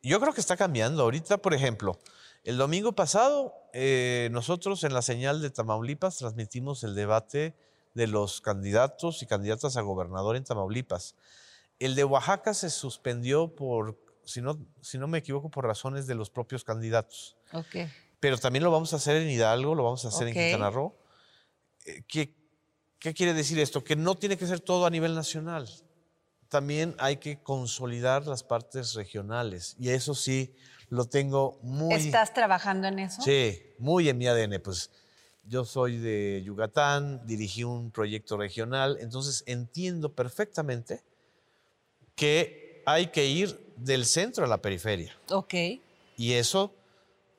yo 0.03 0.19
creo 0.19 0.33
que 0.33 0.41
está 0.41 0.57
cambiando. 0.57 1.03
Ahorita, 1.03 1.37
por 1.37 1.53
ejemplo, 1.53 1.99
el 2.47 2.55
domingo 2.55 2.93
pasado, 2.93 3.53
eh, 3.73 4.29
nosotros 4.31 4.85
en 4.85 4.93
la 4.93 5.01
señal 5.01 5.41
de 5.41 5.49
Tamaulipas 5.49 6.17
transmitimos 6.17 6.81
el 6.85 6.95
debate 6.95 7.57
de 7.93 8.07
los 8.07 8.39
candidatos 8.39 9.21
y 9.21 9.25
candidatas 9.25 9.75
a 9.75 9.81
gobernador 9.81 10.37
en 10.37 10.45
Tamaulipas. 10.45 11.15
El 11.77 11.93
de 11.95 12.05
Oaxaca 12.05 12.53
se 12.53 12.69
suspendió 12.69 13.53
por, 13.53 13.99
si 14.23 14.41
no, 14.41 14.57
si 14.79 14.97
no 14.97 15.09
me 15.09 15.17
equivoco, 15.17 15.51
por 15.51 15.65
razones 15.65 16.07
de 16.07 16.15
los 16.15 16.29
propios 16.29 16.63
candidatos. 16.63 17.35
Ok. 17.51 17.89
Pero 18.21 18.37
también 18.37 18.63
lo 18.63 18.71
vamos 18.71 18.93
a 18.93 18.95
hacer 18.95 19.17
en 19.17 19.29
Hidalgo, 19.29 19.75
lo 19.75 19.83
vamos 19.83 20.05
a 20.05 20.07
hacer 20.07 20.29
en 20.29 20.33
Quintana 20.33 20.69
Roo. 20.69 20.95
Eh, 21.85 22.03
¿Qué, 22.07 22.33
¿Qué 22.97 23.13
quiere 23.13 23.33
decir 23.33 23.59
esto? 23.59 23.83
Que 23.83 23.97
no 23.97 24.15
tiene 24.15 24.37
que 24.37 24.47
ser 24.47 24.61
todo 24.61 24.85
a 24.85 24.89
nivel 24.89 25.15
nacional. 25.15 25.67
También 26.47 26.95
hay 26.97 27.17
que 27.17 27.43
consolidar 27.43 28.25
las 28.25 28.41
partes 28.41 28.93
regionales. 28.93 29.75
Y 29.77 29.89
eso 29.89 30.15
sí, 30.15 30.55
lo 30.89 31.05
tengo 31.05 31.59
muy... 31.61 31.93
¿Estás 31.93 32.33
trabajando 32.33 32.87
en 32.87 32.99
eso? 32.99 33.21
Sí, 33.21 33.61
muy 33.77 34.09
en 34.09 34.17
mi 34.17 34.27
ADN. 34.27 34.61
Pues 34.61 34.89
yo 35.43 35.65
soy 35.65 35.97
de 35.97 36.41
Yucatán, 36.45 37.25
dirigí 37.25 37.63
un 37.63 37.91
proyecto 37.91 38.37
regional, 38.37 38.97
entonces 38.99 39.43
entiendo 39.47 40.13
perfectamente 40.13 41.03
que 42.15 42.83
hay 42.85 43.07
que 43.07 43.25
ir 43.25 43.73
del 43.77 44.05
centro 44.05 44.45
a 44.45 44.47
la 44.47 44.61
periferia. 44.61 45.15
Ok. 45.29 45.53
Y 46.17 46.33
eso, 46.33 46.73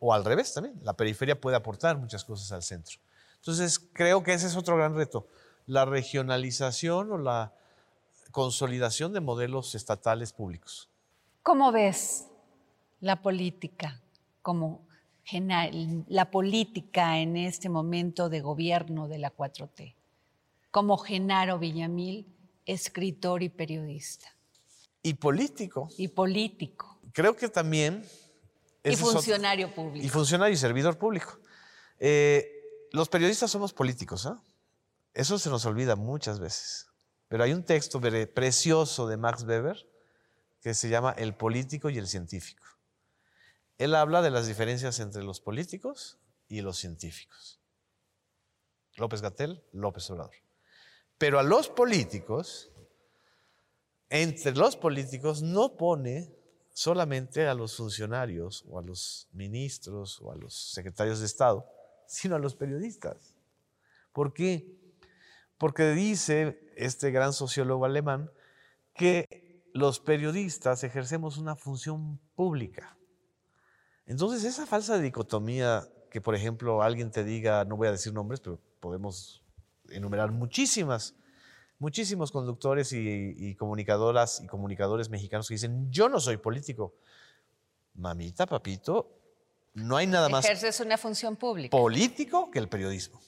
o 0.00 0.14
al 0.14 0.24
revés 0.24 0.54
también, 0.54 0.78
la 0.82 0.94
periferia 0.94 1.40
puede 1.40 1.56
aportar 1.56 1.98
muchas 1.98 2.24
cosas 2.24 2.52
al 2.52 2.62
centro. 2.62 2.98
Entonces, 3.36 3.78
creo 3.92 4.22
que 4.22 4.32
ese 4.32 4.46
es 4.46 4.56
otro 4.56 4.76
gran 4.76 4.94
reto, 4.94 5.26
la 5.66 5.84
regionalización 5.84 7.12
o 7.12 7.18
la 7.18 7.52
consolidación 8.30 9.12
de 9.12 9.20
modelos 9.20 9.74
estatales 9.74 10.32
públicos. 10.32 10.88
¿Cómo 11.42 11.72
ves 11.72 12.27
la 13.00 13.22
política 13.22 14.00
como 14.42 14.86
la 16.08 16.30
política 16.30 17.18
en 17.18 17.36
este 17.36 17.68
momento 17.68 18.28
de 18.30 18.40
gobierno 18.40 19.08
de 19.08 19.18
la 19.18 19.34
4T? 19.34 19.94
Como 20.70 20.96
Genaro 20.98 21.58
Villamil, 21.58 22.26
escritor 22.64 23.42
y 23.42 23.48
periodista. 23.50 24.34
Y 25.02 25.14
político, 25.14 25.88
Y 25.98 26.08
político. 26.08 26.98
creo 27.12 27.36
que 27.36 27.48
también... 27.48 28.04
Y 28.84 28.94
otro- 28.94 29.06
funcionario 29.12 29.74
público. 29.74 30.06
Y 30.06 30.08
funcionario 30.08 30.54
y 30.54 30.56
servidor 30.56 30.96
público. 30.98 31.38
Eh, 31.98 32.50
los 32.92 33.08
periodistas 33.08 33.50
somos 33.50 33.72
políticos, 33.72 34.24
¿ah? 34.26 34.40
Eso 35.12 35.38
se 35.38 35.50
nos 35.50 35.66
olvida 35.66 35.94
muchas 35.96 36.38
veces. 36.40 36.86
Pero 37.28 37.44
hay 37.44 37.52
un 37.52 37.64
texto 37.64 38.00
pre- 38.00 38.26
precioso 38.26 39.06
de 39.08 39.16
Max 39.18 39.44
Weber 39.44 39.86
que 40.62 40.72
se 40.74 40.88
llama 40.88 41.12
El 41.18 41.34
político 41.34 41.90
y 41.90 41.98
el 41.98 42.06
científico. 42.06 42.64
Él 43.78 43.94
habla 43.94 44.22
de 44.22 44.30
las 44.30 44.46
diferencias 44.46 44.98
entre 44.98 45.22
los 45.22 45.40
políticos 45.40 46.18
y 46.48 46.60
los 46.60 46.78
científicos. 46.78 47.60
López 48.96 49.22
Gatel, 49.22 49.62
López 49.72 50.10
Obrador. 50.10 50.34
Pero 51.16 51.38
a 51.38 51.44
los 51.44 51.68
políticos, 51.68 52.70
entre 54.10 54.52
los 54.52 54.76
políticos 54.76 55.42
no 55.42 55.76
pone 55.76 56.34
solamente 56.72 57.46
a 57.46 57.54
los 57.54 57.76
funcionarios 57.76 58.64
o 58.68 58.78
a 58.78 58.82
los 58.82 59.28
ministros 59.32 60.20
o 60.22 60.32
a 60.32 60.36
los 60.36 60.54
secretarios 60.54 61.20
de 61.20 61.26
Estado, 61.26 61.66
sino 62.06 62.34
a 62.36 62.40
los 62.40 62.56
periodistas. 62.56 63.36
¿Por 64.12 64.32
qué? 64.32 64.76
Porque 65.56 65.90
dice 65.90 66.72
este 66.76 67.10
gran 67.10 67.32
sociólogo 67.32 67.84
alemán 67.84 68.30
que 68.94 69.62
los 69.72 70.00
periodistas 70.00 70.82
ejercemos 70.82 71.36
una 71.36 71.54
función 71.54 72.18
pública. 72.34 72.97
Entonces, 74.08 74.42
esa 74.44 74.66
falsa 74.66 74.98
dicotomía 74.98 75.86
que, 76.10 76.20
por 76.20 76.34
ejemplo, 76.34 76.82
alguien 76.82 77.10
te 77.10 77.22
diga, 77.22 77.64
no 77.64 77.76
voy 77.76 77.88
a 77.88 77.92
decir 77.92 78.12
nombres, 78.12 78.40
pero 78.40 78.58
podemos 78.80 79.44
enumerar 79.90 80.32
muchísimas, 80.32 81.14
muchísimos 81.78 82.32
conductores 82.32 82.92
y, 82.92 83.34
y 83.36 83.54
comunicadoras 83.54 84.40
y 84.42 84.46
comunicadores 84.46 85.10
mexicanos 85.10 85.46
que 85.46 85.54
dicen, 85.54 85.92
yo 85.92 86.08
no 86.08 86.20
soy 86.20 86.38
político. 86.38 86.94
Mamita, 87.94 88.46
papito, 88.46 89.14
no 89.74 89.96
hay 89.96 90.06
nada 90.06 90.28
más 90.28 90.44
Ejerces 90.44 90.80
una 90.80 90.96
función 90.96 91.36
pública. 91.36 91.76
político 91.76 92.50
que 92.50 92.58
el 92.58 92.68
periodismo. 92.68 93.20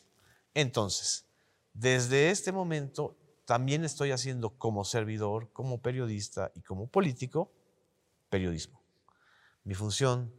Entonces, 0.54 1.26
desde 1.74 2.30
este 2.30 2.52
momento 2.52 3.16
también 3.44 3.84
estoy 3.84 4.12
haciendo 4.12 4.50
como 4.50 4.84
servidor, 4.84 5.52
como 5.52 5.82
periodista 5.82 6.52
y 6.54 6.62
como 6.62 6.86
político, 6.86 7.52
periodismo. 8.28 8.80
Mi 9.64 9.74
función, 9.74 10.32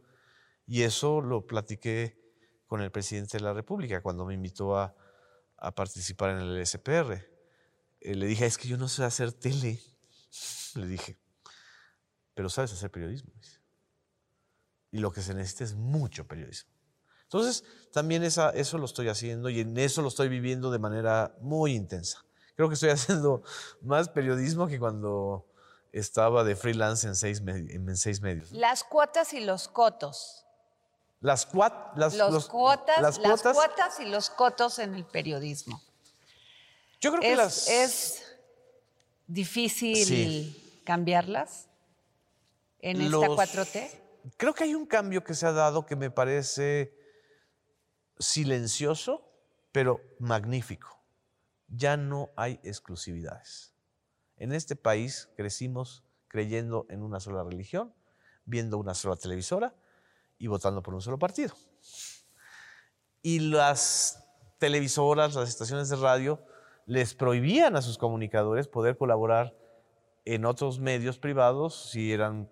y 0.66 0.82
eso 0.82 1.20
lo 1.20 1.46
platiqué 1.46 2.20
con 2.66 2.80
el 2.80 2.90
presidente 2.90 3.38
de 3.38 3.44
la 3.44 3.52
República 3.52 4.02
cuando 4.02 4.24
me 4.24 4.34
invitó 4.34 4.76
a, 4.76 4.94
a 5.58 5.74
participar 5.74 6.30
en 6.30 6.38
el 6.38 6.66
SPR. 6.66 7.12
Eh, 8.00 8.14
le 8.14 8.26
dije, 8.26 8.46
es 8.46 8.58
que 8.58 8.68
yo 8.68 8.76
no 8.76 8.88
sé 8.88 9.04
hacer 9.04 9.32
tele. 9.32 9.80
Le 10.74 10.86
dije, 10.86 11.18
pero 12.34 12.48
sabes 12.48 12.72
hacer 12.72 12.90
periodismo. 12.90 13.32
Y 14.90 14.98
lo 14.98 15.12
que 15.12 15.22
se 15.22 15.34
necesita 15.34 15.64
es 15.64 15.74
mucho 15.74 16.26
periodismo. 16.26 16.72
Entonces, 17.24 17.64
también 17.92 18.24
esa, 18.24 18.50
eso 18.50 18.76
lo 18.78 18.84
estoy 18.84 19.08
haciendo 19.08 19.48
y 19.48 19.60
en 19.60 19.76
eso 19.78 20.02
lo 20.02 20.08
estoy 20.08 20.28
viviendo 20.28 20.70
de 20.70 20.78
manera 20.78 21.36
muy 21.40 21.74
intensa. 21.74 22.24
Creo 22.56 22.68
que 22.68 22.74
estoy 22.74 22.90
haciendo 22.90 23.42
más 23.80 24.08
periodismo 24.08 24.66
que 24.66 24.78
cuando 24.78 25.46
estaba 25.92 26.44
de 26.44 26.56
freelance 26.56 27.06
en 27.06 27.14
seis, 27.14 27.42
en 27.46 27.96
seis 27.96 28.20
medios. 28.20 28.50
Las 28.52 28.82
cuotas 28.84 29.32
y 29.32 29.40
los 29.40 29.68
cotos. 29.68 30.46
Las, 31.22 31.50
cuat- 31.50 31.94
las, 31.96 32.14
Los, 32.16 32.32
los- 32.32 32.48
cuotas, 32.48 33.00
las 33.00 33.18
las 33.18 33.42
cuotas, 33.42 34.00
y 34.00 34.04
los 34.06 34.28
cotos 34.28 34.78
en 34.78 34.94
el 34.94 35.04
periodismo. 35.06 35.80
yo 37.00 37.10
creo 37.12 37.20
que 37.22 37.32
¿Es, 37.32 37.38
las... 37.38 37.68
es 37.68 38.22
difícil 39.26 39.96
Sí. 40.04 40.82
cambiarlas 40.84 41.68
en 42.80 43.00
esta 43.00 43.10
los- 43.10 43.38
4T? 43.38 43.90
Creo 44.36 44.52
que 44.52 44.64
hay 44.64 44.74
un 44.74 44.84
cambio 44.86 45.22
que 45.24 45.34
se 45.34 45.46
ha 45.46 45.52
dado 45.52 45.86
que 45.86 45.96
me 45.96 46.10
parece 46.10 46.92
silencioso, 48.18 49.28
pero 49.72 50.00
magnífico. 50.18 51.00
Ya 51.68 51.96
no 51.96 52.30
hay 52.36 52.60
exclusividades. 52.62 53.74
En 54.36 54.52
este 54.52 54.76
país 54.76 55.28
crecimos 55.36 56.04
creyendo 56.28 56.86
en 56.90 57.02
una 57.02 57.20
sola 57.20 57.42
religión, 57.44 57.94
viendo 58.44 58.78
una 58.78 58.94
sola 58.94 59.16
televisora 59.16 59.74
y 60.42 60.48
votando 60.48 60.82
por 60.82 60.92
un 60.92 61.00
solo 61.00 61.20
partido. 61.20 61.54
Y 63.22 63.38
las 63.38 64.26
televisoras, 64.58 65.36
las 65.36 65.48
estaciones 65.48 65.88
de 65.88 65.94
radio, 65.94 66.44
les 66.84 67.14
prohibían 67.14 67.76
a 67.76 67.82
sus 67.82 67.96
comunicadores 67.96 68.66
poder 68.66 68.98
colaborar 68.98 69.56
en 70.24 70.44
otros 70.44 70.80
medios 70.80 71.20
privados 71.20 71.90
si 71.92 72.12
eran 72.12 72.50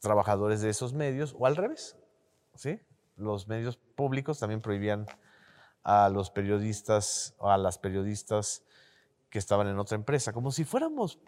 trabajadores 0.00 0.60
de 0.60 0.70
esos 0.70 0.92
medios 0.92 1.36
o 1.38 1.46
al 1.46 1.54
revés. 1.54 1.96
¿sí? 2.56 2.80
Los 3.14 3.46
medios 3.46 3.76
públicos 3.76 4.40
también 4.40 4.60
prohibían 4.60 5.06
a 5.84 6.08
los 6.08 6.30
periodistas 6.30 7.36
a 7.38 7.58
las 7.58 7.78
periodistas 7.78 8.64
que 9.30 9.38
estaban 9.38 9.68
en 9.68 9.78
otra 9.78 9.94
empresa, 9.94 10.32
como 10.32 10.50
si 10.50 10.64
fuéramos 10.64 11.20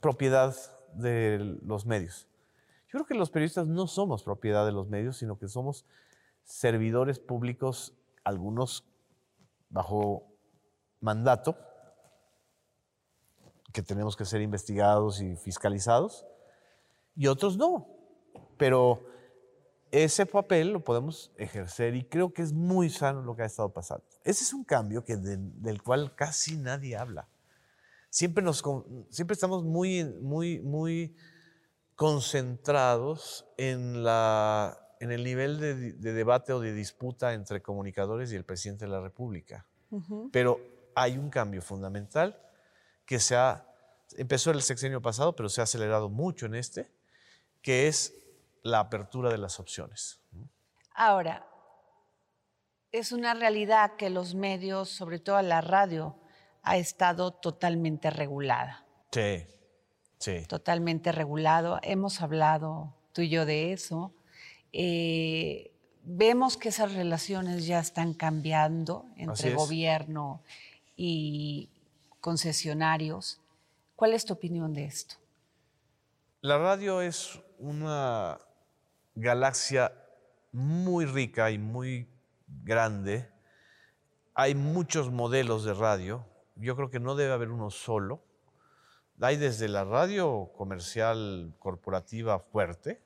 propiedad 0.00 0.54
de 0.94 1.58
los 1.62 1.86
medios. 1.86 2.28
Yo 2.92 2.98
creo 2.98 3.06
que 3.06 3.14
los 3.14 3.30
periodistas 3.30 3.66
no 3.66 3.86
somos 3.86 4.22
propiedad 4.22 4.66
de 4.66 4.72
los 4.72 4.86
medios, 4.86 5.16
sino 5.16 5.38
que 5.38 5.48
somos 5.48 5.86
servidores 6.44 7.18
públicos, 7.18 7.94
algunos 8.22 8.84
bajo 9.70 10.26
mandato, 11.00 11.56
que 13.72 13.80
tenemos 13.80 14.14
que 14.14 14.26
ser 14.26 14.42
investigados 14.42 15.22
y 15.22 15.36
fiscalizados, 15.36 16.26
y 17.16 17.28
otros 17.28 17.56
no. 17.56 17.88
Pero 18.58 19.06
ese 19.90 20.26
papel 20.26 20.74
lo 20.74 20.84
podemos 20.84 21.32
ejercer 21.38 21.94
y 21.94 22.04
creo 22.04 22.34
que 22.34 22.42
es 22.42 22.52
muy 22.52 22.90
sano 22.90 23.22
lo 23.22 23.34
que 23.34 23.42
ha 23.42 23.46
estado 23.46 23.72
pasando. 23.72 24.04
Ese 24.22 24.44
es 24.44 24.52
un 24.52 24.64
cambio 24.64 25.02
que 25.02 25.16
del 25.16 25.82
cual 25.82 26.14
casi 26.14 26.58
nadie 26.58 26.94
habla. 26.94 27.26
Siempre, 28.10 28.44
nos, 28.44 28.62
siempre 29.08 29.32
estamos 29.32 29.64
muy, 29.64 30.04
muy, 30.20 30.60
muy 30.60 31.16
concentrados 31.96 33.46
en, 33.56 34.02
la, 34.04 34.78
en 35.00 35.12
el 35.12 35.24
nivel 35.24 35.60
de, 35.60 35.92
de 35.92 36.12
debate 36.12 36.52
o 36.52 36.60
de 36.60 36.72
disputa 36.72 37.34
entre 37.34 37.62
comunicadores 37.62 38.32
y 38.32 38.36
el 38.36 38.44
presidente 38.44 38.84
de 38.86 38.90
la 38.90 39.00
República. 39.00 39.66
Pero 40.32 40.60
hay 40.94 41.18
un 41.18 41.28
cambio 41.28 41.60
fundamental 41.60 42.40
que 43.04 43.18
se 43.18 43.36
ha, 43.36 43.66
empezó 44.16 44.50
el 44.50 44.62
sexenio 44.62 45.02
pasado, 45.02 45.36
pero 45.36 45.48
se 45.48 45.60
ha 45.60 45.64
acelerado 45.64 46.08
mucho 46.08 46.46
en 46.46 46.54
este, 46.54 46.90
que 47.60 47.88
es 47.88 48.14
la 48.62 48.80
apertura 48.80 49.30
de 49.30 49.38
las 49.38 49.60
opciones. 49.60 50.20
Ahora, 50.94 51.46
es 52.90 53.12
una 53.12 53.34
realidad 53.34 53.96
que 53.96 54.10
los 54.10 54.34
medios, 54.34 54.90
sobre 54.90 55.18
todo 55.18 55.40
la 55.42 55.60
radio, 55.60 56.16
ha 56.62 56.76
estado 56.76 57.32
totalmente 57.32 58.10
regulada. 58.10 58.86
Sí, 59.10 59.46
sí. 60.22 60.46
Totalmente 60.46 61.10
regulado. 61.12 61.78
Hemos 61.82 62.20
hablado 62.20 62.94
tú 63.12 63.22
y 63.22 63.28
yo 63.28 63.44
de 63.44 63.72
eso. 63.72 64.12
Eh, 64.72 65.72
vemos 66.04 66.56
que 66.56 66.68
esas 66.68 66.94
relaciones 66.94 67.66
ya 67.66 67.78
están 67.80 68.14
cambiando 68.14 69.06
entre 69.16 69.54
gobierno 69.54 70.42
y 70.96 71.68
concesionarios. 72.20 73.40
¿Cuál 73.96 74.14
es 74.14 74.24
tu 74.24 74.32
opinión 74.32 74.72
de 74.72 74.84
esto? 74.84 75.16
La 76.40 76.58
radio 76.58 77.02
es 77.02 77.38
una 77.58 78.38
galaxia 79.14 79.92
muy 80.52 81.04
rica 81.04 81.50
y 81.50 81.58
muy 81.58 82.08
grande. 82.46 83.28
Hay 84.34 84.54
muchos 84.54 85.10
modelos 85.10 85.64
de 85.64 85.74
radio. 85.74 86.26
Yo 86.56 86.76
creo 86.76 86.90
que 86.90 87.00
no 87.00 87.14
debe 87.14 87.32
haber 87.32 87.50
uno 87.50 87.70
solo. 87.70 88.22
Hay 89.24 89.36
desde 89.36 89.68
la 89.68 89.84
radio 89.84 90.50
comercial 90.56 91.54
corporativa 91.60 92.40
fuerte, 92.40 93.00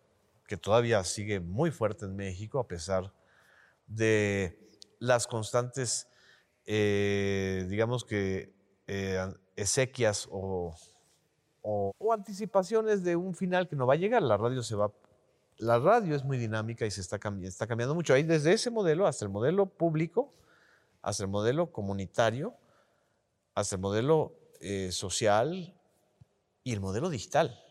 que 0.46 0.56
todavía 0.56 1.04
sigue 1.04 1.40
muy 1.40 1.70
fuerte 1.70 2.06
en 2.06 2.16
México 2.16 2.58
a 2.58 2.66
pesar 2.66 3.12
de 3.86 4.58
las 4.98 5.26
constantes, 5.26 6.08
eh, 6.64 7.66
digamos 7.68 8.06
que, 8.06 8.50
eh, 8.86 9.30
esequias 9.56 10.26
o, 10.30 10.74
anticipaciones 12.10 13.04
de 13.04 13.16
un 13.16 13.34
final 13.34 13.68
que 13.68 13.76
no 13.76 13.86
va 13.86 13.94
a 13.94 13.98
llegar. 13.98 14.22
La 14.22 14.38
radio 14.38 14.62
se 14.62 14.74
va 14.74 14.90
la 15.58 15.78
radio 15.78 16.14
es 16.14 16.24
muy 16.24 16.38
dinámica 16.38 16.86
y 16.86 16.90
se 16.90 17.02
está, 17.02 17.18
está 17.42 17.66
cambiando 17.66 17.94
mucho. 17.94 18.14
Hay 18.14 18.22
desde 18.22 18.54
ese 18.54 18.70
modelo 18.70 19.06
hasta 19.06 19.26
el 19.26 19.30
modelo 19.30 19.66
público, 19.66 20.32
hasta 21.02 21.24
el 21.24 21.30
modelo 21.30 21.72
comunitario, 21.72 22.54
hasta 23.54 23.76
el 23.76 23.82
modelo 23.82 24.32
eh, 24.60 24.92
social 24.92 25.75
y 26.66 26.72
el 26.72 26.80
modelo 26.80 27.08
digital. 27.08 27.62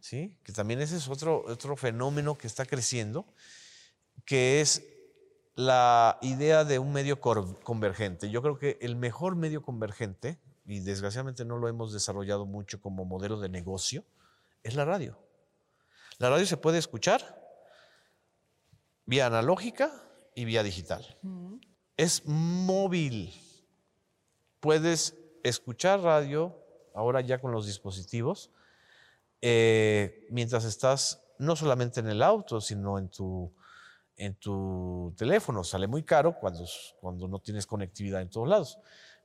¿sí? 0.00 0.34
Que 0.42 0.52
también 0.54 0.80
ese 0.80 0.96
es 0.96 1.08
otro, 1.08 1.44
otro 1.46 1.76
fenómeno 1.76 2.38
que 2.38 2.46
está 2.46 2.64
creciendo, 2.64 3.26
que 4.24 4.62
es 4.62 4.82
la 5.54 6.18
idea 6.22 6.64
de 6.64 6.78
un 6.78 6.90
medio 6.90 7.20
convergente. 7.20 8.30
Yo 8.30 8.40
creo 8.40 8.58
que 8.58 8.78
el 8.80 8.96
mejor 8.96 9.36
medio 9.36 9.60
convergente, 9.60 10.38
y 10.64 10.80
desgraciadamente 10.80 11.44
no 11.44 11.58
lo 11.58 11.68
hemos 11.68 11.92
desarrollado 11.92 12.46
mucho 12.46 12.80
como 12.80 13.04
modelo 13.04 13.38
de 13.40 13.50
negocio, 13.50 14.06
es 14.62 14.74
la 14.74 14.86
radio. 14.86 15.18
La 16.16 16.30
radio 16.30 16.46
se 16.46 16.56
puede 16.56 16.78
escuchar 16.78 17.38
vía 19.04 19.26
analógica 19.26 19.92
y 20.34 20.46
vía 20.46 20.62
digital. 20.62 21.18
Es 21.98 22.22
móvil. 22.24 23.34
Puedes 24.60 25.14
escuchar 25.42 26.00
radio 26.00 26.67
ahora 26.98 27.20
ya 27.20 27.38
con 27.38 27.52
los 27.52 27.66
dispositivos 27.66 28.50
eh, 29.40 30.26
mientras 30.30 30.64
estás 30.64 31.22
no 31.38 31.54
solamente 31.54 32.00
en 32.00 32.08
el 32.08 32.22
auto, 32.22 32.60
sino 32.60 32.98
en 32.98 33.08
tu, 33.08 33.54
en 34.16 34.34
tu 34.34 35.14
teléfono. 35.16 35.62
Sale 35.62 35.86
muy 35.86 36.02
caro 36.02 36.34
cuando, 36.38 36.64
cuando 37.00 37.28
no 37.28 37.38
tienes 37.38 37.66
conectividad 37.66 38.20
en 38.20 38.30
todos 38.30 38.48
lados. 38.48 38.78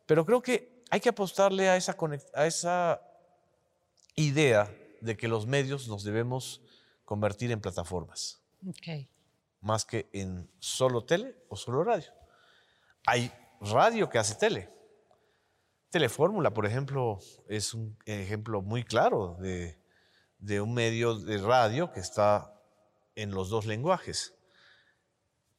Pero 0.05 0.25
creo 0.25 0.41
que 0.41 0.83
hay 0.91 0.99
que 0.99 1.09
apostarle 1.09 1.69
a 1.69 1.75
esa, 1.75 1.97
a 2.35 2.45
esa 2.45 3.01
idea 4.15 4.71
de 5.01 5.17
que 5.17 5.27
los 5.27 5.47
medios 5.47 5.87
nos 5.87 6.03
debemos 6.03 6.61
convertir 7.05 7.51
en 7.51 7.61
plataformas. 7.61 8.41
Más 9.61 9.85
que 9.85 10.07
en 10.13 10.49
solo 10.59 11.03
tele 11.05 11.35
o 11.49 11.55
solo 11.55 11.83
radio. 11.83 12.11
Hay 13.07 13.31
radio 13.59 14.09
que 14.09 14.19
hace 14.19 14.35
tele. 14.35 14.69
Telefórmula, 15.93 16.53
por 16.53 16.65
ejemplo, 16.65 17.19
es 17.47 17.73
un 17.73 17.95
ejemplo 18.05 18.61
muy 18.61 18.83
claro 18.83 19.37
de, 19.39 19.77
de 20.39 20.59
un 20.59 20.73
medio 20.73 21.15
de 21.15 21.37
radio 21.37 21.91
que 21.91 22.01
está 22.01 22.53
en 23.15 23.31
los 23.31 23.49
dos 23.49 23.65
lenguajes. 23.65 24.33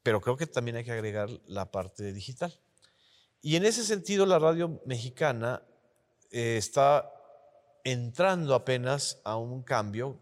Pero 0.03 0.21
creo 0.21 0.37
que 0.37 0.47
también 0.47 0.77
hay 0.77 0.85
que 0.85 0.93
agregar 0.93 1.31
la 1.47 1.71
parte 1.71 2.13
digital. 2.13 2.53
Y 3.41 3.57
en 3.57 3.65
ese 3.65 3.85
sentido, 3.85 4.27
la 4.27 4.39
radio 4.39 4.83
mexicana 4.85 5.63
eh, 6.31 6.57
está 6.59 7.11
entrando 7.85 8.55
apenas 8.55 9.21
a 9.25 9.37
un 9.37 9.63
cambio 9.63 10.19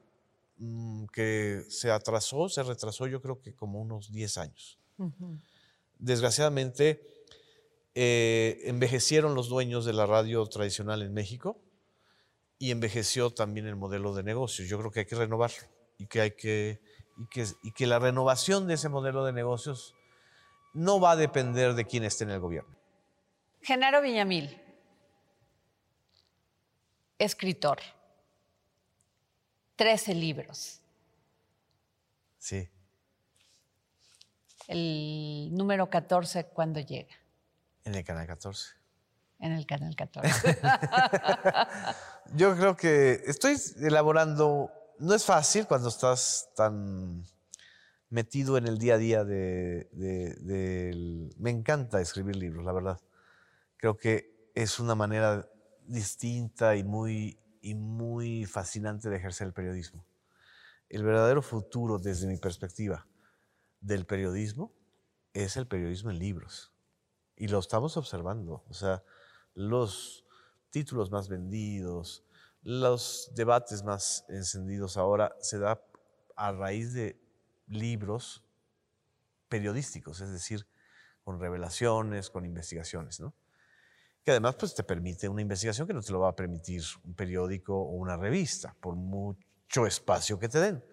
Mm, 0.65 1.07
que 1.07 1.65
se 1.71 1.91
atrasó, 1.91 2.49
se 2.49 2.63
retrasó 2.63 3.09
yo 3.09 3.21
creo 3.21 3.41
que 3.41 3.53
como 3.53 3.81
unos 3.81 4.13
10 4.13 4.39
años. 4.39 4.79
Desgraciadamente, 5.99 7.03
eh, 7.95 8.61
envejecieron 8.65 9.35
los 9.35 9.49
dueños 9.49 9.85
de 9.85 9.93
la 9.93 10.07
radio 10.07 10.47
tradicional 10.47 11.03
en 11.03 11.13
México 11.13 11.61
y 12.59 12.71
envejeció 12.71 13.31
también 13.31 13.67
el 13.67 13.77
modelo 13.77 14.15
de 14.15 14.23
negocios. 14.23 14.69
Yo 14.69 14.79
creo 14.79 14.91
que 14.91 15.01
hay 15.01 15.07
que 15.07 15.17
renovarlo 15.17 15.69
y 15.99 16.07
que, 16.07 16.21
hay 16.21 16.31
que, 16.33 16.81
y 17.19 17.27
que, 17.27 17.47
y 17.63 17.73
que 17.73 17.87
la 17.87 17.99
renovación 17.99 18.67
de 18.67 18.75
ese 18.75 18.89
modelo 18.89 19.25
de 19.25 19.33
negocios 19.33 19.95
no 20.73 21.01
va 21.01 21.13
a 21.13 21.17
depender 21.17 21.75
de 21.75 21.85
quién 21.85 22.05
esté 22.05 22.25
en 22.25 22.31
el 22.31 22.41
gobierno. 22.41 22.75
Genaro 23.61 24.01
Villamil, 24.01 24.61
escritor. 27.19 27.79
13 29.77 30.15
libros. 30.15 30.81
Sí. 32.39 32.69
El 34.69 35.51
número 35.53 35.91
14, 35.91 36.47
¿cuándo 36.47 36.79
llega? 36.79 37.22
En 37.85 37.95
el 37.95 38.05
canal 38.05 38.27
14. 38.27 38.75
En 39.41 39.53
el 39.53 39.67
canal 39.67 39.95
14. 39.97 40.59
Yo 42.35 42.57
creo 42.57 42.77
que 42.77 43.23
estoy 43.27 43.57
elaborando, 43.81 44.71
no 44.99 45.15
es 45.15 45.25
fácil 45.25 45.67
cuando 45.67 45.89
estás 45.89 46.51
tan 46.55 47.25
metido 48.09 48.57
en 48.57 48.67
el 48.67 48.79
día 48.79 48.95
a 48.95 48.99
día 48.99 49.25
de, 49.25 49.89
Me 51.39 51.51
encanta 51.51 52.01
escribir 52.01 52.37
libros, 52.37 52.65
la 52.65 52.73
verdad. 52.73 53.01
Creo 53.79 53.97
que 53.97 54.51
es 54.55 54.79
una 54.79 54.95
manera 54.95 55.49
distinta 55.87 56.77
y 56.77 56.85
muy 56.85 57.39
y 57.63 57.75
muy 57.75 58.45
fascinante 58.45 59.09
de 59.09 59.17
ejercer 59.17 59.47
el 59.47 59.53
periodismo. 59.53 60.05
El 60.89 61.05
verdadero 61.05 61.41
futuro, 61.41 61.99
desde 61.99 62.27
mi 62.27 62.37
perspectiva, 62.37 63.07
del 63.81 64.05
periodismo 64.05 64.73
es 65.33 65.57
el 65.57 65.67
periodismo 65.67 66.11
en 66.11 66.19
libros. 66.19 66.73
Y 67.37 67.49
lo 67.49 67.59
estamos 67.59 67.97
observando. 67.97 68.65
O 68.69 68.75
sea, 68.75 69.03
los 69.55 70.25
títulos 70.71 71.11
más 71.11 71.29
vendidos, 71.29 72.25
los 72.63 73.31
debates 73.35 73.83
más 73.83 74.25
encendidos 74.29 74.97
ahora 74.97 75.35
se 75.41 75.59
da 75.59 75.85
a 76.37 76.53
raíz 76.53 76.95
de 76.95 77.21
libros 77.67 78.45
periodísticos, 79.49 80.21
es 80.21 80.33
decir, 80.33 80.67
con 81.25 81.39
revelaciones, 81.41 82.31
con 82.31 82.45
investigaciones, 82.45 83.21
¿no? 83.21 83.35
Que 84.25 84.31
además 84.31 84.55
pues, 84.57 84.75
te 84.75 84.85
permite 84.85 85.29
una 85.29 85.43
investigación 85.43 85.87
que 85.87 85.95
no 85.95 86.03
te 86.03 86.13
lo 86.13 86.21
va 86.21 86.31
a 86.31 86.37
permitir 86.37 86.83
un 87.05 87.15
periódico 87.15 87.77
o 87.77 87.93
una 87.93 88.17
revista, 88.17 88.75
por 88.81 88.95
mucho 88.95 89.87
espacio 89.87 90.39
que 90.39 90.49
te 90.49 90.59
den. 90.59 90.85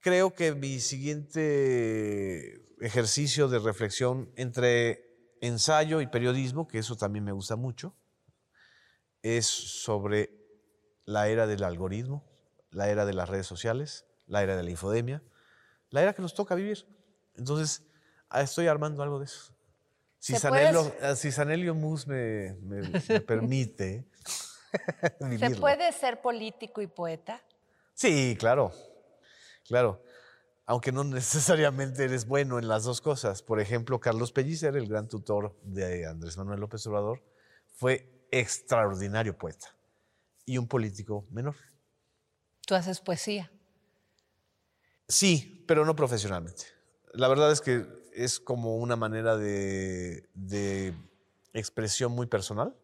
Creo 0.00 0.34
que 0.34 0.54
mi 0.54 0.80
siguiente 0.80 2.66
ejercicio 2.80 3.48
de 3.48 3.58
reflexión 3.58 4.30
entre 4.36 5.07
ensayo 5.40 6.00
y 6.00 6.06
periodismo, 6.06 6.66
que 6.68 6.78
eso 6.78 6.96
también 6.96 7.24
me 7.24 7.32
gusta 7.32 7.56
mucho, 7.56 7.94
es 9.22 9.46
sobre 9.46 10.30
la 11.04 11.28
era 11.28 11.46
del 11.46 11.64
algoritmo, 11.64 12.24
la 12.70 12.88
era 12.88 13.04
de 13.06 13.14
las 13.14 13.28
redes 13.28 13.46
sociales, 13.46 14.06
la 14.26 14.42
era 14.42 14.56
de 14.56 14.62
la 14.62 14.70
infodemia, 14.70 15.22
la 15.90 16.02
era 16.02 16.12
que 16.12 16.22
nos 16.22 16.34
toca 16.34 16.54
vivir. 16.54 16.86
Entonces, 17.34 17.82
ah, 18.28 18.42
estoy 18.42 18.66
armando 18.66 19.02
algo 19.02 19.18
de 19.18 19.24
eso. 19.26 19.54
Si 20.18 20.34
¿Se 20.34 20.40
Sanelio, 20.40 20.94
ah, 21.02 21.14
si 21.14 21.30
Sanelio 21.32 21.74
Mus 21.74 22.06
me, 22.06 22.54
me- 22.60 22.82
me 23.08 23.20
permite 23.20 24.06
¿Se 25.38 25.50
puede 25.56 25.92
ser 25.92 26.20
político 26.20 26.82
y 26.82 26.86
poeta? 26.86 27.42
Sí, 27.94 28.36
claro, 28.38 28.72
claro. 29.66 30.02
Aunque 30.68 30.92
no 30.92 31.02
necesariamente 31.04 32.04
eres 32.04 32.26
bueno 32.26 32.58
en 32.58 32.68
las 32.68 32.84
dos 32.84 33.00
cosas. 33.00 33.42
Por 33.42 33.58
ejemplo, 33.58 33.98
Carlos 33.98 34.32
Pellicer, 34.32 34.76
el 34.76 34.86
gran 34.86 35.08
tutor 35.08 35.58
de 35.62 36.06
Andrés 36.06 36.36
Manuel 36.36 36.60
López 36.60 36.86
Obrador, 36.86 37.24
fue 37.74 38.26
extraordinario 38.30 39.36
poeta 39.36 39.74
y 40.44 40.58
un 40.58 40.68
político 40.68 41.26
menor. 41.30 41.56
Tú 42.66 42.74
haces 42.74 43.00
poesía. 43.00 43.50
Sí, 45.08 45.64
pero 45.66 45.86
no 45.86 45.96
profesionalmente. 45.96 46.64
La 47.14 47.28
verdad 47.28 47.50
es 47.50 47.62
que 47.62 47.86
es 48.12 48.38
como 48.38 48.76
una 48.76 48.96
manera 48.96 49.38
de, 49.38 50.28
de 50.34 50.92
expresión 51.54 52.12
muy 52.12 52.26
personal. 52.26 52.76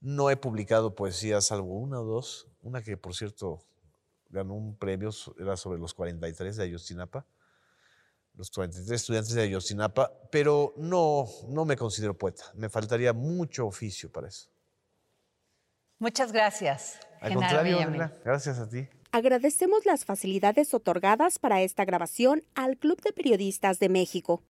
No 0.00 0.30
he 0.30 0.36
publicado 0.36 0.94
poesía 0.94 1.40
salvo 1.40 1.76
una 1.76 2.00
o 2.00 2.04
dos. 2.04 2.46
Una 2.62 2.82
que, 2.82 2.96
por 2.96 3.16
cierto, 3.16 3.64
ganó 4.28 4.54
un 4.54 4.76
premio, 4.76 5.10
era 5.38 5.56
sobre 5.56 5.78
los 5.78 5.94
43 5.94 6.56
de 6.56 6.64
Ayotzinapa. 6.64 7.26
Los 8.34 8.50
43 8.50 9.00
estudiantes 9.00 9.34
de 9.34 9.42
Ayotzinapa. 9.42 10.12
Pero 10.30 10.74
no, 10.76 11.26
no 11.48 11.64
me 11.64 11.76
considero 11.76 12.16
poeta. 12.16 12.44
Me 12.54 12.68
faltaría 12.68 13.12
mucho 13.12 13.66
oficio 13.66 14.10
para 14.12 14.28
eso. 14.28 14.48
Muchas 15.98 16.30
gracias. 16.30 17.00
Al 17.20 17.30
Genaro 17.30 17.40
contrario. 17.40 17.80
Adela, 17.80 18.18
gracias 18.24 18.58
a 18.58 18.68
ti. 18.68 18.88
Agradecemos 19.10 19.86
las 19.86 20.04
facilidades 20.04 20.74
otorgadas 20.74 21.38
para 21.38 21.62
esta 21.62 21.84
grabación 21.84 22.44
al 22.54 22.76
Club 22.76 23.00
de 23.00 23.12
Periodistas 23.12 23.78
de 23.78 23.88
México. 23.88 24.42